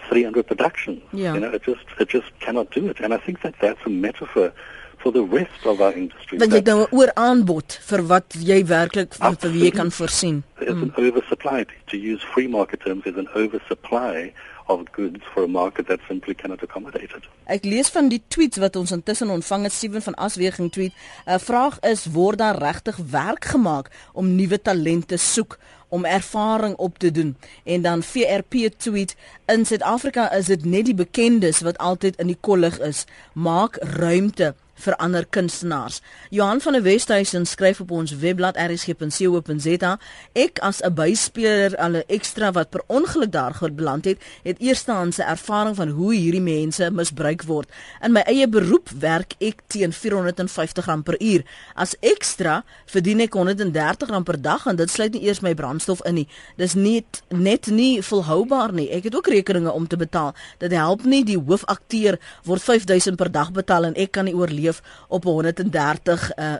300 0.08 0.46
productions. 0.46 1.02
Yeah. 1.12 1.34
You 1.34 1.40
know, 1.40 1.50
it 1.50 1.62
just 1.62 1.84
it 1.98 2.08
just 2.08 2.38
cannot 2.40 2.70
do 2.70 2.88
it. 2.88 3.00
And 3.00 3.12
I 3.12 3.18
think 3.18 3.42
that 3.42 3.54
that's 3.60 3.80
a 3.84 3.90
metaphor 3.90 4.52
for 4.98 5.12
the 5.12 5.22
rest 5.22 5.66
of 5.66 5.80
our 5.80 5.92
industry. 5.92 6.38
Dat 6.38 6.50
jy 6.50 6.62
nou 6.66 6.86
oor 6.90 7.12
aanbod 7.20 7.76
vir 7.90 8.02
wat 8.10 8.36
jy 8.50 8.62
werklik 8.66 9.14
vir 9.18 9.52
wie 9.52 9.66
jy 9.68 9.72
kan 9.76 9.92
voorsien. 9.94 10.42
There's 10.58 10.74
mm. 10.74 10.88
an 10.88 10.92
oversupply 10.96 11.66
to 11.92 11.96
use 11.96 12.24
free 12.34 12.48
market 12.48 12.80
terms 12.86 13.06
is 13.06 13.16
an 13.20 13.28
oversupply 13.34 14.32
of 14.66 14.90
goods 14.92 15.22
for 15.32 15.42
a 15.42 15.46
market 15.46 15.86
that 15.86 16.00
simply 16.08 16.34
cannot 16.34 16.62
accommodate 16.62 17.14
it. 17.16 17.24
Ek 17.44 17.64
lees 17.64 17.88
van 17.94 18.08
die 18.08 18.22
tweets 18.28 18.58
wat 18.62 18.76
ons 18.76 18.92
intussen 18.94 19.30
ontvang 19.30 19.68
het 19.68 19.72
Steven 19.72 20.02
van 20.02 20.14
Asweging 20.14 20.72
tweet. 20.72 20.92
'n 20.92 21.30
uh, 21.30 21.38
Vraag 21.38 21.80
is 21.80 22.06
word 22.06 22.38
daar 22.38 22.58
regtig 22.58 22.96
werk 23.10 23.44
gemaak 23.44 23.90
om 24.12 24.34
nuwe 24.34 24.62
talente 24.62 25.16
soek 25.16 25.58
om 25.88 26.04
ervaring 26.04 26.76
op 26.76 26.98
te 26.98 27.10
doen. 27.10 27.36
En 27.64 27.82
dan 27.82 28.02
VRP 28.02 28.54
tweet 28.76 29.16
in 29.46 29.66
Suid-Afrika 29.66 30.32
is 30.32 30.46
dit 30.46 30.64
net 30.64 30.84
die 30.84 30.94
bekendes 30.94 31.60
wat 31.60 31.78
altyd 31.78 32.16
in 32.16 32.26
die 32.26 32.40
kollig 32.40 32.78
is. 32.78 33.04
Maak 33.32 33.76
ruimte 33.80 34.54
vir 34.76 34.96
ander 34.96 35.26
kunstenaars. 35.26 36.00
Johan 36.30 36.60
van 36.60 36.72
der 36.72 36.84
Westhuizen 36.84 37.46
skryf 37.46 37.80
op 37.80 37.90
ons 37.90 38.16
webblad 38.20 38.56
rsg.co.za: 38.56 39.98
Ek 40.32 40.58
as 40.60 40.82
'n 40.82 40.94
byspeler 40.94 41.76
al 41.76 41.96
'n 41.96 42.04
ekstra 42.06 42.52
wat 42.52 42.70
per 42.70 42.82
ongeluk 42.86 43.32
daar 43.32 43.54
gebeland 43.54 44.04
het, 44.04 44.18
het 44.42 44.60
eerstehandse 44.60 45.22
ervaring 45.22 45.76
van 45.76 45.88
hoe 45.88 46.14
hierdie 46.14 46.40
mense 46.40 46.90
misbruik 46.90 47.42
word. 47.42 47.68
In 48.02 48.12
my 48.12 48.20
eie 48.20 48.48
beroep 48.48 48.90
werk 48.98 49.34
ek 49.38 49.62
teen 49.66 49.92
R450 49.92 51.02
per 51.02 51.16
uur. 51.22 51.44
As 51.74 51.96
ekstra 52.00 52.64
verdien 52.86 53.20
ek 53.20 53.34
R130 53.34 54.22
per 54.22 54.40
dag 54.40 54.66
en 54.66 54.76
dit 54.76 54.90
sluit 54.90 55.12
nie 55.12 55.22
eers 55.22 55.40
my 55.40 55.54
brandstof 55.54 56.04
in 56.04 56.14
nie. 56.14 56.28
Dis 56.56 56.74
net 56.74 57.22
net 57.28 57.66
nie 57.66 58.02
volhoubaar 58.02 58.72
nie. 58.72 58.90
Ek 58.90 59.04
het 59.04 59.14
ook 59.14 59.28
rekeninge 59.28 59.72
om 59.72 59.86
te 59.86 59.96
betaal. 59.96 60.34
Dit 60.58 60.72
help 60.72 61.04
nie 61.04 61.24
die 61.24 61.38
hoofakteur 61.38 62.18
word 62.44 62.62
5000 62.62 63.16
per 63.16 63.30
dag 63.30 63.52
betaal 63.52 63.84
en 63.84 63.94
ek 63.94 64.12
kan 64.12 64.24
nie 64.24 64.34
oorleef 64.34 64.65
op 65.08 65.24
130 65.24 66.30
uh, 66.36 66.54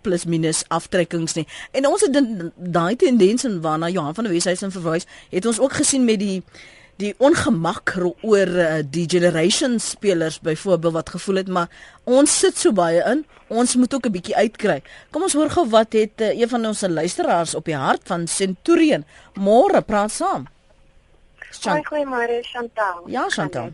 plus 0.00 0.24
minus 0.24 0.64
aftrekkings 0.68 1.34
nie. 1.34 1.46
En 1.70 1.86
ons 1.86 2.00
het 2.00 2.18
daai 2.56 2.96
tendens 2.96 3.44
en 3.44 3.60
waarna 3.60 3.88
Johan 3.88 4.14
van 4.14 4.24
der 4.24 4.32
Weshuizen 4.32 4.72
verwys, 4.72 5.06
het 5.30 5.46
ons 5.46 5.60
ook 5.60 5.72
gesien 5.72 6.04
met 6.04 6.18
die 6.18 6.42
die 7.00 7.14
ongemak 7.18 7.94
oor 8.20 8.46
uh, 8.46 8.74
die 8.84 9.08
generation 9.10 9.78
spelers 9.80 10.40
byvoorbeeld 10.40 10.92
wat 10.92 11.08
gevoel 11.10 11.40
het 11.40 11.48
maar 11.48 11.70
ons 12.04 12.38
sit 12.38 12.58
so 12.58 12.72
baie 12.72 13.00
in 13.10 13.24
ons 13.48 13.76
moet 13.76 13.94
ook 13.94 14.06
'n 14.06 14.12
bietjie 14.12 14.36
uitkry. 14.36 14.82
Kom 15.10 15.22
ons 15.22 15.32
hoor 15.32 15.50
gou 15.50 15.68
wat 15.68 15.92
het 15.92 16.20
uh, 16.20 16.40
een 16.40 16.48
van 16.48 16.66
ons 16.66 16.80
luisteraars 16.80 17.54
op 17.54 17.64
die 17.64 17.76
hart 17.76 18.00
van 18.04 18.26
Centurion. 18.26 19.04
Môre 19.34 19.80
praat 19.80 20.10
saam. 20.12 20.46
Goeiemôre 21.50 22.40
Chantal. 22.40 23.02
Ja 23.06 23.28
Chantal 23.28 23.72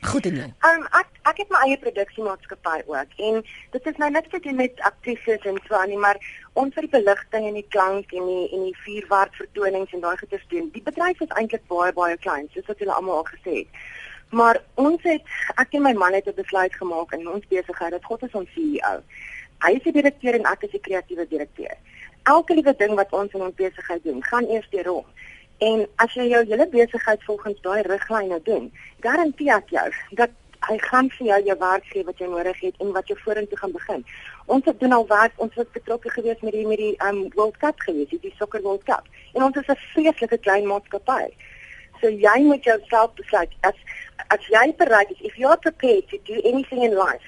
Goed 0.00 0.26
en 0.26 0.36
jy 0.38 0.46
um, 0.68 0.84
ek 0.94 1.08
ek 1.28 1.40
het 1.42 1.48
my 1.52 1.60
eie 1.66 1.78
produksiemaatskappy 1.82 2.76
ook 2.86 3.16
en 3.28 3.40
dit 3.74 3.88
is 3.90 3.96
nou 4.00 4.10
niks 4.10 4.30
te 4.30 4.38
doen 4.44 4.56
met 4.56 4.80
aktrises 4.86 5.46
en 5.50 5.58
so 5.66 5.74
aan 5.74 5.90
nie 5.90 5.98
maar 5.98 6.20
ons 6.54 6.74
vir 6.74 6.86
die 6.86 6.92
beligting 6.92 7.48
en 7.48 7.58
die 7.58 7.66
klank 7.74 8.14
en 8.14 8.28
die 8.30 8.44
en 8.54 8.62
die 8.68 8.76
vuurwerk 8.84 9.34
vertonings 9.34 9.92
en 9.92 10.04
daai 10.04 10.16
goeie 10.20 10.40
doen. 10.52 10.70
Die 10.74 10.82
bedryf 10.82 11.20
is 11.26 11.34
eintlik 11.40 11.66
baie 11.72 11.92
baie 11.92 12.16
klein, 12.16 12.46
soos 12.54 12.66
wat 12.70 12.78
julle 12.78 12.94
almal 12.94 13.20
al 13.20 13.28
gesê 13.32 13.56
het. 13.62 13.82
Maar 14.30 14.60
ons 14.74 15.02
het 15.08 15.24
ek 15.56 15.74
en 15.74 15.86
my 15.88 15.92
man 15.98 16.14
het 16.14 16.28
'n 16.28 16.36
besluit 16.36 16.74
gemaak 16.74 17.12
in 17.12 17.28
ons 17.28 17.46
besigheid 17.48 17.90
dat 17.90 18.04
God 18.04 18.22
is 18.22 18.38
ons 18.40 18.52
CEO. 18.54 19.02
Hy 19.66 19.72
is 19.74 19.82
die 19.82 19.92
direkteur 19.92 20.34
en 20.34 20.46
ek 20.46 20.62
is 20.62 20.70
die 20.70 20.86
kreatiewe 20.86 21.26
direkteur. 21.28 21.74
Elke 22.22 22.54
liewe 22.54 22.74
ding 22.76 22.94
wat 22.94 23.12
ons 23.12 23.32
in 23.32 23.40
ons 23.40 23.54
besigheid 23.54 24.02
doen, 24.04 24.22
gaan 24.22 24.46
eers 24.46 24.68
deur 24.70 24.86
hom. 24.86 25.06
En 25.58 25.86
as 25.96 26.12
jy 26.14 26.28
jou 26.30 26.44
hele 26.46 26.68
besigheid 26.70 27.24
volgens 27.24 27.60
daai 27.60 27.82
riglyne 27.82 28.40
doen, 28.46 28.68
garandeer 29.00 29.56
ek 29.56 29.72
jou 29.74 29.88
dat 30.20 30.30
hy 30.66 30.76
gaan 30.82 31.08
vir 31.14 31.26
jou 31.26 31.38
jou 31.48 31.56
werk 31.58 31.86
gee 31.92 32.04
wat 32.06 32.20
jy 32.22 32.28
nodig 32.30 32.60
het 32.62 32.82
en 32.82 32.92
wat 32.94 33.10
jy 33.10 33.16
vorentoe 33.22 33.58
gaan 33.58 33.74
begin. 33.74 34.04
Ons 34.46 34.66
het 34.70 34.80
doen 34.80 34.94
al 34.96 35.06
werk, 35.10 35.34
ons 35.36 35.54
was 35.58 35.70
betrokke 35.74 36.10
geweest 36.14 36.42
met 36.46 36.54
die 36.54 36.66
met 36.66 36.78
die 36.82 36.94
um 37.08 37.20
World 37.34 37.58
Cup 37.62 37.80
geweest, 37.86 38.14
die 38.22 38.34
Soccer 38.38 38.62
World 38.62 38.84
Cup. 38.84 39.06
En 39.34 39.46
ons 39.48 39.56
is 39.56 39.68
'n 39.68 39.78
vreeslike 39.94 40.38
klein 40.38 40.66
maatskappy. 40.66 41.32
So 42.00 42.10
jy 42.10 42.38
moet 42.42 42.64
jouself 42.64 43.14
besluit 43.14 43.50
as 43.60 43.74
as 44.28 44.46
jy 44.46 44.74
bereid 44.76 45.10
is, 45.10 45.20
if 45.20 45.36
you 45.38 45.48
are 45.48 45.58
prepared 45.58 46.08
to 46.08 46.18
do 46.24 46.40
anything 46.44 46.82
in 46.82 46.94
life, 46.94 47.26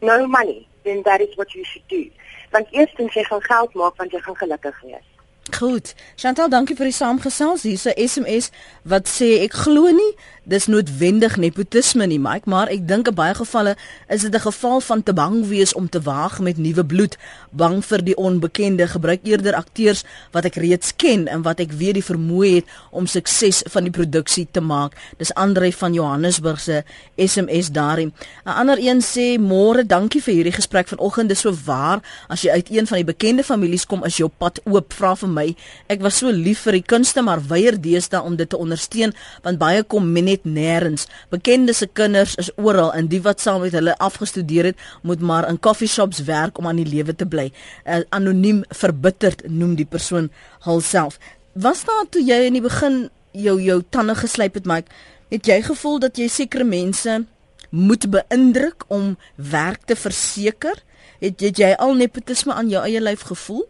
no 0.00 0.26
money, 0.26 0.66
then 0.84 1.02
that 1.02 1.20
is 1.20 1.34
what 1.36 1.52
you 1.52 1.64
should 1.64 1.86
do. 1.88 2.10
Want 2.50 2.66
eerstens 2.70 3.14
jy 3.14 3.24
gaan 3.24 3.42
geld 3.42 3.74
maak 3.74 3.96
want 3.96 4.12
jy 4.12 4.20
gaan 4.20 4.36
gelukkig 4.36 4.80
wees. 4.82 5.17
Goed. 5.56 5.94
Chantal, 6.16 6.48
dankie 6.48 6.76
vir 6.76 6.90
die 6.90 6.94
saamgesels. 6.94 7.62
Hier's 7.62 7.86
'n 7.86 7.96
SMS 7.96 8.50
wat 8.82 9.08
sê 9.08 9.42
ek 9.44 9.52
glo 9.52 9.90
nie 9.90 10.12
dis 10.48 10.64
noodwendig 10.66 11.36
nepotisme 11.36 12.06
nie, 12.08 12.18
Mike, 12.20 12.48
maar 12.48 12.70
ek 12.72 12.86
dink 12.88 13.10
in 13.10 13.16
baie 13.16 13.34
gevalle 13.36 13.74
is 14.08 14.22
dit 14.24 14.34
'n 14.34 14.40
geval 14.40 14.80
van 14.80 15.02
te 15.02 15.12
bang 15.12 15.46
wees 15.46 15.74
om 15.74 15.88
te 15.88 16.00
waag 16.00 16.40
met 16.40 16.56
nuwe 16.56 16.84
bloed, 16.84 17.16
bang 17.50 17.84
vir 17.84 18.04
die 18.04 18.16
onbekende, 18.16 18.88
gebruik 18.88 19.20
eerder 19.24 19.54
akteurs 19.54 20.04
wat 20.32 20.44
ek 20.44 20.56
reeds 20.56 20.96
ken 20.96 21.28
en 21.28 21.42
wat 21.42 21.60
ek 21.60 21.72
weet 21.72 21.94
die 21.94 22.02
vermoë 22.02 22.54
het 22.54 22.64
om 22.90 23.06
sukses 23.06 23.62
van 23.66 23.82
die 23.82 23.90
produksie 23.90 24.48
te 24.50 24.60
maak. 24.60 24.96
Dis 25.18 25.34
Andre 25.34 25.72
van 25.72 25.92
Johannesburg 25.92 26.60
se 26.60 26.84
SMS 27.16 27.70
daarin. 27.70 28.12
'n 28.46 28.48
Ander 28.50 28.78
een 28.78 29.02
sê 29.02 29.38
môre, 29.38 29.86
dankie 29.86 30.22
vir 30.22 30.34
hierdie 30.34 30.56
gesprek 30.56 30.88
vanoggend. 30.88 31.28
Dis 31.28 31.40
so 31.40 31.52
waar 31.64 32.00
as 32.28 32.42
jy 32.42 32.50
uit 32.50 32.70
een 32.70 32.86
van 32.86 32.96
die 32.96 33.04
bekende 33.04 33.44
families 33.44 33.86
kom, 33.86 34.04
is 34.04 34.16
jou 34.16 34.30
pad 34.38 34.60
oop. 34.64 34.92
Vra 34.92 35.16
vir 35.16 35.28
my. 35.38 35.46
Ek 35.92 36.02
was 36.04 36.18
so 36.20 36.32
lief 36.34 36.64
vir 36.66 36.80
die 36.80 36.86
kunste, 36.94 37.22
maar 37.24 37.42
weier 37.50 37.78
deesdae 37.78 38.22
om 38.24 38.36
dit 38.38 38.48
te 38.50 38.58
ondersteun 38.58 39.14
want 39.44 39.60
baie 39.60 39.84
kom 39.86 40.10
men 40.12 40.28
net 40.28 40.44
nêrens. 40.44 41.06
Bekende 41.32 41.74
se 41.76 41.88
kinders 41.98 42.36
is 42.42 42.50
oral 42.56 42.92
en 42.96 43.08
die 43.10 43.22
wat 43.24 43.42
saam 43.44 43.62
met 43.64 43.76
hulle 43.76 43.96
afgestudeer 44.02 44.72
het, 44.72 44.86
moet 45.02 45.22
maar 45.22 45.48
in 45.48 45.60
koffieshops 45.60 46.24
werk 46.28 46.58
om 46.58 46.68
aan 46.68 46.80
die 46.82 46.88
lewe 46.88 47.14
te 47.14 47.26
bly. 47.28 47.48
Uh, 47.84 48.02
anoniem 48.14 48.64
verbitterd 48.82 49.46
noem 49.48 49.76
die 49.78 49.88
persoon 49.88 50.30
hulself. 50.66 51.18
Was 51.58 51.84
daar 51.88 52.06
toe 52.10 52.22
jy 52.22 52.44
in 52.48 52.58
die 52.58 52.64
begin 52.64 53.08
jou 53.32 53.56
jou 53.62 53.80
tande 53.90 54.14
geslyp 54.18 54.58
het, 54.58 54.66
Mike, 54.66 54.92
het 55.32 55.48
jy 55.48 55.60
gevoel 55.66 55.98
dat 56.02 56.18
jy 56.18 56.28
sekere 56.32 56.64
mense 56.64 57.22
moet 57.70 58.06
beïndruk 58.10 58.86
om 58.88 59.16
werk 59.36 59.84
te 59.86 59.96
verseker? 59.96 60.82
Het, 61.18 61.40
het 61.40 61.58
jy 61.58 61.72
al 61.74 61.96
nepotisme 61.98 62.54
aan 62.54 62.70
jou 62.70 62.84
eie 62.86 63.02
lyf 63.02 63.26
gevoel? 63.28 63.66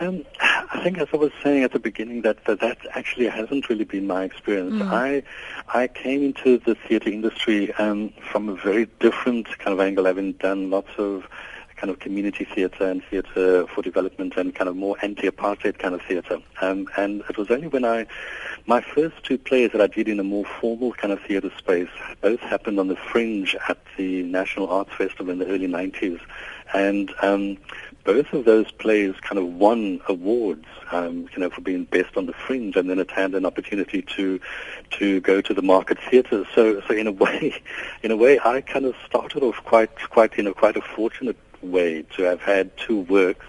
Um, 0.00 0.24
I 0.40 0.80
think, 0.82 0.98
as 0.98 1.08
I 1.12 1.16
was 1.16 1.32
saying 1.42 1.64
at 1.64 1.72
the 1.72 1.78
beginning, 1.78 2.22
that, 2.22 2.44
that 2.44 2.60
that 2.60 2.78
actually 2.94 3.26
hasn't 3.26 3.68
really 3.68 3.84
been 3.84 4.06
my 4.06 4.24
experience. 4.24 4.74
Mm. 4.74 4.92
I 4.92 5.22
I 5.72 5.88
came 5.88 6.22
into 6.22 6.58
the 6.58 6.74
theatre 6.74 7.10
industry 7.10 7.72
um, 7.74 8.12
from 8.30 8.48
a 8.48 8.54
very 8.54 8.86
different 9.00 9.46
kind 9.58 9.72
of 9.72 9.80
angle, 9.80 10.04
having 10.04 10.32
done 10.34 10.70
lots 10.70 10.90
of 10.98 11.28
kind 11.78 11.90
of 11.90 12.00
community 12.00 12.44
theatre 12.44 12.88
and 12.88 13.02
theatre 13.04 13.66
for 13.68 13.82
development 13.82 14.36
and 14.36 14.54
kind 14.54 14.68
of 14.68 14.76
more 14.76 14.96
anti-apartheid 15.00 15.78
kind 15.78 15.94
of 15.94 16.02
theatre. 16.02 16.38
Um, 16.60 16.88
and 16.96 17.22
it 17.30 17.38
was 17.38 17.50
only 17.50 17.68
when 17.68 17.84
I, 17.84 18.06
my 18.66 18.80
first 18.80 19.22
two 19.22 19.38
plays 19.38 19.70
that 19.72 19.80
I 19.80 19.86
did 19.86 20.08
in 20.08 20.18
a 20.18 20.24
more 20.24 20.44
formal 20.44 20.92
kind 20.92 21.12
of 21.12 21.20
theatre 21.22 21.52
space, 21.56 21.88
both 22.20 22.40
happened 22.40 22.80
on 22.80 22.88
the 22.88 22.96
fringe 22.96 23.56
at 23.68 23.78
the 23.96 24.24
National 24.24 24.68
Arts 24.68 24.92
Festival 24.92 25.30
in 25.30 25.38
the 25.38 25.46
early 25.46 25.68
90s. 25.68 26.20
And 26.74 27.14
um, 27.22 27.56
both 28.08 28.32
of 28.32 28.46
those 28.46 28.70
plays 28.72 29.14
kind 29.20 29.38
of 29.38 29.44
won 29.44 30.00
awards, 30.08 30.64
um, 30.92 31.28
you 31.34 31.40
know, 31.40 31.50
for 31.50 31.60
being 31.60 31.84
best 31.84 32.16
on 32.16 32.24
the 32.24 32.32
fringe, 32.32 32.74
and 32.74 32.88
then 32.88 32.98
it 32.98 33.10
had 33.10 33.34
an 33.34 33.44
opportunity 33.44 34.00
to 34.00 34.40
to 34.92 35.20
go 35.20 35.42
to 35.42 35.52
the 35.52 35.60
market 35.60 35.98
theatre. 36.10 36.46
So, 36.54 36.80
so 36.88 36.94
in 36.94 37.06
a 37.06 37.12
way, 37.24 37.60
in 38.02 38.10
a 38.10 38.16
way, 38.16 38.40
I 38.42 38.62
kind 38.62 38.86
of 38.86 38.94
started 39.04 39.42
off 39.42 39.56
quite, 39.56 39.94
quite, 40.08 40.38
you 40.38 40.42
know, 40.42 40.54
quite 40.54 40.78
a 40.78 40.80
fortunate 40.80 41.36
way 41.60 42.00
to 42.16 42.22
have 42.22 42.40
had 42.40 42.74
two 42.78 43.00
works 43.00 43.44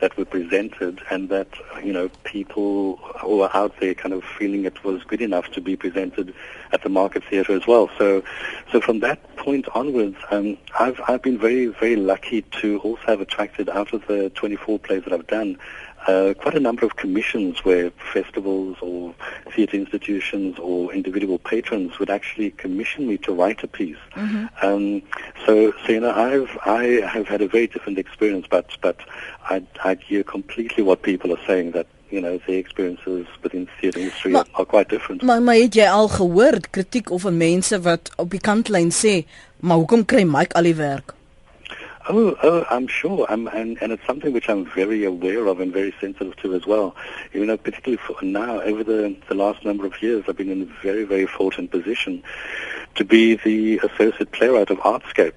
that 0.00 0.16
were 0.16 0.24
presented 0.24 1.00
and 1.10 1.28
that 1.28 1.48
you 1.82 1.92
know 1.92 2.08
people 2.24 2.96
who 3.20 3.40
are 3.40 3.50
out 3.54 3.78
there 3.80 3.94
kind 3.94 4.12
of 4.12 4.24
feeling 4.24 4.64
it 4.64 4.84
was 4.84 5.02
good 5.04 5.22
enough 5.22 5.50
to 5.52 5.60
be 5.60 5.76
presented 5.76 6.34
at 6.72 6.82
the 6.82 6.88
market 6.88 7.22
theatre 7.24 7.52
as 7.52 7.66
well. 7.66 7.90
So 7.98 8.22
so 8.70 8.80
from 8.80 9.00
that 9.00 9.36
point 9.36 9.66
onwards 9.74 10.16
um, 10.30 10.58
I've 10.78 11.00
I've 11.08 11.22
been 11.22 11.38
very 11.38 11.66
very 11.66 11.96
lucky 11.96 12.42
to 12.42 12.78
also 12.80 13.02
have 13.06 13.20
attracted 13.20 13.68
out 13.68 13.92
of 13.92 14.06
the 14.06 14.30
24 14.30 14.78
plays 14.78 15.04
that 15.04 15.12
I've 15.12 15.26
done 15.26 15.58
uh, 16.06 16.34
quite 16.34 16.54
a 16.54 16.60
number 16.60 16.84
of 16.84 16.96
commissions 16.96 17.64
where 17.64 17.90
festivals 18.12 18.76
or 18.80 19.14
theatre 19.54 19.76
institutions 19.76 20.58
or 20.58 20.92
individual 20.92 21.38
patrons 21.38 21.98
would 21.98 22.10
actually 22.10 22.50
commission 22.52 23.06
me 23.06 23.16
to 23.18 23.32
write 23.32 23.62
a 23.62 23.68
piece. 23.68 23.96
Mm-hmm. 24.14 24.46
Um, 24.66 25.02
so, 25.46 25.72
so 25.84 25.92
you 25.92 26.00
know, 26.00 26.12
I've 26.12 26.58
I 26.66 26.84
have 27.06 27.26
had 27.26 27.40
a 27.40 27.48
very 27.48 27.66
different 27.66 27.98
experience, 27.98 28.46
but 28.48 28.66
but 28.80 28.96
I 29.48 29.62
I 29.82 29.94
hear 29.94 30.22
completely 30.22 30.82
what 30.82 31.02
people 31.02 31.32
are 31.32 31.44
saying 31.46 31.72
that 31.72 31.86
you 32.10 32.20
know 32.20 32.38
the 32.46 32.54
experiences 32.54 33.26
within 33.42 33.64
the 33.64 33.70
theatre 33.80 34.00
industry 34.00 34.32
maar, 34.32 34.46
are, 34.54 34.60
are 34.60 34.66
quite 34.66 34.88
different. 34.88 35.22
Maar 35.22 35.42
maar 35.42 35.54
het 35.54 35.74
jy 35.74 35.88
al 35.88 36.08
gehoor 36.08 36.60
kritiek 36.70 37.10
of 37.10 37.30
mense 37.30 37.80
wat 37.80 38.12
op 38.16 38.30
die 38.30 38.40
kantlyn 38.40 38.92
sê, 38.92 39.24
maar 39.60 39.76
hoekom 39.76 40.04
kry 40.04 40.22
Mike 40.28 40.54
al 40.54 40.68
die 40.68 40.78
werk? 40.78 41.14
Oh, 42.06 42.36
oh, 42.42 42.66
I'm 42.68 42.86
sure. 42.86 43.26
I'm, 43.30 43.46
and, 43.48 43.78
and 43.80 43.90
it's 43.90 44.06
something 44.06 44.32
which 44.32 44.50
I'm 44.50 44.66
very 44.66 45.04
aware 45.04 45.46
of 45.46 45.60
and 45.60 45.72
very 45.72 45.94
sensitive 46.00 46.36
to 46.36 46.54
as 46.54 46.66
well. 46.66 46.94
You 47.32 47.46
know, 47.46 47.56
particularly 47.56 47.96
for 47.96 48.22
now, 48.22 48.60
over 48.60 48.84
the, 48.84 49.16
the 49.28 49.34
last 49.34 49.64
number 49.64 49.86
of 49.86 50.02
years, 50.02 50.24
I've 50.28 50.36
been 50.36 50.50
in 50.50 50.62
a 50.62 50.82
very, 50.82 51.04
very 51.04 51.26
fortunate 51.26 51.70
position 51.70 52.22
to 52.96 53.04
be 53.04 53.36
the 53.36 53.78
associate 53.78 54.32
playwright 54.32 54.70
of 54.70 54.78
Artscape. 54.78 55.32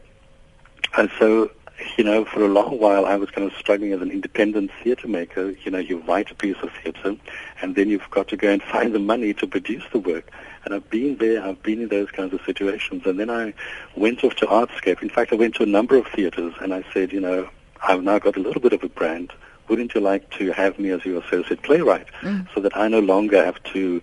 And 0.97 1.09
so, 1.17 1.51
you 1.97 2.03
know, 2.03 2.25
for 2.25 2.43
a 2.43 2.47
long 2.47 2.79
while 2.79 3.05
I 3.05 3.15
was 3.15 3.29
kind 3.31 3.49
of 3.49 3.57
struggling 3.57 3.93
as 3.93 4.01
an 4.01 4.11
independent 4.11 4.71
theatre 4.83 5.07
maker. 5.07 5.51
You 5.51 5.71
know, 5.71 5.79
you 5.79 5.99
write 5.99 6.31
a 6.31 6.35
piece 6.35 6.57
of 6.61 6.71
theatre 6.83 7.15
and 7.61 7.75
then 7.75 7.89
you've 7.89 8.09
got 8.09 8.27
to 8.29 8.37
go 8.37 8.49
and 8.49 8.61
find 8.73 8.93
the 8.93 8.99
money 8.99 9.33
to 9.35 9.47
produce 9.47 9.83
the 9.91 9.99
work. 9.99 10.31
And 10.65 10.73
I've 10.73 10.89
been 10.89 11.17
there, 11.17 11.43
I've 11.43 11.61
been 11.63 11.81
in 11.81 11.89
those 11.89 12.11
kinds 12.11 12.33
of 12.33 12.41
situations. 12.45 13.05
And 13.05 13.19
then 13.19 13.29
I 13.29 13.53
went 13.95 14.23
off 14.23 14.35
to 14.35 14.45
Artscape. 14.47 15.01
In 15.01 15.09
fact, 15.09 15.31
I 15.31 15.35
went 15.35 15.55
to 15.55 15.63
a 15.63 15.67
number 15.67 15.95
of 15.95 16.07
theatres 16.07 16.53
and 16.61 16.73
I 16.73 16.83
said, 16.93 17.13
you 17.13 17.21
know, 17.21 17.49
I've 17.87 18.03
now 18.03 18.19
got 18.19 18.37
a 18.37 18.41
little 18.41 18.61
bit 18.61 18.73
of 18.73 18.83
a 18.83 18.89
brand. 18.89 19.31
Wouldn't 19.69 19.93
you 19.93 20.01
like 20.01 20.29
to 20.31 20.51
have 20.53 20.79
me 20.79 20.91
as 20.91 21.05
your 21.05 21.21
associate 21.21 21.61
playwright 21.61 22.07
mm. 22.21 22.47
so 22.53 22.61
that 22.61 22.75
I 22.75 22.87
no 22.87 22.99
longer 22.99 23.43
have 23.43 23.61
to 23.73 24.01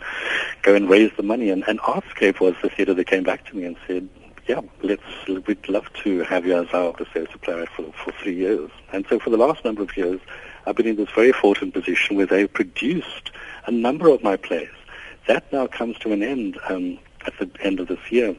go 0.63 0.75
and 0.75 0.89
raise 0.89 1.11
the 1.17 1.23
money? 1.23 1.51
And, 1.51 1.65
and 1.67 1.81
Artscape 1.81 2.41
was 2.41 2.55
the 2.63 2.69
theatre 2.69 2.95
that 2.95 3.07
came 3.07 3.23
back 3.23 3.47
to 3.47 3.57
me 3.57 3.65
and 3.65 3.77
said, 3.87 4.09
yeah, 4.47 4.61
let's 4.83 5.03
we'd 5.27 5.69
love 5.69 5.91
to 6.03 6.23
have 6.25 6.45
you 6.45 6.57
as 6.57 6.69
our 6.73 6.95
sales 7.13 7.29
supplier 7.33 7.67
for, 7.67 7.93
for 7.93 8.13
three 8.13 8.35
years. 8.35 8.71
And 8.93 9.07
so 9.09 9.19
for 9.19 9.31
the 9.31 9.37
last 9.37 9.65
number 9.65 9.83
of 9.83 9.97
years, 9.97 10.21
I've 10.67 10.77
been 10.77 10.87
in 10.87 10.97
this 10.97 11.11
very 11.15 11.33
fortunate 11.33 11.73
position 11.73 12.17
where 12.17 12.27
they've 12.27 12.53
produced 12.53 13.31
a 13.67 13.71
number 13.71 14.09
of 14.09 14.23
my 14.23 14.37
plays. 14.37 14.69
That 15.27 15.51
now 15.53 15.67
comes 15.67 15.99
to 15.99 16.13
an 16.13 16.23
end 16.23 16.59
um, 16.69 16.99
at 17.27 17.39
the 17.39 17.51
end 17.61 17.81
of 17.81 17.89
this 17.89 18.11
year. 18.11 18.37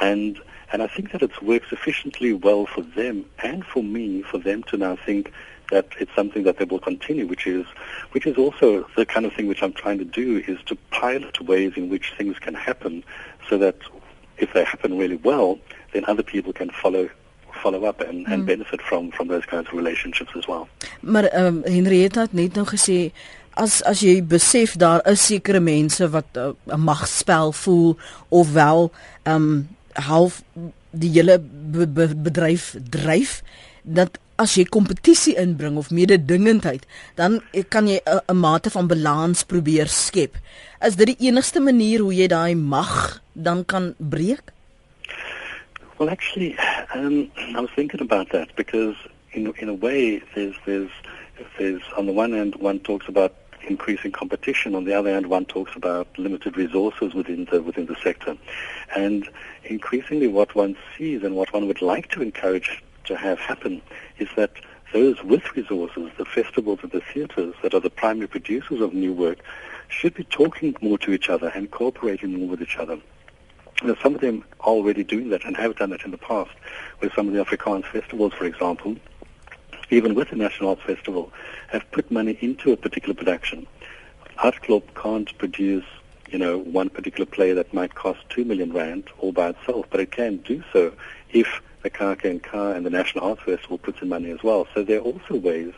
And 0.00 0.38
and 0.70 0.82
I 0.82 0.86
think 0.86 1.12
that 1.12 1.22
it's 1.22 1.40
worked 1.40 1.70
sufficiently 1.70 2.34
well 2.34 2.66
for 2.66 2.82
them 2.82 3.24
and 3.42 3.64
for 3.64 3.82
me, 3.82 4.20
for 4.22 4.36
them 4.36 4.62
to 4.64 4.76
now 4.76 4.96
think 4.96 5.32
that 5.70 5.88
it's 5.98 6.14
something 6.14 6.42
that 6.44 6.58
they 6.58 6.64
will 6.66 6.78
continue, 6.78 7.26
which 7.26 7.46
is 7.46 7.66
which 8.12 8.26
is 8.26 8.36
also 8.36 8.86
the 8.96 9.06
kind 9.06 9.24
of 9.24 9.32
thing 9.32 9.46
which 9.46 9.62
I'm 9.62 9.72
trying 9.72 9.98
to 9.98 10.04
do 10.04 10.42
is 10.46 10.58
to 10.66 10.76
pilot 10.90 11.40
ways 11.40 11.72
in 11.76 11.88
which 11.88 12.12
things 12.18 12.38
can 12.38 12.54
happen 12.54 13.02
so 13.48 13.56
that 13.58 13.76
if 14.38 14.52
they 14.52 14.64
happen 14.64 14.98
really 14.98 15.18
well, 15.22 15.58
then 15.92 16.04
other 16.06 16.24
people 16.24 16.52
can 16.52 16.70
follow 16.70 17.08
follow 17.62 17.84
up 17.84 18.00
and, 18.00 18.26
and 18.26 18.42
mm. 18.42 18.46
benefit 18.46 18.80
from 18.82 19.10
from 19.10 19.28
those 19.28 19.46
kinds 19.46 19.66
of 19.68 19.74
relationships 19.74 20.32
as 20.36 20.46
well. 20.46 20.68
Maar 21.00 21.24
ehm 21.24 21.46
um, 21.46 21.60
Henrietta 21.64 22.20
het 22.20 22.32
net 22.32 22.54
nou 22.54 22.66
gesê 22.66 23.10
as 23.54 23.82
as 23.82 24.00
jy 24.00 24.22
besef 24.22 24.76
daar 24.76 25.02
is 25.10 25.26
sekere 25.26 25.60
mense 25.60 26.10
wat 26.10 26.30
uh, 26.36 26.48
'n 26.48 26.56
uh, 26.70 26.76
magspel 26.76 27.52
voel 27.52 27.96
of 28.28 28.52
wel 28.52 28.92
ehm 29.22 29.34
um, 29.34 29.68
half 29.92 30.42
die 30.90 31.10
hele 31.10 31.38
be 31.70 31.86
be 31.86 32.14
bedryf 32.16 32.76
dryf 32.90 33.42
dat 33.82 34.18
as 34.38 34.54
jy 34.54 34.64
kompetisie 34.64 35.34
inbring 35.40 35.78
of 35.80 35.90
mededingendheid 35.90 36.86
dan 37.18 37.40
kan 37.68 37.88
jy 37.88 37.98
'n 38.06 38.36
mate 38.36 38.70
van 38.70 38.86
balans 38.86 39.42
probeer 39.42 39.88
skep. 39.88 40.36
Is 40.86 40.96
dit 40.96 41.06
die 41.06 41.26
enigste 41.28 41.60
manier 41.60 42.00
hoe 42.00 42.14
jy 42.14 42.28
daai 42.28 42.54
mag 42.54 43.20
dan 43.32 43.64
kan 43.64 43.94
breek? 43.98 44.52
Well 45.98 46.10
actually 46.10 46.56
um 46.94 47.30
I 47.56 47.60
was 47.60 47.70
thinking 47.74 48.00
about 48.00 48.30
that 48.30 48.54
because 48.54 48.96
in 49.32 49.52
in 49.58 49.68
a 49.68 49.74
way 49.74 50.22
there's 50.34 50.56
there's 50.64 50.94
there's 51.58 51.82
on 51.96 52.06
the 52.06 52.12
one 52.12 52.32
hand 52.32 52.54
one 52.60 52.78
talks 52.78 53.08
about 53.08 53.32
increasing 53.68 54.12
competition. 54.12 54.74
On 54.74 54.84
the 54.84 54.94
other 54.94 55.12
hand, 55.12 55.26
one 55.26 55.44
talks 55.44 55.76
about 55.76 56.06
limited 56.18 56.56
resources 56.56 57.14
within 57.14 57.46
the 57.50 57.62
within 57.62 57.86
the 57.86 57.96
sector, 58.02 58.36
and 58.96 59.28
increasingly, 59.64 60.28
what 60.28 60.54
one 60.54 60.76
sees 60.96 61.22
and 61.22 61.34
what 61.34 61.52
one 61.52 61.66
would 61.66 61.82
like 61.82 62.08
to 62.10 62.22
encourage 62.22 62.82
to 63.08 63.16
have 63.16 63.38
happen 63.38 63.82
is 64.18 64.28
that 64.36 64.52
those 64.92 65.22
with 65.22 65.54
resources, 65.54 66.10
the 66.16 66.24
festivals 66.24 66.78
and 66.82 66.92
the 66.92 67.02
theatres 67.12 67.54
that 67.62 67.74
are 67.74 67.80
the 67.80 67.90
primary 67.90 68.26
producers 68.26 68.80
of 68.80 68.94
new 68.94 69.12
work, 69.12 69.38
should 69.88 70.14
be 70.14 70.24
talking 70.24 70.74
more 70.80 70.98
to 70.98 71.12
each 71.12 71.28
other 71.28 71.48
and 71.48 71.70
cooperating 71.70 72.38
more 72.38 72.48
with 72.48 72.62
each 72.62 72.76
other. 72.76 72.98
Know, 73.82 73.96
some 74.02 74.14
of 74.14 74.20
them 74.20 74.44
are 74.60 74.72
already 74.72 75.04
doing 75.04 75.28
that 75.30 75.44
and 75.44 75.56
have 75.56 75.76
done 75.76 75.90
that 75.90 76.04
in 76.04 76.10
the 76.10 76.18
past, 76.18 76.50
with 77.00 77.12
some 77.14 77.28
of 77.28 77.34
the 77.34 77.44
Afrikaans 77.44 77.84
festivals, 77.84 78.32
for 78.32 78.44
example, 78.44 78.96
even 79.90 80.14
with 80.14 80.30
the 80.30 80.36
National 80.36 80.70
Arts 80.70 80.82
Festival, 80.82 81.32
have 81.68 81.90
put 81.92 82.10
money 82.10 82.36
into 82.40 82.72
a 82.72 82.76
particular 82.76 83.14
production. 83.14 83.66
Art 84.42 84.60
Club 84.62 84.82
can't 84.94 85.36
produce, 85.38 85.84
you 86.28 86.38
know, 86.38 86.58
one 86.58 86.88
particular 86.88 87.24
play 87.24 87.52
that 87.52 87.72
might 87.72 87.94
cost 87.94 88.20
two 88.30 88.44
million 88.44 88.72
rand 88.72 89.04
all 89.18 89.32
by 89.32 89.50
itself, 89.50 89.86
but 89.90 90.00
it 90.00 90.10
can 90.10 90.38
do 90.38 90.62
so 90.72 90.92
if 91.30 91.60
the 91.82 91.90
Kaka 91.90 92.28
and 92.28 92.42
Ka 92.42 92.72
and 92.72 92.84
the 92.84 92.90
National 92.90 93.24
Arts 93.28 93.42
Festival 93.42 93.78
puts 93.78 94.00
in 94.02 94.08
money 94.08 94.30
as 94.30 94.42
well. 94.42 94.66
So 94.74 94.84
there 94.84 94.98
are 94.98 95.08
also 95.12 95.34
ways 95.34 95.72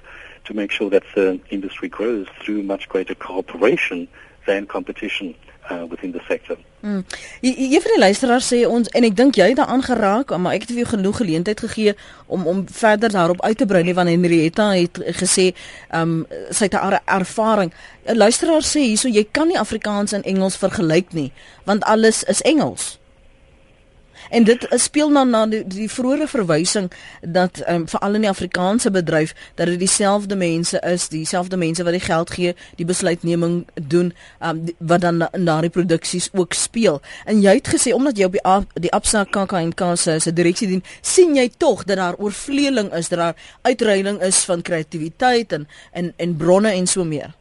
to 0.45 0.55
make 0.55 0.73
sure 0.73 0.91
that 0.91 1.05
the 1.15 1.39
industry 1.51 1.89
grows 1.89 2.27
through 2.43 2.63
much 2.63 2.89
greater 2.89 3.15
cooperation 3.15 4.09
than 4.47 4.67
competition 4.67 5.35
uh, 5.71 5.85
within 5.89 6.13
the 6.13 6.21
sector. 6.29 6.57
Mm. 6.81 7.05
Een 7.41 7.81
van 7.81 7.91
die 7.91 7.99
luisteraars 7.99 8.47
sê 8.55 8.67
ons 8.67 8.89
en 8.89 9.05
ek 9.05 9.17
dink 9.17 9.37
jy 9.37 9.51
het 9.53 9.59
daaraan 9.61 9.83
geraak, 9.85 10.33
maar 10.41 10.57
ek 10.57 10.65
het 10.65 10.73
vir 10.73 10.83
jou 10.83 10.89
genoeg 10.95 11.17
geleentheid 11.21 11.61
gegee 11.61 11.95
om 12.27 12.47
om 12.49 12.63
verder 12.73 13.13
daarop 13.13 13.43
uit 13.45 13.59
te 13.61 13.67
brei 13.69 13.83
nie 13.85 13.95
want 13.95 14.09
Henrietta 14.09 14.71
het 14.73 15.03
gesê, 15.21 15.51
ehm 15.91 16.25
um, 16.25 16.47
sy 16.51 16.71
het 16.71 16.75
'n 16.75 17.01
ervaring. 17.05 17.73
'n 18.07 18.17
Luisteraar 18.17 18.65
sê 18.65 18.81
hierso 18.81 19.09
jy 19.09 19.27
kan 19.31 19.49
nie 19.49 19.59
Afrikaans 19.59 20.13
en 20.13 20.23
Engels 20.23 20.57
vergelyk 20.57 21.13
nie, 21.13 21.33
want 21.65 21.85
alles 21.85 22.25
is 22.25 22.43
Engels. 22.43 23.00
En 24.31 24.45
dit 24.45 24.67
speel 24.71 25.13
dan 25.13 25.31
na 25.31 25.47
die, 25.47 25.63
die 25.67 25.89
vroeëre 25.91 26.29
verwysing 26.31 26.91
dat 27.21 27.63
um, 27.69 27.89
veral 27.91 28.15
in 28.15 28.27
die 28.27 28.31
Afrikaanse 28.31 28.91
bedryf 28.91 29.35
dat 29.59 29.67
dit 29.67 29.79
dieselfde 29.79 30.37
mense 30.37 30.81
is, 30.87 31.09
dieselfde 31.09 31.57
mense 31.57 31.85
wat 31.85 31.97
die 31.97 32.05
geld 32.05 32.31
gee, 32.31 32.55
die 32.79 32.87
besluitneming 32.87 33.65
doen, 33.75 34.13
um, 34.39 34.65
die, 34.65 34.77
wat 34.79 35.03
dan 35.03 35.23
na, 35.25 35.31
na 35.37 35.59
die 35.65 35.73
produksies 35.75 36.31
ook 36.33 36.55
speel. 36.55 37.01
En 37.25 37.43
jy 37.43 37.57
het 37.59 37.73
gesê 37.75 37.95
omdat 37.97 38.19
jy 38.19 38.31
op 38.31 38.39
die 38.39 38.87
die 38.87 38.93
Absa 38.95 39.25
KAK&K 39.25 39.91
se 39.99 40.19
se 40.23 40.33
direksie 40.33 40.69
dien, 40.71 40.85
sien 41.03 41.35
jy 41.37 41.49
tog 41.57 41.85
dat 41.85 41.99
daar 41.99 42.19
oorvleeling 42.19 42.93
is, 42.95 43.11
dat 43.11 43.19
daar 43.19 43.51
uitreiling 43.63 44.23
is 44.23 44.45
van 44.47 44.63
kreatiwiteit 44.63 45.53
en 45.53 45.69
en 45.93 46.13
en 46.17 46.37
bronne 46.37 46.73
en 46.73 46.87
so 46.87 47.05
meer. 47.05 47.35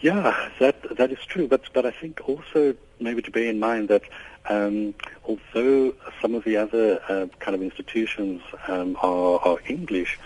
Yeah, 0.00 0.34
that 0.58 0.76
that 0.96 1.10
is 1.10 1.24
true, 1.26 1.48
but 1.48 1.72
but 1.72 1.84
I 1.84 1.90
think 2.00 2.20
also 2.28 2.74
maybe 3.00 3.22
to 3.22 3.30
bear 3.30 3.48
in 3.48 3.58
mind 3.58 3.88
that 3.88 4.02
Um, 4.48 4.94
although 5.24 5.94
some 6.20 6.34
of 6.34 6.44
the 6.44 6.56
other 6.56 7.00
uh, 7.08 7.26
kind 7.40 7.54
of 7.54 7.62
institutions 7.62 8.42
um, 8.68 8.96
are, 9.02 9.40
are, 9.40 9.58
English, 9.66 10.18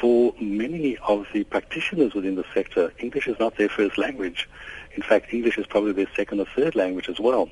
for 0.00 0.34
many 0.40 0.96
of 0.98 1.26
the 1.32 1.44
practitioners 1.44 2.14
within 2.14 2.36
the 2.36 2.44
sector, 2.54 2.92
English 2.98 3.26
is 3.26 3.36
not 3.40 3.56
their 3.56 3.68
first 3.68 3.98
language. 3.98 4.48
In 4.94 5.02
fact, 5.02 5.32
English 5.32 5.58
is 5.58 5.66
probably 5.66 5.92
their 5.92 6.08
second 6.14 6.40
or 6.40 6.46
third 6.54 6.74
language 6.74 7.08
as 7.08 7.18
well. 7.18 7.48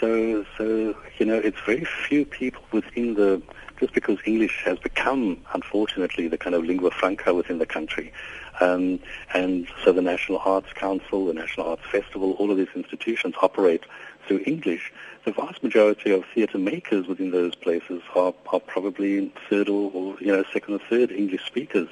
So, 0.00 0.44
so 0.58 0.96
you 1.18 1.26
know, 1.26 1.38
it's 1.38 1.60
very 1.64 1.84
few 1.84 2.24
people 2.24 2.62
within 2.72 3.14
the 3.14 3.40
just 3.80 3.92
because 3.92 4.18
English 4.24 4.62
has 4.64 4.78
become, 4.78 5.38
unfortunately, 5.52 6.28
the 6.28 6.38
kind 6.38 6.54
of 6.54 6.64
lingua 6.64 6.90
franca 6.90 7.34
within 7.34 7.58
the 7.58 7.66
country. 7.66 8.12
Um, 8.60 9.00
and 9.32 9.66
so 9.84 9.92
the 9.92 10.02
National 10.02 10.38
Arts 10.38 10.72
Council, 10.74 11.26
the 11.26 11.34
National 11.34 11.66
Arts 11.66 11.82
Festival, 11.90 12.32
all 12.32 12.50
of 12.50 12.56
these 12.56 12.68
institutions 12.74 13.34
operate 13.42 13.82
through 14.26 14.42
English. 14.46 14.92
The 15.24 15.32
vast 15.32 15.62
majority 15.62 16.10
of 16.10 16.24
theatre 16.34 16.58
makers 16.58 17.06
within 17.06 17.30
those 17.30 17.54
places 17.54 18.02
are, 18.14 18.34
are 18.52 18.60
probably 18.60 19.32
third 19.48 19.68
or, 19.68 19.90
or, 19.92 20.16
you 20.20 20.28
know 20.28 20.44
second 20.52 20.74
or 20.74 20.78
third 20.78 21.10
English 21.10 21.44
speakers. 21.44 21.88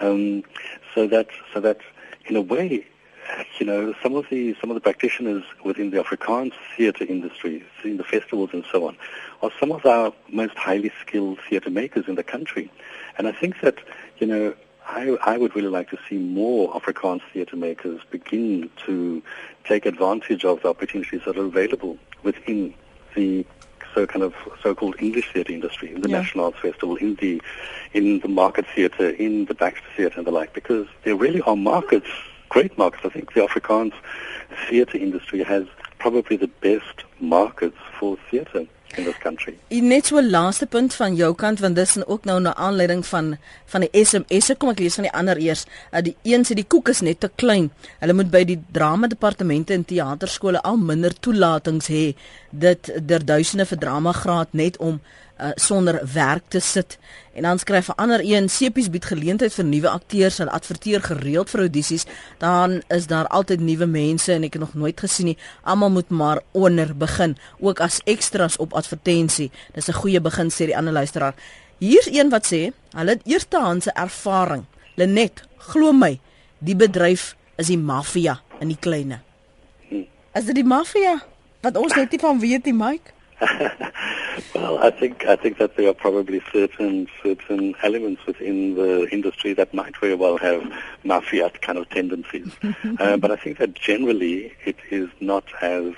Um, 0.00 0.42
so 0.94 1.06
that 1.06 1.28
so 1.52 1.60
that 1.60 1.78
in 2.26 2.36
a 2.36 2.40
way, 2.40 2.84
you 3.58 3.66
know, 3.66 3.94
some 4.02 4.14
of 4.14 4.26
the 4.30 4.56
some 4.60 4.70
of 4.70 4.74
the 4.74 4.80
practitioners 4.80 5.44
within 5.64 5.90
the 5.90 6.02
Afrikaans 6.02 6.52
theatre 6.76 7.04
industry, 7.04 7.64
in 7.84 7.96
the 7.96 8.04
festivals 8.04 8.50
and 8.52 8.64
so 8.70 8.86
on, 8.86 8.96
are 9.42 9.50
some 9.58 9.72
of 9.72 9.84
our 9.86 10.12
most 10.28 10.54
highly 10.54 10.92
skilled 11.00 11.38
theatre 11.48 11.70
makers 11.70 12.06
in 12.08 12.14
the 12.14 12.22
country. 12.22 12.70
And 13.18 13.26
I 13.26 13.32
think 13.32 13.60
that 13.60 13.76
you 14.18 14.26
know 14.26 14.54
I, 14.88 15.16
I 15.24 15.36
would 15.36 15.54
really 15.56 15.68
like 15.68 15.90
to 15.90 15.98
see 16.08 16.16
more 16.16 16.72
Afrikaans 16.72 17.22
theatre 17.32 17.56
makers 17.56 18.00
begin 18.10 18.70
to 18.86 19.22
take 19.64 19.84
advantage 19.84 20.44
of 20.44 20.62
the 20.62 20.68
opportunities 20.68 21.22
that 21.26 21.36
are 21.36 21.44
available 21.44 21.98
within 22.22 22.74
the 23.14 23.44
so 23.94 24.06
kind 24.06 24.22
of 24.22 24.34
so-called 24.62 24.94
English 25.00 25.32
theatre 25.32 25.52
industry, 25.52 25.92
in 25.92 26.02
the 26.02 26.08
yeah. 26.08 26.18
National 26.18 26.44
Arts 26.44 26.58
Festival, 26.58 26.96
in 26.96 27.14
the 27.16 27.42
in 27.94 28.20
the 28.20 28.28
Market 28.28 28.66
Theatre, 28.74 29.10
in 29.10 29.46
the 29.46 29.54
Baxter 29.54 29.86
Theatre 29.96 30.18
and 30.18 30.26
the 30.26 30.30
like, 30.30 30.52
because 30.52 30.86
there 31.04 31.16
really 31.16 31.40
are 31.42 31.56
markets, 31.56 32.08
great 32.50 32.76
markets. 32.76 33.04
I 33.06 33.08
think 33.08 33.32
the 33.32 33.40
Afrikaans 33.40 33.94
theatre 34.68 34.98
industry 34.98 35.42
has 35.42 35.66
probably 35.98 36.36
the 36.36 36.48
best 36.48 37.04
markets 37.20 37.78
for 37.98 38.18
theatre 38.30 38.66
in 38.94 39.04
this 39.04 39.18
country. 39.18 39.56
En 39.68 39.88
net 39.88 40.06
so 40.06 40.22
laaste 40.22 40.66
punt 40.66 40.94
van 40.94 41.16
jou 41.18 41.32
kant 41.34 41.60
want 41.60 41.76
dis 41.76 41.96
ook 42.06 42.24
nou 42.24 42.38
na 42.40 42.54
aanleiding 42.54 43.06
van 43.06 43.36
van 43.72 43.84
die 43.84 44.04
SMS 44.04 44.46
se 44.46 44.54
kom 44.54 44.70
ek 44.72 44.80
lees 44.80 44.94
van 44.94 45.08
die 45.08 45.12
ander 45.12 45.38
eers. 45.42 45.66
Uh, 45.90 46.00
die 46.06 46.16
een 46.22 46.46
sê 46.46 46.56
die 46.58 46.66
koek 46.66 46.88
is 46.94 47.02
net 47.02 47.20
te 47.20 47.30
klein. 47.34 47.70
Hulle 48.00 48.16
moet 48.16 48.30
by 48.30 48.44
die 48.48 48.58
drama 48.72 49.10
departemente 49.10 49.74
en 49.74 49.84
teaterskole 49.84 50.62
al 50.62 50.78
minder 50.78 51.14
toelatings 51.14 51.90
hê. 51.92 52.06
Dit 52.50 52.90
der 53.08 53.24
duisende 53.26 53.66
vir 53.66 53.82
drama 53.82 54.12
graad 54.16 54.52
net 54.52 54.78
om 54.78 55.00
uh, 55.40 55.50
sonder 55.54 56.00
werk 56.12 56.42
te 56.48 56.60
sit. 56.60 56.98
En 57.32 57.42
dan 57.42 57.58
skryf 57.58 57.88
'n 57.88 57.96
ander 57.96 58.20
een, 58.24 58.48
Sepies 58.48 58.90
bied 58.90 59.04
geleentheid 59.04 59.54
vir 59.54 59.64
nuwe 59.64 59.88
akteurs 59.88 60.38
en 60.38 60.48
adverteer 60.48 61.02
gereeld 61.02 61.50
vir 61.50 61.60
audisies. 61.60 62.04
Dan 62.38 62.82
is 62.88 63.06
daar 63.06 63.26
altyd 63.26 63.60
nuwe 63.60 63.86
mense 63.86 64.32
en 64.32 64.42
ek 64.42 64.52
het 64.52 64.62
nog 64.62 64.74
nooit 64.74 65.00
gesien 65.00 65.26
nie. 65.26 65.38
Almal 65.62 65.90
moet 65.90 66.08
maar 66.08 66.40
onder 66.50 66.96
begin, 66.96 67.36
ook 67.58 67.80
as 67.80 68.00
extras 68.04 68.56
op 68.56 68.72
advertensie. 68.72 69.50
Dis 69.72 69.88
'n 69.88 69.92
goeie 69.92 70.20
begin 70.20 70.50
sê 70.50 70.64
die 70.66 70.76
ander 70.76 70.92
luisteraar. 70.92 71.34
Hier's 71.78 72.08
een 72.12 72.28
wat 72.28 72.46
sê, 72.46 72.72
hulle 72.90 73.10
het 73.10 73.20
eerstehandse 73.24 73.92
ervaring. 73.92 74.64
Lenet, 74.94 75.42
glo 75.56 75.92
my, 75.92 76.20
die 76.58 76.76
bedryf 76.76 77.36
is 77.56 77.66
die 77.66 77.78
maffia 77.78 78.40
in 78.60 78.68
die 78.68 78.78
kleine. 78.80 79.20
Is 80.36 80.44
dit 80.44 80.54
die 80.54 80.64
maffia 80.64 81.22
wat 81.60 81.76
ons 81.76 81.94
net 81.94 82.10
nie 82.10 82.20
van 82.20 82.40
weet 82.40 82.64
nie, 82.64 82.74
Mike? 82.76 83.15
well, 84.54 84.78
I 84.78 84.90
think 84.90 85.26
I 85.26 85.36
think 85.36 85.58
that 85.58 85.76
there 85.76 85.88
are 85.90 85.94
probably 85.94 86.42
certain 86.52 87.06
certain 87.22 87.74
elements 87.82 88.24
within 88.26 88.74
the 88.74 89.08
industry 89.10 89.52
that 89.54 89.74
might 89.74 89.96
very 89.98 90.14
well 90.14 90.38
have 90.38 90.62
mafia 91.04 91.50
kind 91.60 91.78
of 91.78 91.88
tendencies, 91.90 92.50
uh, 92.98 93.16
but 93.18 93.30
I 93.30 93.36
think 93.36 93.58
that 93.58 93.74
generally 93.74 94.54
it 94.64 94.76
is 94.90 95.10
not 95.20 95.44
as 95.60 95.94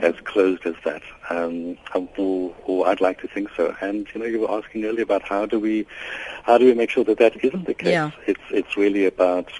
as 0.00 0.14
closed 0.24 0.66
as 0.66 0.74
that. 0.84 1.02
Um, 1.30 1.76
or, 2.16 2.54
or 2.64 2.88
I'd 2.88 3.00
like 3.00 3.20
to 3.20 3.28
think 3.28 3.50
so. 3.56 3.74
And 3.80 4.06
you 4.14 4.20
know, 4.20 4.26
you 4.26 4.40
were 4.40 4.50
asking 4.50 4.84
earlier 4.84 5.02
about 5.02 5.22
how 5.22 5.46
do 5.46 5.58
we, 5.58 5.86
how 6.44 6.58
do 6.58 6.64
we 6.64 6.74
make 6.74 6.90
sure 6.90 7.04
that 7.04 7.18
that 7.18 7.42
isn't 7.44 7.66
the 7.66 7.74
case? 7.74 7.88
Yeah. 7.88 8.10
It's 8.26 8.40
it's 8.50 8.76
really 8.76 9.06
about 9.06 9.50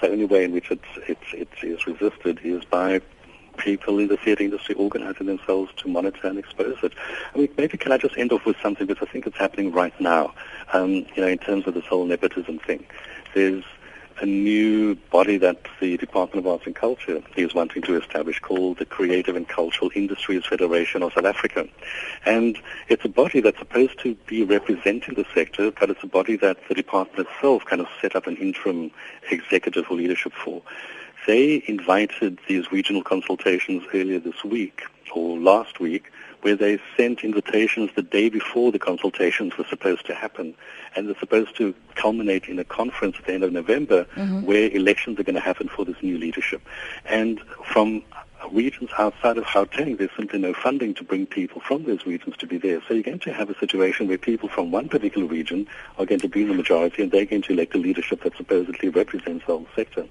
the 0.00 0.10
only 0.10 0.24
way 0.24 0.44
in 0.44 0.52
which 0.52 0.70
it's 0.70 0.84
it's 1.06 1.32
it 1.32 1.48
is 1.62 1.86
resisted 1.86 2.40
is 2.42 2.64
by 2.64 3.00
people 3.56 3.98
in 3.98 4.08
the 4.08 4.16
theatre 4.16 4.44
industry 4.44 4.74
organizing 4.74 5.26
themselves 5.26 5.72
to 5.78 5.88
monitor 5.88 6.26
and 6.26 6.38
expose 6.38 6.76
it. 6.82 6.92
I 7.34 7.38
mean, 7.38 7.48
maybe 7.56 7.78
can 7.78 7.92
I 7.92 7.98
just 7.98 8.16
end 8.16 8.32
off 8.32 8.44
with 8.44 8.56
something 8.62 8.86
because 8.86 9.06
I 9.08 9.10
think 9.10 9.26
it's 9.26 9.36
happening 9.36 9.72
right 9.72 9.98
now. 10.00 10.34
Um, 10.72 10.90
you 10.92 11.06
know, 11.18 11.28
in 11.28 11.38
terms 11.38 11.66
of 11.66 11.74
this 11.74 11.86
whole 11.86 12.06
nepotism 12.06 12.58
thing, 12.58 12.84
there's 13.34 13.64
a 14.20 14.26
new 14.26 14.94
body 15.10 15.36
that 15.36 15.60
the 15.80 15.96
Department 15.98 16.46
of 16.46 16.50
Arts 16.50 16.64
and 16.66 16.74
Culture 16.74 17.22
is 17.36 17.54
wanting 17.54 17.82
to 17.82 18.00
establish 18.00 18.40
called 18.40 18.78
the 18.78 18.86
Creative 18.86 19.36
and 19.36 19.46
Cultural 19.46 19.90
Industries 19.94 20.46
Federation 20.46 21.02
of 21.02 21.12
South 21.12 21.26
Africa. 21.26 21.68
And 22.24 22.58
it's 22.88 23.04
a 23.04 23.08
body 23.08 23.40
that's 23.40 23.58
supposed 23.58 23.98
to 24.00 24.14
be 24.26 24.42
representing 24.42 25.14
the 25.14 25.26
sector, 25.34 25.70
but 25.70 25.90
it's 25.90 26.02
a 26.02 26.06
body 26.06 26.36
that 26.36 26.56
the 26.68 26.74
department 26.74 27.28
itself 27.28 27.64
kind 27.66 27.82
of 27.82 27.88
set 28.00 28.16
up 28.16 28.26
an 28.26 28.36
interim 28.36 28.90
executive 29.30 29.86
or 29.90 29.96
leadership 29.96 30.32
for. 30.32 30.62
They 31.26 31.62
invited 31.66 32.38
these 32.48 32.70
regional 32.70 33.02
consultations 33.02 33.82
earlier 33.92 34.20
this 34.20 34.44
week 34.44 34.82
or 35.12 35.38
last 35.38 35.80
week 35.80 36.12
where 36.42 36.56
they 36.56 36.78
sent 36.96 37.24
invitations 37.24 37.90
the 37.96 38.02
day 38.02 38.28
before 38.28 38.70
the 38.70 38.78
consultations 38.78 39.56
were 39.58 39.64
supposed 39.68 40.06
to 40.06 40.14
happen. 40.14 40.54
And 40.94 41.08
they're 41.08 41.18
supposed 41.18 41.56
to 41.56 41.74
culminate 41.96 42.44
in 42.44 42.58
a 42.58 42.64
conference 42.64 43.16
at 43.18 43.26
the 43.26 43.34
end 43.34 43.42
of 43.42 43.52
November 43.52 44.04
mm-hmm. 44.14 44.42
where 44.42 44.70
elections 44.70 45.18
are 45.18 45.24
going 45.24 45.34
to 45.34 45.40
happen 45.40 45.68
for 45.68 45.84
this 45.84 45.96
new 46.02 46.18
leadership. 46.18 46.62
And 47.04 47.40
from 47.64 48.04
regions 48.52 48.90
outside 48.98 49.38
of 49.38 49.44
Gauteng, 49.44 49.98
there's 49.98 50.10
simply 50.16 50.38
no 50.38 50.54
funding 50.54 50.94
to 50.94 51.04
bring 51.04 51.26
people 51.26 51.60
from 51.60 51.84
those 51.84 52.06
regions 52.06 52.36
to 52.36 52.46
be 52.46 52.58
there. 52.58 52.80
So 52.86 52.94
you're 52.94 53.02
going 53.02 53.18
to 53.20 53.32
have 53.32 53.50
a 53.50 53.58
situation 53.58 54.08
where 54.08 54.18
people 54.18 54.48
from 54.48 54.70
one 54.70 54.88
particular 54.88 55.26
region 55.26 55.66
are 55.98 56.06
going 56.06 56.20
to 56.20 56.28
be 56.28 56.42
in 56.42 56.48
the 56.48 56.54
majority 56.54 57.02
and 57.02 57.10
they're 57.10 57.24
going 57.24 57.42
to 57.42 57.52
elect 57.52 57.74
a 57.74 57.78
leadership 57.78 58.22
that 58.22 58.36
supposedly 58.36 58.88
represents 58.88 59.44
the 59.46 59.52
whole 59.52 59.66
sector. 59.74 60.06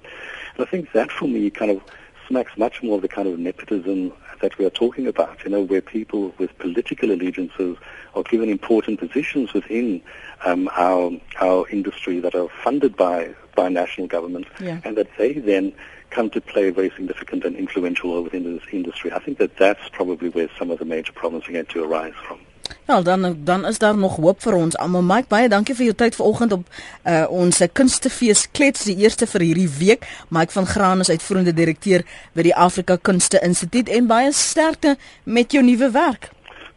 And 0.55 0.65
I 0.65 0.69
think 0.69 0.91
that 0.93 1.11
for 1.11 1.27
me 1.27 1.49
kind 1.49 1.71
of 1.71 1.81
smacks 2.27 2.57
much 2.57 2.81
more 2.81 2.95
of 2.95 3.01
the 3.01 3.07
kind 3.07 3.27
of 3.27 3.37
nepotism 3.37 4.11
that 4.41 4.57
we 4.57 4.65
are 4.65 4.69
talking 4.69 5.07
about, 5.07 5.43
you 5.43 5.49
know, 5.49 5.61
where 5.61 5.81
people 5.81 6.33
with 6.37 6.57
political 6.57 7.11
allegiances 7.11 7.77
are 8.15 8.23
given 8.23 8.49
important 8.49 8.99
positions 8.99 9.53
within 9.53 10.01
um, 10.43 10.69
our 10.75 11.11
our 11.39 11.67
industry 11.69 12.19
that 12.19 12.35
are 12.35 12.49
funded 12.63 12.95
by 12.95 13.33
by 13.55 13.69
national 13.69 14.07
governments 14.07 14.49
yeah. 14.59 14.81
and 14.83 14.97
that 14.97 15.07
they 15.17 15.33
then 15.33 15.73
come 16.09 16.29
to 16.29 16.41
play 16.41 16.67
a 16.67 16.71
very 16.71 16.89
significant 16.91 17.43
and 17.43 17.55
influential 17.55 18.13
role 18.13 18.23
within 18.23 18.43
this 18.43 18.63
industry. 18.71 19.11
I 19.11 19.19
think 19.19 19.37
that 19.39 19.57
that's 19.57 19.89
probably 19.89 20.29
where 20.29 20.49
some 20.57 20.71
of 20.71 20.79
the 20.79 20.85
major 20.85 21.13
problems 21.13 21.47
are 21.47 21.51
going 21.51 21.65
to 21.65 21.83
arise 21.83 22.13
from. 22.27 22.39
Ja, 22.88 23.01
dan 23.01 23.38
dan 23.43 23.66
is 23.66 23.78
daar 23.78 23.97
nog 23.97 24.16
hoop 24.16 24.41
vir 24.41 24.53
ons 24.53 24.78
almal. 24.78 25.01
Mike, 25.01 25.28
baie 25.28 25.49
dankie 25.49 25.76
vir 25.76 25.86
jou 25.86 25.95
tyd 25.95 26.16
vanoggend 26.16 26.51
op 26.51 26.68
uh, 27.03 27.26
ons 27.30 27.61
kunstefees 27.74 28.45
klets 28.51 28.86
die 28.86 28.97
eerste 29.01 29.28
vir 29.28 29.41
hierdie 29.41 29.70
week. 29.80 30.05
Mike 30.30 30.51
van 30.51 30.68
Graan 30.68 30.99
is 30.99 31.09
uitvoerende 31.09 31.53
direkteur 31.53 32.05
by 32.34 32.45
die 32.45 32.55
Afrika 32.55 32.97
Kunste 33.01 33.41
Instituut 33.41 33.89
en 33.89 34.07
baie 34.07 34.32
sterkte 34.34 34.97
met 35.24 35.51
jou 35.51 35.63
nuwe 35.66 35.89
werk. 35.91 36.30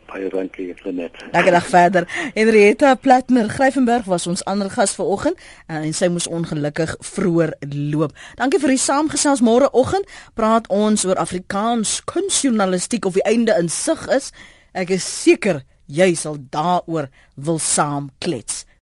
Baie 0.08 0.30
dankie, 0.32 0.74
Lenet. 0.84 1.12
Dankie 1.32 1.52
dag 1.52 1.66
verder. 1.68 2.08
Henrietta 2.34 2.94
Platner 2.94 3.48
Gryffenberg 3.48 4.04
was 4.08 4.26
ons 4.26 4.44
ander 4.44 4.70
gas 4.70 4.94
vanoggend 4.96 5.36
uh, 5.68 5.82
en 5.82 5.92
sy 5.92 6.08
moes 6.08 6.28
ongelukkig 6.32 6.94
vroeër 7.04 7.52
loop. 7.92 8.16
Dankie 8.40 8.60
vir 8.62 8.72
die 8.72 8.80
saamgesels 8.80 9.44
môreoggend. 9.44 10.08
Praat 10.34 10.72
ons 10.72 11.04
oor 11.04 11.20
Afrikaans 11.20 11.98
kunsjournalistiek 12.08 13.04
of 13.04 13.20
die 13.20 13.26
einde 13.28 13.60
in 13.60 13.68
sig 13.68 14.08
is. 14.16 14.32
Ek 14.72 14.96
is 14.96 15.04
seker 15.04 15.60
jy 15.88 16.12
sal 16.14 16.38
daaroor 16.52 17.08
wil 17.34 17.58
saam 17.58 18.10
klets. 18.22 18.64